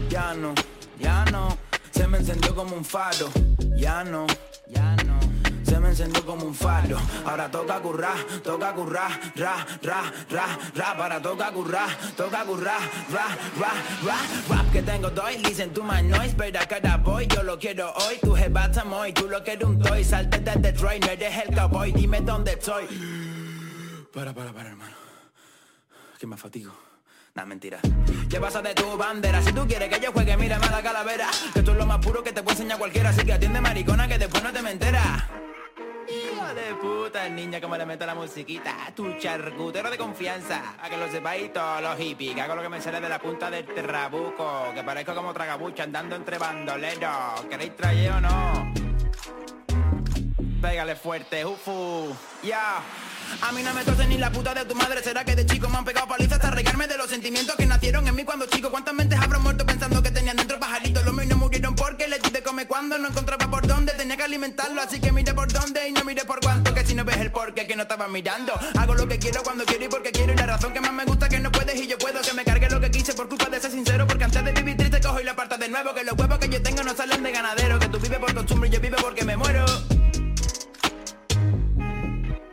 Ya 0.08 0.34
no, 0.34 0.54
encendió 2.20 2.54
como 2.54 2.76
un 2.76 2.84
faro. 2.84 3.28
Ya 3.76 4.04
no, 4.04 4.26
ya 4.68 4.94
no. 5.06 5.18
se 5.64 5.80
me 5.80 5.88
encendió 5.88 6.24
como 6.24 6.46
un 6.46 6.54
faro. 6.54 6.98
Ahora 7.24 7.50
toca 7.50 7.80
currar, 7.80 8.16
toca 8.42 8.74
currar, 8.74 9.10
ra, 9.36 9.66
ra, 9.82 10.12
ra, 10.30 10.58
ra, 10.74 10.96
para 10.96 11.20
toca 11.20 11.50
currar, 11.50 11.88
toca 12.16 12.44
currar, 12.44 12.80
ra, 13.10 13.26
ra, 13.58 13.72
ra, 14.04 14.16
rap 14.48 14.72
que 14.72 14.82
tengo 14.82 15.10
doy, 15.10 15.38
listen 15.38 15.72
to 15.72 15.82
my 15.82 16.02
noise, 16.02 16.34
pero 16.36 16.60
cada 16.68 16.98
voy, 16.98 17.26
yo 17.26 17.42
lo 17.42 17.58
quiero 17.58 17.92
hoy, 17.92 18.18
tu 18.20 18.34
jebata 18.34 18.84
moy, 18.84 19.12
tú 19.12 19.28
lo 19.28 19.42
quieres 19.42 19.64
un 19.64 19.78
toy, 19.78 20.04
salte 20.04 20.38
de 20.38 20.56
Detroit, 20.56 21.04
no 21.04 21.10
eres 21.10 21.44
el 21.46 21.54
cowboy, 21.54 21.92
dime 21.92 22.20
dónde 22.20 22.52
estoy. 22.52 22.84
Para, 24.12 24.34
para, 24.34 24.52
para, 24.52 24.68
hermano. 24.68 24.96
Que 26.18 26.26
me 26.26 26.36
fatigo. 26.36 26.89
Nah, 27.40 27.46
mentira. 27.46 27.78
¿Qué 28.28 28.38
pasa 28.38 28.60
de 28.60 28.74
tu 28.74 28.98
bandera? 28.98 29.40
Si 29.40 29.50
tú 29.50 29.66
quieres 29.66 29.88
que 29.88 29.98
yo 29.98 30.12
juegue, 30.12 30.36
mírame 30.36 30.66
a 30.66 30.70
la 30.72 30.82
calavera. 30.82 31.26
Que 31.54 31.62
tú 31.62 31.70
es 31.70 31.76
lo 31.78 31.86
más 31.86 31.96
puro 31.96 32.22
que 32.22 32.32
te 32.32 32.42
puede 32.42 32.58
enseñar 32.58 32.78
cualquiera. 32.78 33.08
Así 33.08 33.24
que 33.24 33.32
atiende 33.32 33.62
maricona 33.62 34.06
que 34.06 34.18
después 34.18 34.42
no 34.42 34.52
te 34.52 34.60
me 34.60 34.72
entera. 34.72 35.26
Hijo 36.06 36.54
de 36.54 36.74
puta, 36.74 37.26
niña, 37.30 37.58
como 37.58 37.78
le 37.78 37.86
meto 37.86 38.04
la 38.04 38.14
musiquita. 38.14 38.74
Tu 38.94 39.16
charcutero 39.16 39.90
de 39.90 39.96
confianza. 39.96 40.74
A 40.82 40.90
que 40.90 40.98
lo 40.98 41.10
sepáis 41.10 41.50
todos 41.50 41.80
los 41.80 41.96
hippies. 41.96 42.34
Que 42.34 42.42
hago 42.42 42.56
lo 42.56 42.62
que 42.62 42.68
me 42.68 42.82
sale 42.82 43.00
de 43.00 43.08
la 43.08 43.18
punta 43.18 43.50
del 43.50 43.64
trabuco. 43.64 44.64
Que 44.74 44.82
parezco 44.82 45.14
como 45.14 45.32
tragabucho 45.32 45.82
andando 45.82 46.16
entre 46.16 46.36
bandoleros. 46.36 47.46
¿Queréis 47.48 47.74
traer 47.74 48.12
o 48.12 48.20
no? 48.20 48.89
Pégale 50.60 50.94
fuerte, 50.94 51.44
ufu. 51.46 52.14
Ya. 52.42 52.82
A 53.42 53.52
mí 53.52 53.62
no 53.62 53.72
me 53.72 53.82
torce 53.82 54.06
ni 54.06 54.18
la 54.18 54.30
puta 54.30 54.52
de 54.52 54.64
tu 54.66 54.74
madre. 54.74 55.02
Será 55.02 55.24
que 55.24 55.34
de 55.34 55.46
chico 55.46 55.68
me 55.70 55.78
han 55.78 55.84
pegado 55.84 56.06
palizas 56.06 56.34
hasta 56.34 56.50
regarme 56.50 56.86
de 56.86 56.98
los 56.98 57.08
sentimientos 57.08 57.56
que 57.56 57.64
nacieron 57.64 58.06
en 58.06 58.14
mí 58.14 58.24
cuando 58.24 58.46
chico 58.46 58.70
¿Cuántas 58.70 58.92
mentes 58.92 59.18
habrán 59.18 59.42
muerto 59.42 59.64
pensando 59.64 60.02
que 60.02 60.10
tenían 60.10 60.36
dentro 60.36 60.58
pajaritos? 60.58 61.02
Los 61.04 61.14
míos 61.14 61.28
no 61.28 61.36
murieron 61.36 61.74
porque 61.74 62.08
le 62.08 62.18
di 62.18 62.30
de 62.30 62.42
comer 62.42 62.66
cuando 62.66 62.98
no 62.98 63.08
encontraba 63.08 63.50
por 63.50 63.66
dónde. 63.66 63.92
Tenía 63.92 64.16
que 64.18 64.24
alimentarlo 64.24 64.82
así 64.82 65.00
que 65.00 65.12
mire 65.12 65.32
por 65.32 65.50
dónde 65.50 65.88
y 65.88 65.92
no 65.92 66.04
mire 66.04 66.24
por 66.24 66.40
cuánto. 66.40 66.74
Que 66.74 66.84
si 66.84 66.94
no 66.94 67.04
ves 67.04 67.16
el 67.18 67.30
porqué 67.30 67.66
que 67.66 67.76
no 67.76 67.82
estaba 67.82 68.08
mirando. 68.08 68.52
Hago 68.78 68.94
lo 68.94 69.08
que 69.08 69.18
quiero 69.18 69.42
cuando 69.42 69.64
quiero 69.64 69.84
y 69.84 69.88
porque 69.88 70.12
quiero. 70.12 70.34
Y 70.34 70.36
la 70.36 70.46
razón 70.46 70.74
que 70.74 70.80
más 70.80 70.92
me 70.92 71.04
gusta 71.04 71.28
que 71.28 71.40
no 71.40 71.50
puedes 71.50 71.80
y 71.80 71.86
yo 71.86 71.96
puedo. 71.96 72.20
Que 72.20 72.34
me 72.34 72.44
cargue 72.44 72.68
lo 72.68 72.80
que 72.80 72.90
quise 72.90 73.14
por 73.14 73.28
culpa 73.28 73.48
de 73.48 73.60
ser 73.60 73.70
sincero. 73.70 74.06
Porque 74.06 74.24
antes 74.24 74.44
de 74.44 74.52
vivir 74.52 74.76
triste 74.76 75.00
cojo 75.00 75.20
y 75.20 75.24
la 75.24 75.32
aparta 75.32 75.56
de 75.56 75.68
nuevo. 75.68 75.94
Que 75.94 76.04
los 76.04 76.18
huevos 76.18 76.38
que 76.38 76.48
yo 76.50 76.60
tengo 76.60 76.82
no 76.82 76.94
salen 76.94 77.22
de 77.22 77.32
ganadero. 77.32 77.78
Que 77.78 77.88
tú 77.88 77.98
vives 77.98 78.18
por 78.18 78.34
costumbre 78.34 78.68
y 78.68 78.72
yo 78.72 78.80
vivo 78.80 78.96
porque 79.00 79.24
me 79.24 79.36
muero 79.36 79.64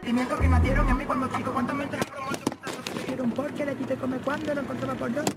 Sentimientos 0.08 0.40
que 0.40 0.48
nacieron 0.48 0.88
en 0.88 0.98
mí 0.98 1.04
cuando 1.04 1.28
chico 1.36 1.52
¿Cuántas 1.52 1.76
mentes 1.76 2.00
habrán 2.00 2.24
muerto 2.24 2.46
pensando 2.46 2.82
que 2.82 2.94
me 2.94 3.06
dieron 3.08 3.32
porqué 3.32 3.66
Le 3.66 3.76
di 3.76 3.84
de 3.84 3.96
comer 3.98 4.22
cuando 4.22 4.56
no 4.56 4.62
encontraba 4.62 4.96
por 4.96 5.14
dónde 5.14 5.32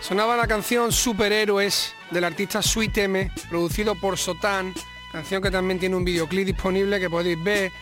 Sonaba 0.00 0.36
la 0.36 0.46
canción 0.46 0.92
Superhéroes 0.92 1.94
del 2.12 2.22
artista 2.22 2.62
Sweet 2.62 2.98
M, 2.98 3.32
producido 3.50 3.96
por 3.96 4.16
Sotan, 4.18 4.72
canción 5.10 5.42
que 5.42 5.50
también 5.50 5.80
tiene 5.80 5.96
un 5.96 6.04
videoclip 6.04 6.46
disponible 6.46 7.00
que 7.00 7.10
podéis 7.10 7.42
ver, 7.42 7.72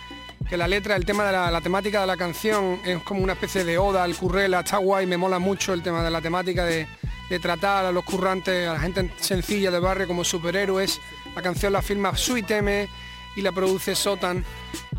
que 0.48 0.56
la 0.56 0.66
letra, 0.66 0.96
el 0.96 1.04
tema 1.04 1.26
de 1.26 1.32
la, 1.32 1.50
la 1.50 1.60
temática 1.60 2.00
de 2.00 2.06
la 2.06 2.16
canción 2.16 2.80
es 2.82 3.02
como 3.02 3.22
una 3.22 3.34
especie 3.34 3.62
de 3.62 3.76
oda 3.76 4.04
al 4.04 4.16
currela, 4.16 4.60
está 4.60 4.78
guay, 4.78 5.06
me 5.06 5.18
mola 5.18 5.38
mucho 5.38 5.74
el 5.74 5.82
tema 5.82 6.02
de 6.02 6.10
la 6.10 6.22
temática 6.22 6.64
de, 6.64 6.86
de 7.34 7.40
tratar 7.40 7.84
a 7.84 7.90
los 7.90 8.04
currantes, 8.04 8.68
a 8.68 8.74
la 8.74 8.78
gente 8.78 9.10
sencilla 9.16 9.72
de 9.72 9.80
barrio 9.80 10.06
como 10.06 10.22
superhéroes. 10.22 11.00
La 11.34 11.42
canción 11.42 11.72
la 11.72 11.82
firma 11.82 12.12
M 12.48 12.88
y 13.34 13.40
la 13.42 13.50
produce 13.50 13.96
Sotan. 13.96 14.44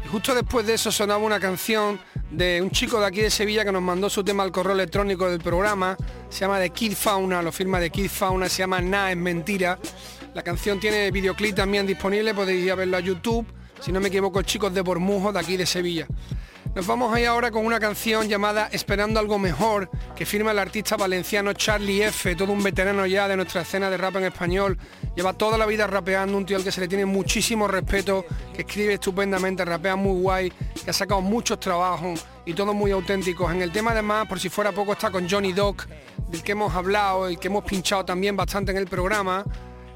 Y 0.04 0.08
justo 0.10 0.36
después 0.36 0.68
de 0.68 0.74
eso 0.74 0.92
sonaba 0.92 1.24
una 1.24 1.40
canción 1.40 1.98
de 2.30 2.62
un 2.62 2.72
chico 2.72 3.00
de 3.00 3.06
aquí 3.06 3.22
de 3.22 3.30
Sevilla 3.30 3.64
que 3.64 3.72
nos 3.72 3.82
mandó 3.82 4.10
su 4.10 4.22
tema 4.22 4.44
al 4.44 4.52
correo 4.52 4.74
electrónico 4.74 5.30
del 5.30 5.40
programa. 5.40 5.96
Se 6.28 6.42
llama 6.42 6.60
de 6.60 6.72
Kid 6.72 6.94
Fauna, 6.94 7.42
lo 7.42 7.54
firma 7.54 7.80
de 7.80 7.90
Kid 7.90 8.10
Fauna, 8.10 8.50
se 8.50 8.58
llama 8.58 8.82
Na 8.82 9.12
es 9.12 9.18
mentira. 9.18 9.80
La 10.34 10.44
canción 10.44 10.78
tiene 10.78 11.12
videoclip 11.12 11.56
también 11.56 11.88
disponible, 11.88 12.34
podéis 12.34 12.66
ir 12.66 12.72
a 12.74 12.76
verlo 12.76 12.98
a 12.98 13.00
YouTube. 13.00 13.48
Si 13.80 13.94
no 13.94 14.02
me 14.02 14.10
equivoco, 14.10 14.42
chicos 14.42 14.74
de 14.74 14.82
Bormujo, 14.82 15.32
de 15.32 15.40
aquí 15.40 15.56
de 15.56 15.66
Sevilla. 15.66 16.06
Nos 16.76 16.88
vamos 16.88 17.14
ahí 17.14 17.24
ahora 17.24 17.52
con 17.52 17.66
una 17.66 17.80
canción 17.80 18.28
llamada 18.28 18.68
Esperando 18.70 19.22
algo 19.22 19.40
mejor, 19.40 19.90
que 20.14 20.26
firma 20.26 20.52
el 20.52 20.60
artista 20.60 20.98
valenciano 20.98 21.54
Charlie 21.54 22.04
F, 22.04 22.36
todo 22.36 22.52
un 22.52 22.62
veterano 22.62 23.06
ya 23.06 23.30
de 23.30 23.38
nuestra 23.38 23.62
escena 23.62 23.90
de 23.90 23.96
rap 23.96 24.18
en 24.18 24.26
español. 24.26 24.78
Lleva 25.16 25.32
toda 25.32 25.58
la 25.58 25.66
vida 25.66 25.88
rapeando, 25.88 26.38
un 26.38 26.46
tío 26.46 26.58
al 26.58 26.66
que 26.66 26.74
se 26.74 26.82
le 26.82 26.90
tiene 26.90 27.06
muchísimo 27.06 27.66
respeto, 27.70 28.26
que 28.54 28.64
escribe 28.64 28.96
estupendamente, 28.96 29.64
rapea 29.64 29.96
muy 29.96 30.20
guay, 30.20 30.52
que 30.84 30.90
ha 30.90 30.94
sacado 30.94 31.22
muchos 31.22 31.62
trabajos 31.62 32.26
y 32.46 32.54
todos 32.54 32.76
muy 32.76 32.92
auténticos. 32.92 33.54
En 33.54 33.62
el 33.62 33.72
tema 33.72 33.92
además, 33.92 34.28
por 34.28 34.38
si 34.38 34.50
fuera 34.50 34.74
poco, 34.74 34.92
está 34.92 35.10
con 35.12 35.30
Johnny 35.30 35.54
Doc, 35.54 35.88
del 36.28 36.44
que 36.44 36.52
hemos 36.52 36.76
hablado 36.76 37.30
y 37.30 37.38
que 37.38 37.48
hemos 37.48 37.64
pinchado 37.64 38.04
también 38.04 38.36
bastante 38.36 38.72
en 38.72 38.78
el 38.80 38.88
programa. 38.88 39.46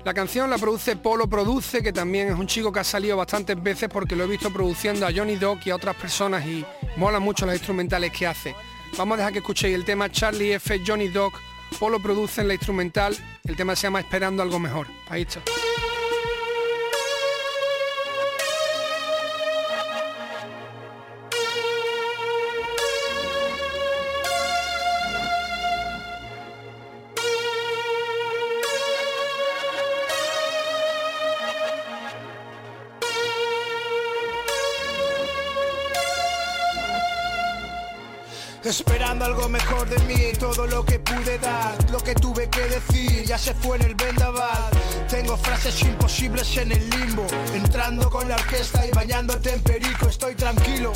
La 0.05 0.13
canción 0.13 0.49
la 0.49 0.57
produce 0.57 0.95
Polo 0.95 1.27
Produce, 1.27 1.83
que 1.83 1.91
también 1.91 2.29
es 2.29 2.35
un 2.35 2.47
chico 2.47 2.71
que 2.71 2.79
ha 2.79 2.83
salido 2.83 3.17
bastantes 3.17 3.61
veces 3.61 3.89
porque 3.91 4.15
lo 4.15 4.23
he 4.23 4.27
visto 4.27 4.51
produciendo 4.51 5.05
a 5.05 5.11
Johnny 5.13 5.35
Doc 5.35 5.59
y 5.65 5.71
a 5.71 5.75
otras 5.75 5.95
personas 5.95 6.45
y 6.45 6.65
mola 6.95 7.19
mucho 7.19 7.45
los 7.45 7.55
instrumentales 7.55 8.11
que 8.11 8.25
hace. 8.25 8.55
Vamos 8.97 9.15
a 9.15 9.17
dejar 9.17 9.33
que 9.33 9.39
escuchéis 9.39 9.75
el 9.75 9.85
tema 9.85 10.09
Charlie 10.09 10.53
F, 10.53 10.81
Johnny 10.85 11.09
Doc, 11.09 11.33
Polo 11.77 11.99
produce 11.99 12.41
en 12.41 12.47
la 12.47 12.53
instrumental, 12.53 13.15
el 13.43 13.55
tema 13.55 13.75
se 13.75 13.83
llama 13.83 13.99
Esperando 13.99 14.41
algo 14.41 14.57
mejor. 14.57 14.87
Ahí 15.09 15.23
está. 15.23 15.41
Algo 39.29 39.47
mejor 39.47 39.87
de 39.87 39.99
mí, 40.05 40.31
todo 40.39 40.65
lo 40.65 40.83
que 40.83 40.97
pude 40.97 41.37
dar, 41.37 41.75
lo 41.91 41.99
que 41.99 42.15
tuve 42.15 42.49
que 42.49 42.61
decir, 42.61 43.23
ya 43.25 43.37
se 43.37 43.53
fue 43.53 43.77
en 43.77 43.83
el 43.83 43.93
vendaval. 43.93 44.71
Tengo 45.07 45.37
frases 45.37 45.83
imposibles 45.83 46.57
en 46.57 46.71
el 46.71 46.89
limbo, 46.89 47.27
entrando 47.53 48.09
con 48.09 48.27
la 48.27 48.35
orquesta 48.35 48.85
y 48.87 48.89
bañándote 48.89 49.53
en 49.53 49.61
perico, 49.61 50.07
estoy 50.07 50.33
tranquilo. 50.33 50.93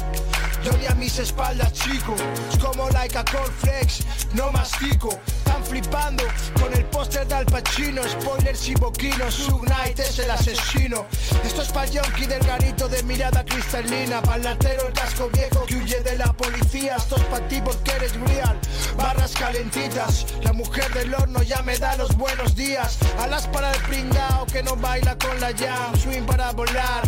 Yo 0.63 0.71
a 0.89 0.95
mis 0.95 1.19
espaldas, 1.19 1.73
chico, 1.73 2.15
es 2.49 2.57
como 2.57 2.89
like 2.91 3.17
a 3.17 3.25
cornflakes, 3.25 4.05
no 4.33 4.49
mastico. 4.51 5.09
Están 5.27 5.61
flipando 5.65 6.23
con 6.59 6.71
el 6.73 6.85
póster 6.85 7.27
de 7.27 7.35
Al 7.35 7.45
Pacino, 7.45 8.01
spoilers 8.03 8.69
y 8.69 8.73
boquinos, 8.75 9.33
Sug 9.33 9.65
Knight 9.65 9.99
es 9.99 10.19
el 10.19 10.31
asesino. 10.31 11.05
Esto 11.43 11.63
es 11.63 11.69
pa'l 11.69 11.89
yonki 11.89 12.25
del 12.27 12.41
garito 12.45 12.87
de 12.87 13.03
mirada 13.03 13.43
cristalina, 13.43 14.21
pa'l 14.21 14.41
latero 14.41 14.87
el 14.87 14.93
casco 14.93 15.29
viejo 15.33 15.65
que 15.65 15.75
huye 15.75 15.99
de 16.01 16.17
la 16.17 16.31
policía. 16.31 16.95
Esto 16.95 17.17
es 17.17 17.23
pa' 17.23 17.45
ti 17.49 17.59
porque 17.61 17.91
eres 17.91 18.15
real, 18.21 18.57
barras 18.95 19.33
calentitas. 19.33 20.25
La 20.43 20.53
mujer 20.53 20.93
del 20.93 21.13
horno 21.13 21.41
ya 21.43 21.61
me 21.61 21.77
da 21.77 21.97
los 21.97 22.15
buenos 22.15 22.55
días. 22.55 22.99
Alas 23.19 23.47
para 23.47 23.69
el 23.71 23.81
pringao 23.81 24.45
que 24.45 24.63
no 24.63 24.77
baila 24.77 25.17
con 25.17 25.37
la 25.41 25.51
jam, 25.53 25.93
swing 25.99 26.25
para 26.25 26.51
volar. 26.53 27.03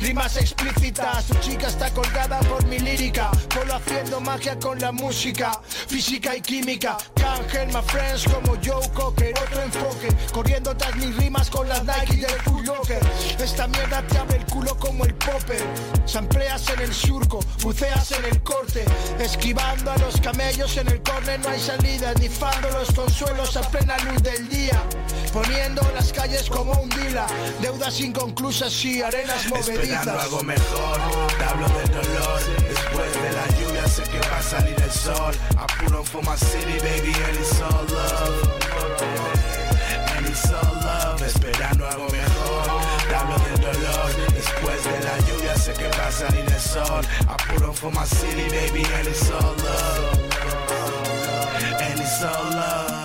Rimas 0.00 0.36
explícitas, 0.36 1.26
tu 1.26 1.34
chica 1.40 1.66
está 1.66 1.90
colgada 1.90 2.38
por 2.40 2.64
mi 2.66 2.78
lírica. 2.98 3.30
Polo 3.54 3.74
haciendo 3.74 4.20
magia 4.20 4.58
con 4.58 4.78
la 4.78 4.92
música, 4.92 5.52
física 5.86 6.36
y 6.36 6.40
química. 6.40 6.96
Cángel, 7.14 7.68
my 7.68 7.82
friends 7.86 8.24
como 8.24 8.56
Joe 8.64 8.88
Cocker. 8.94 9.34
Otro 9.38 9.62
enfoque, 9.62 10.08
corriendo 10.32 10.76
tras 10.76 10.94
mis 10.96 11.16
rimas 11.16 11.50
con 11.50 11.68
las 11.68 11.84
Nike 11.84 12.26
del 12.26 12.40
Full 12.42 12.64
Locker. 12.64 13.00
Esta 13.38 13.66
mierda 13.68 14.02
te 14.02 14.18
abre 14.18 14.38
el 14.38 14.44
culo 14.46 14.76
como 14.78 15.04
el 15.04 15.14
popper. 15.14 15.62
Sampleas 16.06 16.68
en 16.70 16.80
el 16.80 16.94
surco, 16.94 17.40
buceas 17.62 18.12
en 18.12 18.24
el 18.24 18.42
corte. 18.42 18.84
Esquivando 19.18 19.92
a 19.92 19.98
los 19.98 20.20
camellos 20.20 20.76
en 20.76 20.88
el 20.88 21.02
corner, 21.02 21.40
no 21.40 21.50
hay 21.50 21.60
salida. 21.60 22.12
Nifando 22.14 22.68
los 22.70 22.90
consuelos 22.92 23.56
a 23.56 23.62
plena 23.70 23.96
luz 23.98 24.22
del 24.22 24.48
día. 24.48 24.82
Poniendo 25.32 25.82
las 25.94 26.12
calles 26.12 26.48
como 26.48 26.72
un 26.72 26.88
dila. 26.90 27.26
Deudas 27.60 28.00
inconclusas 28.00 28.84
y 28.84 29.02
arenas 29.02 29.46
movedizas. 29.48 29.68
Esperando 29.78 30.20
algo 30.20 30.42
mejor, 30.42 31.00
te 31.38 31.44
hablo 31.44 31.68
del 31.68 31.90
dolor 31.90 32.87
Después 32.98 33.22
de 33.22 33.32
la 33.32 33.46
lluvia 33.56 33.86
sé 33.86 34.02
que 34.02 34.18
va 34.28 34.38
a 34.38 34.42
salir 34.42 34.74
el 34.82 34.90
sol. 34.90 35.32
Apuro 35.56 36.02
for 36.02 36.20
my 36.22 36.34
city, 36.34 36.80
baby, 36.80 37.12
and 37.28 37.38
it's 37.38 37.60
all 37.60 37.84
love. 37.94 38.58
And 40.16 40.26
it's 40.26 40.50
all 40.50 40.74
love 40.82 41.22
Esperando 41.22 41.86
algo 41.86 42.08
mejor, 42.10 42.66
hablo 43.14 43.38
del 43.44 43.60
dolor 43.60 44.10
Después 44.34 44.82
de 44.82 44.98
la 45.04 45.16
lluvia 45.28 45.56
sé 45.56 45.74
que 45.74 45.88
va 45.96 46.08
a 46.08 46.10
salir 46.10 46.44
el 46.44 46.60
sol. 46.60 47.04
Apuro 47.28 47.72
for 47.72 47.92
my 47.92 48.04
city, 48.04 48.48
baby, 48.50 48.84
and 48.98 49.06
it's 49.06 49.30
all 49.30 49.54
love. 49.62 50.18
And 51.80 52.00
it's 52.00 52.22
all 52.24 52.50
love 52.50 52.97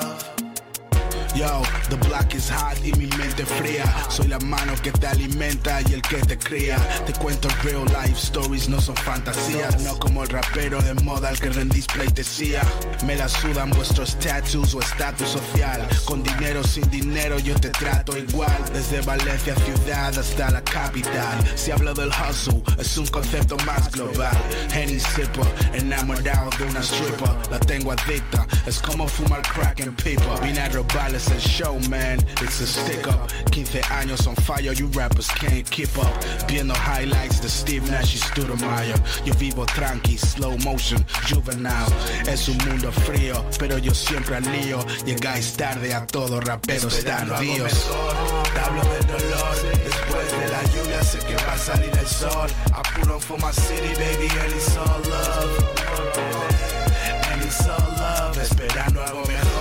Yo, 1.36 1.64
the 1.90 1.98
block 1.98 2.36
is 2.36 2.48
hot 2.52 2.78
y 2.86 2.92
mi 2.92 3.08
mente 3.18 3.44
fría. 3.44 3.86
Soy 4.08 4.28
la 4.28 4.38
mano 4.40 4.74
que 4.84 4.92
te 4.92 5.08
alimenta 5.08 5.82
y 5.82 5.94
el 5.94 6.02
que 6.04 6.18
te 6.18 6.38
cría. 6.38 6.78
Te 7.08 7.14
cuento 7.14 7.48
real 7.64 7.86
life 7.86 8.20
stories, 8.20 8.70
no 8.70 8.80
son 8.80 8.96
fantasías. 8.98 9.82
No 9.82 9.98
como 9.98 10.24
el 10.24 10.30
rapero 10.30 10.80
de 10.84 10.94
moda 11.04 11.30
al 11.30 11.40
que 11.40 11.50
rendís 11.50 11.88
pleitesía. 11.88 12.62
Me 13.08 13.16
la 13.16 13.28
sudan 13.28 13.72
vuestros 13.72 14.16
tattoos 14.20 14.76
o 14.76 14.80
estatus 14.80 15.30
social. 15.30 15.88
Con 16.06 16.22
dinero, 16.22 16.64
sin 16.64 16.88
dinero, 16.92 17.40
yo 17.40 17.56
te 17.56 17.70
trato 17.70 18.16
igual. 18.16 18.56
Desde 18.72 19.02
Valencia 19.02 19.56
ciudad 19.56 20.16
hasta 20.16 20.52
la 20.52 20.64
capital. 20.64 21.44
Si 21.56 21.72
hablo 21.72 21.96
del 21.96 22.10
hustle, 22.10 22.62
es 22.78 22.96
un 22.98 23.08
concepto 23.08 23.58
más 23.66 23.92
global. 23.92 24.38
Henny 24.72 25.00
sipper, 25.00 25.48
enamorado 25.74 26.52
de 26.60 26.66
una 26.66 26.82
stripper. 26.82 27.34
La 27.50 27.60
tengo 27.60 27.92
adicta, 27.92 28.46
es 28.68 28.78
como 28.80 29.08
fumar 29.08 29.42
crack 29.42 29.80
en 29.80 29.96
pipa. 29.96 30.40
Vine 30.40 30.60
a 30.60 30.70
robarles 30.70 31.23
el 31.32 31.40
show, 31.40 31.80
man. 31.90 32.20
It's 32.42 32.62
a 32.62 32.68
stick 32.68 33.08
up. 33.08 33.30
15 33.52 33.82
años 33.90 34.28
on 34.28 34.36
fire, 34.36 34.74
you 34.74 34.88
rappers 34.88 35.28
can't 35.28 35.70
keep 35.70 35.98
up. 35.98 36.14
Viendo 36.48 36.74
highlights 36.74 37.42
de 37.42 37.50
Steve 37.50 37.90
Nash 37.90 38.16
y 38.16 38.20
Stoudemire. 38.20 38.96
Yo 39.26 39.34
vivo 39.36 39.66
tranqui, 39.66 40.18
slow 40.18 40.58
motion, 40.60 41.06
juvenile. 41.30 41.94
Es 42.28 42.48
un 42.50 42.58
mundo 42.68 42.92
frío, 42.92 43.44
pero 43.60 43.78
yo 43.78 43.94
siempre 43.94 44.36
al 44.36 44.44
lío. 44.52 44.80
Llegáis 45.06 45.54
tarde 45.54 45.94
a 45.94 46.06
todo, 46.06 46.40
raperos 46.40 47.04
tardíos. 47.04 47.90
hablo 48.62 48.82
del 48.82 49.08
dolor. 49.08 49.56
Después 49.84 50.32
de 50.32 50.48
la 50.50 50.64
lluvia 50.64 51.04
sé 51.04 51.20
que 51.20 51.36
va 51.36 51.54
a 51.54 51.58
salir 51.58 51.92
el 51.98 52.08
sol. 52.08 52.50
Apuro 52.74 53.20
for 53.20 53.38
my 53.40 53.52
city, 53.52 53.94
baby, 53.96 54.28
and 54.42 54.54
it's 54.54 54.78
all 54.78 55.02
love. 55.10 55.74
And 57.32 57.42
it's 57.44 57.68
all 57.68 57.92
love. 57.98 58.38
Esperando 58.38 59.04
algo 59.04 59.26
mejor. 59.26 59.53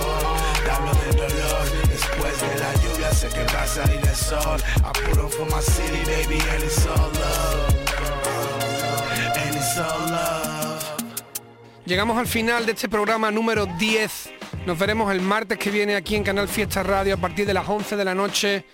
Llegamos 11.85 12.17
al 12.17 12.27
final 12.27 12.65
de 12.65 12.73
este 12.73 12.89
programa 12.89 13.31
número 13.31 13.65
10. 13.65 14.31
Nos 14.65 14.77
veremos 14.77 15.11
el 15.11 15.21
martes 15.21 15.57
que 15.57 15.69
viene 15.69 15.95
aquí 15.95 16.15
en 16.15 16.23
Canal 16.23 16.47
Fiesta 16.47 16.83
Radio 16.83 17.15
a 17.15 17.17
partir 17.17 17.45
de 17.45 17.53
las 17.53 17.67
11 17.67 17.95
de 17.95 18.05
la 18.05 18.15
noche 18.15 18.65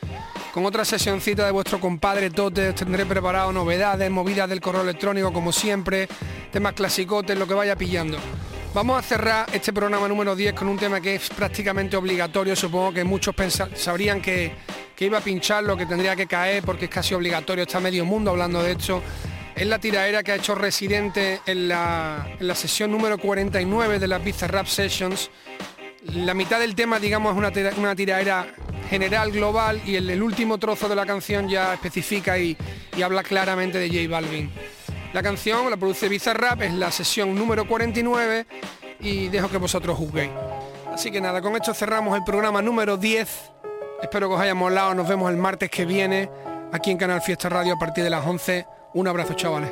con 0.53 0.65
otra 0.65 0.83
sesioncita 0.83 1.45
de 1.45 1.51
vuestro 1.51 1.79
compadre 1.79 2.29
Tote. 2.29 2.73
Tendré 2.73 3.05
preparado 3.05 3.51
novedades, 3.51 4.09
movidas 4.11 4.49
del 4.49 4.61
correo 4.61 4.81
electrónico 4.81 5.31
como 5.31 5.51
siempre, 5.51 6.07
temas 6.51 6.73
clasicotes, 6.73 7.37
lo 7.37 7.47
que 7.47 7.53
vaya 7.53 7.75
pillando. 7.75 8.17
Vamos 8.73 8.99
a 8.99 9.01
cerrar 9.01 9.47
este 9.51 9.73
programa 9.73 10.07
número 10.07 10.35
10 10.35 10.53
con 10.53 10.67
un 10.67 10.77
tema 10.77 11.01
que 11.01 11.15
es 11.15 11.29
prácticamente 11.29 11.97
obligatorio. 11.97 12.55
Supongo 12.55 12.93
que 12.93 13.03
muchos 13.03 13.33
sabrían 13.75 14.21
que, 14.21 14.53
que 14.95 15.05
iba 15.05 15.17
a 15.17 15.21
pincharlo, 15.21 15.75
que 15.75 15.85
tendría 15.87 16.15
que 16.15 16.27
caer 16.27 16.63
porque 16.63 16.85
es 16.85 16.91
casi 16.91 17.13
obligatorio. 17.15 17.63
Está 17.63 17.79
medio 17.79 18.05
mundo 18.05 18.29
hablando 18.31 18.61
de 18.61 18.73
esto. 18.73 19.01
Es 19.55 19.65
la 19.65 19.79
tiraera 19.79 20.21
que 20.23 20.31
ha 20.33 20.35
hecho 20.35 20.53
Residente 20.55 21.41
en 21.47 21.67
la, 21.67 22.27
en 22.39 22.47
la 22.47 22.55
sesión 22.55 22.91
número 22.91 23.17
49 23.17 23.97
de 23.99 24.07
las 24.07 24.23
Bizarrap 24.23 24.67
Sessions. 24.67 25.31
La 26.13 26.33
mitad 26.33 26.59
del 26.59 26.75
tema, 26.75 26.99
digamos, 26.99 27.33
es 27.33 27.37
una, 27.37 27.51
tira- 27.51 27.73
una 27.75 27.95
tiraera 27.95 28.53
general, 28.89 29.31
global, 29.31 29.81
y 29.85 29.95
el, 29.95 30.09
el 30.09 30.21
último 30.23 30.57
trozo 30.59 30.87
de 30.87 30.95
la 30.95 31.05
canción 31.05 31.49
ya 31.49 31.73
especifica 31.73 32.37
y, 32.37 32.55
y 32.95 33.01
habla 33.01 33.23
claramente 33.23 33.79
de 33.79 33.89
J 33.89 34.09
Balvin. 34.09 34.49
La 35.13 35.23
canción 35.23 35.69
la 35.69 35.77
produce 35.77 36.07
Bizarrap, 36.07 36.61
es 36.61 36.73
la 36.73 36.91
sesión 36.91 37.33
número 37.33 37.67
49 37.67 38.45
y 38.99 39.27
dejo 39.29 39.49
que 39.49 39.57
vosotros 39.57 39.97
juzguéis. 39.97 40.31
Así 40.93 41.09
que 41.09 41.19
nada, 41.19 41.41
con 41.41 41.55
esto 41.55 41.73
cerramos 41.73 42.15
el 42.15 42.23
programa 42.23 42.61
número 42.61 42.95
10. 42.95 43.51
Espero 44.03 44.29
que 44.29 44.35
os 44.35 44.41
haya 44.41 44.53
molado, 44.53 44.93
nos 44.93 45.07
vemos 45.07 45.31
el 45.31 45.37
martes 45.37 45.71
que 45.71 45.85
viene 45.85 46.29
aquí 46.71 46.91
en 46.91 46.97
Canal 46.97 47.21
Fiesta 47.21 47.49
Radio 47.49 47.73
a 47.73 47.79
partir 47.79 48.03
de 48.03 48.11
las 48.11 48.25
11. 48.25 48.67
Un 48.93 49.07
abrazo, 49.07 49.33
chavales. 49.33 49.71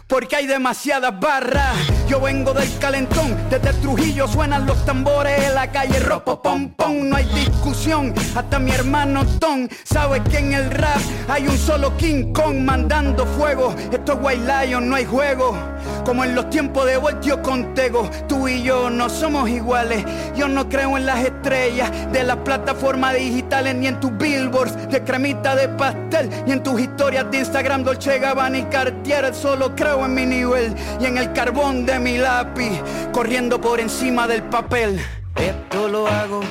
porque 0.11 0.35
hay 0.35 0.45
demasiadas 0.45 1.17
barras, 1.21 1.73
yo 2.09 2.19
vengo 2.19 2.53
del 2.53 2.67
calentón, 2.79 3.33
desde 3.49 3.71
Trujillo 3.75 4.27
suenan 4.27 4.65
los 4.65 4.83
tambores 4.83 5.41
en 5.41 5.55
la 5.55 5.71
calle 5.71 6.01
ropo 6.01 6.41
pom 6.41 6.67
pom, 6.71 7.07
no 7.07 7.15
hay 7.15 7.23
discusión, 7.33 8.13
hasta 8.35 8.59
mi 8.59 8.71
hermano 8.71 9.25
Tom 9.39 9.69
sabe 9.85 10.21
que 10.23 10.39
en 10.39 10.51
el 10.51 10.69
rap 10.69 10.99
hay 11.29 11.47
un 11.47 11.57
solo 11.57 11.95
King 11.95 12.33
Kong 12.33 12.57
mandando 12.57 13.25
fuego, 13.25 13.73
esto 13.89 14.11
es 14.11 14.19
White 14.21 14.65
Lion, 14.65 14.89
no 14.89 14.97
hay 14.97 15.05
juego, 15.05 15.55
como 16.03 16.25
en 16.25 16.35
los 16.35 16.49
tiempos 16.49 16.85
de 16.87 16.97
Voltio 16.97 17.41
con 17.41 17.73
Tego, 17.73 18.09
tú 18.27 18.49
y 18.49 18.63
yo 18.63 18.89
no 18.89 19.09
somos 19.09 19.49
iguales, 19.49 20.03
yo 20.35 20.49
no 20.49 20.67
creo 20.67 20.97
en 20.97 21.05
las 21.05 21.23
estrellas 21.23 21.89
de 22.11 22.25
las 22.25 22.35
plataformas 22.37 23.15
digitales 23.15 23.75
ni 23.75 23.87
en 23.87 23.97
tus 24.01 24.11
billboards 24.17 24.89
de 24.89 25.01
cremita 25.05 25.55
de 25.55 25.69
pastel, 25.69 26.29
ni 26.45 26.51
en 26.51 26.63
tus 26.63 26.81
historias 26.81 27.31
de 27.31 27.39
Instagram 27.39 27.85
Dolce 27.85 28.19
Gabbana 28.19 28.57
y 28.57 28.63
Cartier, 28.63 29.33
solo 29.33 29.73
creo 29.73 30.00
en 30.05 30.13
mi 30.13 30.25
nivel 30.25 30.75
y 30.99 31.05
en 31.05 31.17
el 31.17 31.33
carbón 31.33 31.85
de 31.85 31.99
mi 31.99 32.17
lápiz, 32.17 32.81
corriendo 33.11 33.59
por 33.59 33.79
encima 33.79 34.27
del 34.27 34.43
papel. 34.43 34.99
Esto 35.35 35.87
lo 35.87 36.07
hago 36.07 36.41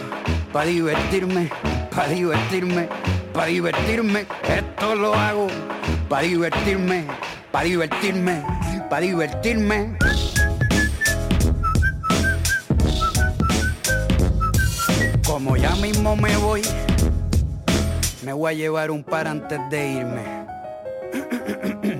para 0.52 0.66
divertirme, 0.66 1.50
para 1.94 2.08
divertirme, 2.08 2.88
para 3.32 3.46
divertirme. 3.46 4.26
Esto 4.48 4.94
lo 4.94 5.14
hago 5.14 5.48
para 6.08 6.22
divertirme, 6.22 7.04
para 7.52 7.64
divertirme, 7.64 8.42
para 8.88 9.02
divertirme. 9.02 9.96
Como 15.24 15.56
ya 15.56 15.74
mismo 15.76 16.16
me 16.16 16.36
voy, 16.36 16.62
me 18.24 18.32
voy 18.32 18.52
a 18.52 18.56
llevar 18.56 18.90
un 18.90 19.04
par 19.04 19.28
antes 19.28 19.60
de 19.70 19.88
irme. 19.92 20.40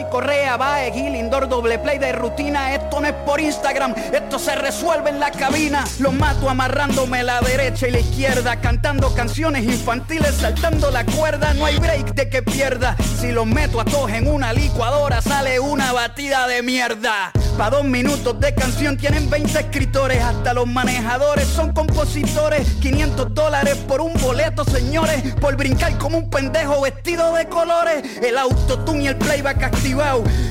Correa, 0.09 0.57
Bae, 0.57 0.91
Gil, 0.91 1.15
Indoor, 1.15 1.47
doble 1.47 1.79
play 1.79 1.99
de 1.99 2.11
rutina. 2.11 2.73
Esto 2.73 3.01
no 3.01 3.07
es 3.07 3.13
por 3.25 3.39
Instagram, 3.39 3.93
esto 4.13 4.39
se 4.39 4.55
resuelve 4.55 5.09
en 5.09 5.19
la 5.19 5.31
cabina. 5.31 5.83
Los 5.99 6.13
mato 6.13 6.49
amarrándome 6.49 7.23
la 7.23 7.41
derecha 7.41 7.87
y 7.87 7.91
la 7.91 7.99
izquierda, 7.99 8.59
cantando 8.61 9.13
canciones 9.13 9.63
infantiles, 9.63 10.35
saltando 10.35 10.91
la 10.91 11.05
cuerda. 11.05 11.53
No 11.53 11.65
hay 11.65 11.77
break 11.77 12.13
de 12.13 12.29
que 12.29 12.41
pierda. 12.41 12.95
Si 13.19 13.31
los 13.31 13.45
meto 13.45 13.79
a 13.79 13.85
todos 13.85 14.11
en 14.11 14.27
una 14.27 14.53
licuadora, 14.53 15.21
sale 15.21 15.59
una 15.59 15.91
batida 15.91 16.47
de 16.47 16.61
mierda. 16.61 17.31
Pa' 17.57 17.69
dos 17.69 17.83
minutos 17.83 18.39
de 18.39 18.55
canción 18.55 18.97
tienen 18.97 19.29
20 19.29 19.59
escritores, 19.59 20.23
hasta 20.23 20.53
los 20.53 20.67
manejadores 20.67 21.47
son 21.47 21.73
compositores. 21.73 22.67
500 22.81 23.33
dólares 23.33 23.75
por 23.87 24.01
un 24.01 24.13
boleto, 24.21 24.63
señores, 24.63 25.35
por 25.35 25.55
brincar 25.57 25.97
como 25.97 26.17
un 26.17 26.29
pendejo 26.29 26.81
vestido 26.81 27.33
de 27.35 27.47
colores. 27.47 28.03
El 28.23 28.37
autotune 28.37 29.03
y 29.03 29.07
el 29.07 29.17
playback 29.17 29.63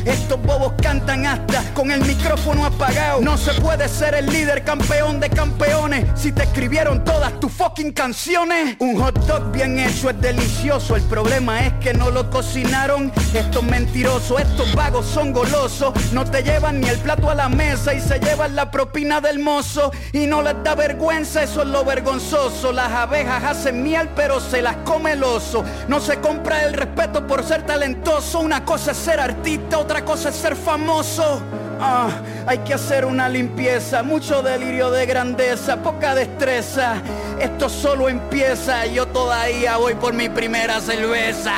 Estos 0.05 0.41
bobos 0.43 0.75
cantan 0.83 1.25
hasta 1.25 1.63
con 1.73 1.91
el 1.91 2.03
micrófono 2.03 2.67
apagado. 2.67 3.23
No 3.23 3.39
se 3.39 3.55
puede 3.55 3.89
ser 3.89 4.15
el 4.15 4.27
líder 4.27 4.65
campeón 4.65 5.19
de 5.19 5.31
campeones 5.31 6.07
si 6.15 6.31
te 6.31 6.43
escribieron 6.43 7.05
todas 7.05 7.41
tus 7.41 7.51
fucking 7.51 7.93
canciones. 7.93 8.77
Un 8.81 9.01
hot 9.01 9.19
dog 9.27 9.51
bien 9.51 9.79
hecho 9.79 10.11
es 10.11 10.21
delicioso. 10.21 10.95
El 10.95 11.03
problema 11.05 11.65
es 11.65 11.73
que 11.81 11.95
no 11.95 12.11
lo 12.11 12.29
cocinaron. 12.29 13.11
Estos 13.33 13.63
mentirosos, 13.63 14.43
estos 14.43 14.75
vagos 14.75 15.07
son 15.07 15.33
golosos. 15.33 15.95
No 16.13 16.25
te 16.25 16.43
llevan 16.43 16.81
ni 16.81 16.89
el 16.89 16.99
plato 16.99 17.31
a 17.31 17.35
la 17.35 17.49
mesa 17.49 17.95
y 17.95 18.01
se 18.01 18.19
llevan 18.19 18.55
la 18.55 18.71
propina 18.71 19.23
del 19.23 19.39
mozo. 19.39 19.91
Y 20.13 20.27
no 20.27 20.43
les 20.43 20.63
da 20.63 20.75
vergüenza, 20.75 21.43
eso 21.43 21.63
es 21.63 21.69
lo 21.69 21.83
vergonzoso. 21.83 22.73
Las 22.73 22.93
abejas 22.93 23.43
hacen 23.43 23.83
miel, 23.83 24.11
pero 24.15 24.39
se 24.39 24.61
las 24.61 24.77
come 24.85 25.13
el 25.13 25.25
oso. 25.25 25.65
No 25.89 25.99
se 25.99 26.21
compra 26.21 26.65
el 26.65 26.75
respeto 26.75 27.27
por 27.27 27.43
ser 27.43 27.65
talentoso. 27.65 28.41
Una 28.41 28.67
cosa 28.67 28.91
es 28.91 28.99
ser 28.99 29.30
artista, 29.31 29.79
otra 29.79 30.05
cosa 30.05 30.29
es 30.31 30.37
ser 30.37 30.57
famoso. 30.57 31.41
Ah, 31.81 32.11
hay 32.47 32.59
que 32.59 32.75
hacer 32.75 33.05
una 33.05 33.29
limpieza, 33.29 34.03
mucho 34.03 34.43
delirio 34.43 34.91
de 34.91 35.07
grandeza, 35.07 35.77
poca 35.83 36.15
destreza. 36.15 36.97
Esto 37.39 37.69
solo 37.69 38.09
empieza, 38.09 38.87
yo 38.87 39.07
todavía 39.07 39.77
voy 39.77 39.95
por 39.95 40.13
mi 40.13 40.29
primera 40.29 40.81
cerveza. 40.81 41.55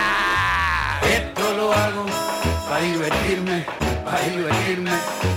Esto 1.02 1.54
lo 1.56 1.72
hago 1.72 2.06
para 2.68 2.82
divertirme, 2.84 3.64
para 4.04 4.20
divertirme, 4.20 4.92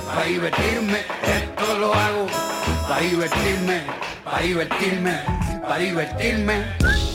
para 0.07 0.25
divertirme. 0.25 0.97
Esto 1.39 1.79
lo 1.79 1.93
hago 1.93 2.27
para 2.87 3.01
divertirme, 3.01 3.81
para 4.23 4.39
divertirme, 4.39 5.19
para 5.61 5.77
divertirme. 5.77 7.14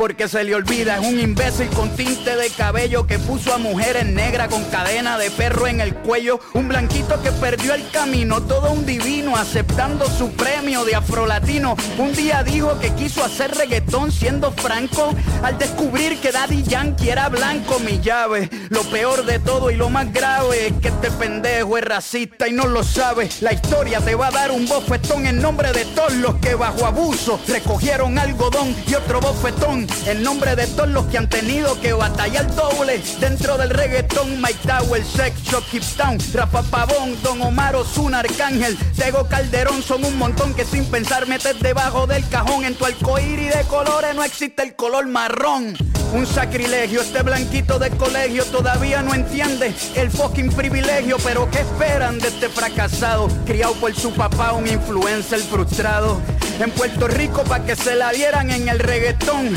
porque 0.00 0.28
se 0.28 0.42
le 0.44 0.54
olvida. 0.54 0.96
Es 0.96 1.06
un 1.06 1.20
imbécil 1.20 1.68
con 1.68 1.94
tinte 1.94 2.34
de 2.34 2.48
cabello 2.48 3.06
que 3.06 3.18
puso 3.18 3.52
a 3.52 3.58
mujeres 3.58 4.06
negras 4.06 4.48
con 4.48 4.64
cadena 4.64 5.18
de 5.18 5.30
perro 5.30 5.66
en 5.66 5.82
el 5.82 5.94
cuello. 5.94 6.40
Un 6.54 6.68
blanquito 6.68 7.20
que 7.22 7.30
perdió 7.32 7.74
el 7.74 7.86
camino, 7.90 8.40
todo 8.40 8.72
un 8.72 8.86
divino 8.86 9.36
aceptando 9.36 10.06
su 10.06 10.32
premio 10.32 10.86
de 10.86 10.94
afrolatino. 10.94 11.76
Un 11.98 12.14
día 12.14 12.42
dijo 12.42 12.78
que 12.80 12.94
quiso 12.94 13.22
hacer 13.22 13.54
reggaetón 13.54 14.10
siendo 14.10 14.52
franco 14.52 15.14
al 15.42 15.58
descubrir 15.58 16.18
que 16.18 16.32
Daddy 16.32 16.62
Yankee 16.62 17.10
era 17.10 17.28
blanco. 17.28 17.78
Mi 17.80 18.00
llave, 18.00 18.48
lo 18.70 18.80
peor 18.84 19.26
de 19.26 19.38
todo 19.38 19.70
y 19.70 19.76
lo 19.76 19.90
más 19.90 20.10
grave 20.14 20.68
es 20.68 20.72
que 20.80 20.88
este 20.88 21.10
pendejo 21.10 21.76
es 21.76 21.84
racista 21.84 22.48
y 22.48 22.52
no 22.52 22.66
lo 22.66 22.84
sabe. 22.84 23.28
La 23.42 23.52
historia 23.52 24.00
te 24.00 24.14
va 24.14 24.28
a 24.28 24.30
dar 24.30 24.50
un 24.50 24.66
bofetón 24.66 25.26
en 25.26 25.42
nombre 25.42 25.72
de 25.72 25.84
todos 25.84 26.14
los 26.14 26.36
que 26.36 26.54
bajo 26.54 26.86
abuso 26.86 27.38
recogieron 27.46 28.18
algodón 28.18 28.74
y 28.88 28.94
otro 28.94 29.20
bofetón 29.20 29.89
en 30.06 30.22
nombre 30.22 30.56
de 30.56 30.66
todos 30.66 30.88
los 30.88 31.06
que 31.06 31.18
han 31.18 31.28
tenido 31.28 31.80
que 31.80 31.92
batallar 31.92 32.54
doble 32.54 33.00
dentro 33.20 33.56
del 33.58 33.70
reggaetón, 33.70 34.40
Mike 34.40 34.60
Tower, 34.66 35.04
Sex 35.04 35.42
Shop, 35.42 35.64
Keep 35.70 35.82
Town, 35.96 36.18
Rafa 36.32 36.62
Pavón, 36.62 37.16
Don 37.22 37.40
Omar 37.42 37.76
Ozuna, 37.76 38.20
Arcángel, 38.20 38.76
Tego 38.96 39.26
Calderón, 39.28 39.82
son 39.82 40.04
un 40.04 40.16
montón 40.18 40.54
que 40.54 40.64
sin 40.64 40.84
pensar 40.86 41.26
metes 41.26 41.60
debajo 41.60 42.06
del 42.06 42.26
cajón. 42.28 42.64
En 42.64 42.74
tu 42.74 42.84
arcoíris 42.84 43.54
de 43.54 43.62
colores 43.64 44.14
no 44.14 44.24
existe 44.24 44.62
el 44.62 44.74
color 44.74 45.06
marrón. 45.06 45.76
Un 46.12 46.26
sacrilegio, 46.26 47.02
este 47.02 47.22
blanquito 47.22 47.78
de 47.78 47.90
colegio 47.90 48.44
todavía 48.46 49.00
no 49.00 49.14
entiende 49.14 49.72
el 49.94 50.10
fucking 50.10 50.50
privilegio, 50.50 51.18
pero 51.22 51.48
¿qué 51.50 51.60
esperan 51.60 52.18
de 52.18 52.28
este 52.28 52.48
fracasado? 52.48 53.28
Criado 53.46 53.74
por 53.74 53.94
su 53.94 54.12
papá, 54.12 54.52
un 54.52 54.66
influencer 54.66 55.38
frustrado. 55.40 56.20
En 56.58 56.70
Puerto 56.72 57.06
Rico 57.06 57.42
pa' 57.44 57.64
que 57.64 57.76
se 57.76 57.94
la 57.94 58.10
dieran 58.10 58.50
en 58.50 58.68
el 58.68 58.80
reggaetón. 58.80 59.56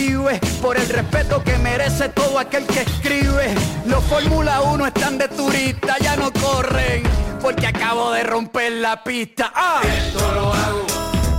por 0.61 0.77
el 0.77 0.89
respeto 0.89 1.43
que 1.43 1.57
merece 1.59 2.09
todo 2.09 2.39
aquel 2.39 2.65
que 2.65 2.81
escribe. 2.81 3.53
Los 3.85 4.03
Fórmula 4.05 4.61
1 4.61 4.87
están 4.87 5.17
de 5.19 5.27
turista, 5.27 5.97
ya 5.99 6.15
no 6.15 6.31
corren, 6.33 7.03
porque 7.39 7.67
acabo 7.67 8.11
de 8.11 8.23
romper 8.23 8.71
la 8.73 9.03
pista. 9.03 9.51
¡Ah! 9.53 9.81
Esto 9.83 10.19
lo 10.33 10.53
hago 10.53 10.85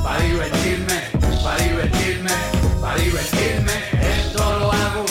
para 0.05 0.21
divertirme, 0.21 0.95
para 1.43 1.57
divertirme, 1.65 2.31
para 2.81 2.97
divertirme. 2.97 3.73
Esto 4.17 4.59
lo 4.61 4.73
hago 4.73 5.05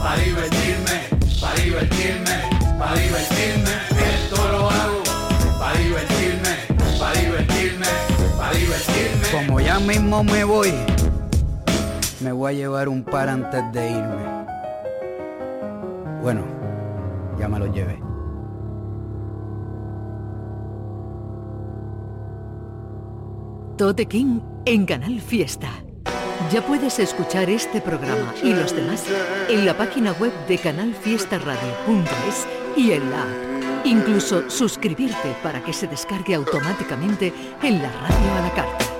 para 0.00 0.16
divertirme, 0.22 1.00
para 1.40 1.54
divertirme, 1.56 2.78
para 2.78 2.94
divertirme. 2.94 3.70
Esto 4.14 4.48
lo 4.48 4.70
hago 4.70 5.02
para 5.58 5.78
divertirme, 5.78 6.50
para 7.00 7.20
divertirme, 7.20 7.86
para 8.38 8.52
divertirme. 8.52 9.28
Como 9.32 9.60
ya 9.60 9.80
mismo 9.80 10.22
me 10.22 10.44
voy, 10.44 10.72
me 12.22 12.32
voy 12.32 12.54
a 12.54 12.56
llevar 12.56 12.88
un 12.88 13.02
par 13.02 13.28
antes 13.28 13.62
de 13.72 13.90
irme. 13.90 14.44
Bueno, 16.22 16.42
ya 17.38 17.48
me 17.48 17.58
lo 17.58 17.66
llevé. 17.66 18.00
Tote 23.76 24.06
King 24.06 24.40
en 24.64 24.86
Canal 24.86 25.20
Fiesta. 25.20 25.68
Ya 26.52 26.64
puedes 26.64 26.98
escuchar 26.98 27.50
este 27.50 27.80
programa 27.80 28.34
y 28.42 28.52
los 28.52 28.74
demás 28.74 29.04
en 29.48 29.64
la 29.64 29.76
página 29.76 30.12
web 30.12 30.32
de 30.46 30.58
canalfiestaradio.es 30.58 32.46
y 32.76 32.92
en 32.92 33.10
la 33.10 33.22
app. 33.22 33.86
Incluso 33.86 34.48
suscribirte 34.48 35.34
para 35.42 35.62
que 35.64 35.72
se 35.72 35.88
descargue 35.88 36.34
automáticamente 36.34 37.32
en 37.62 37.82
la 37.82 37.90
radio 37.90 38.34
a 38.34 38.40
la 38.42 38.54
carta. 38.54 38.91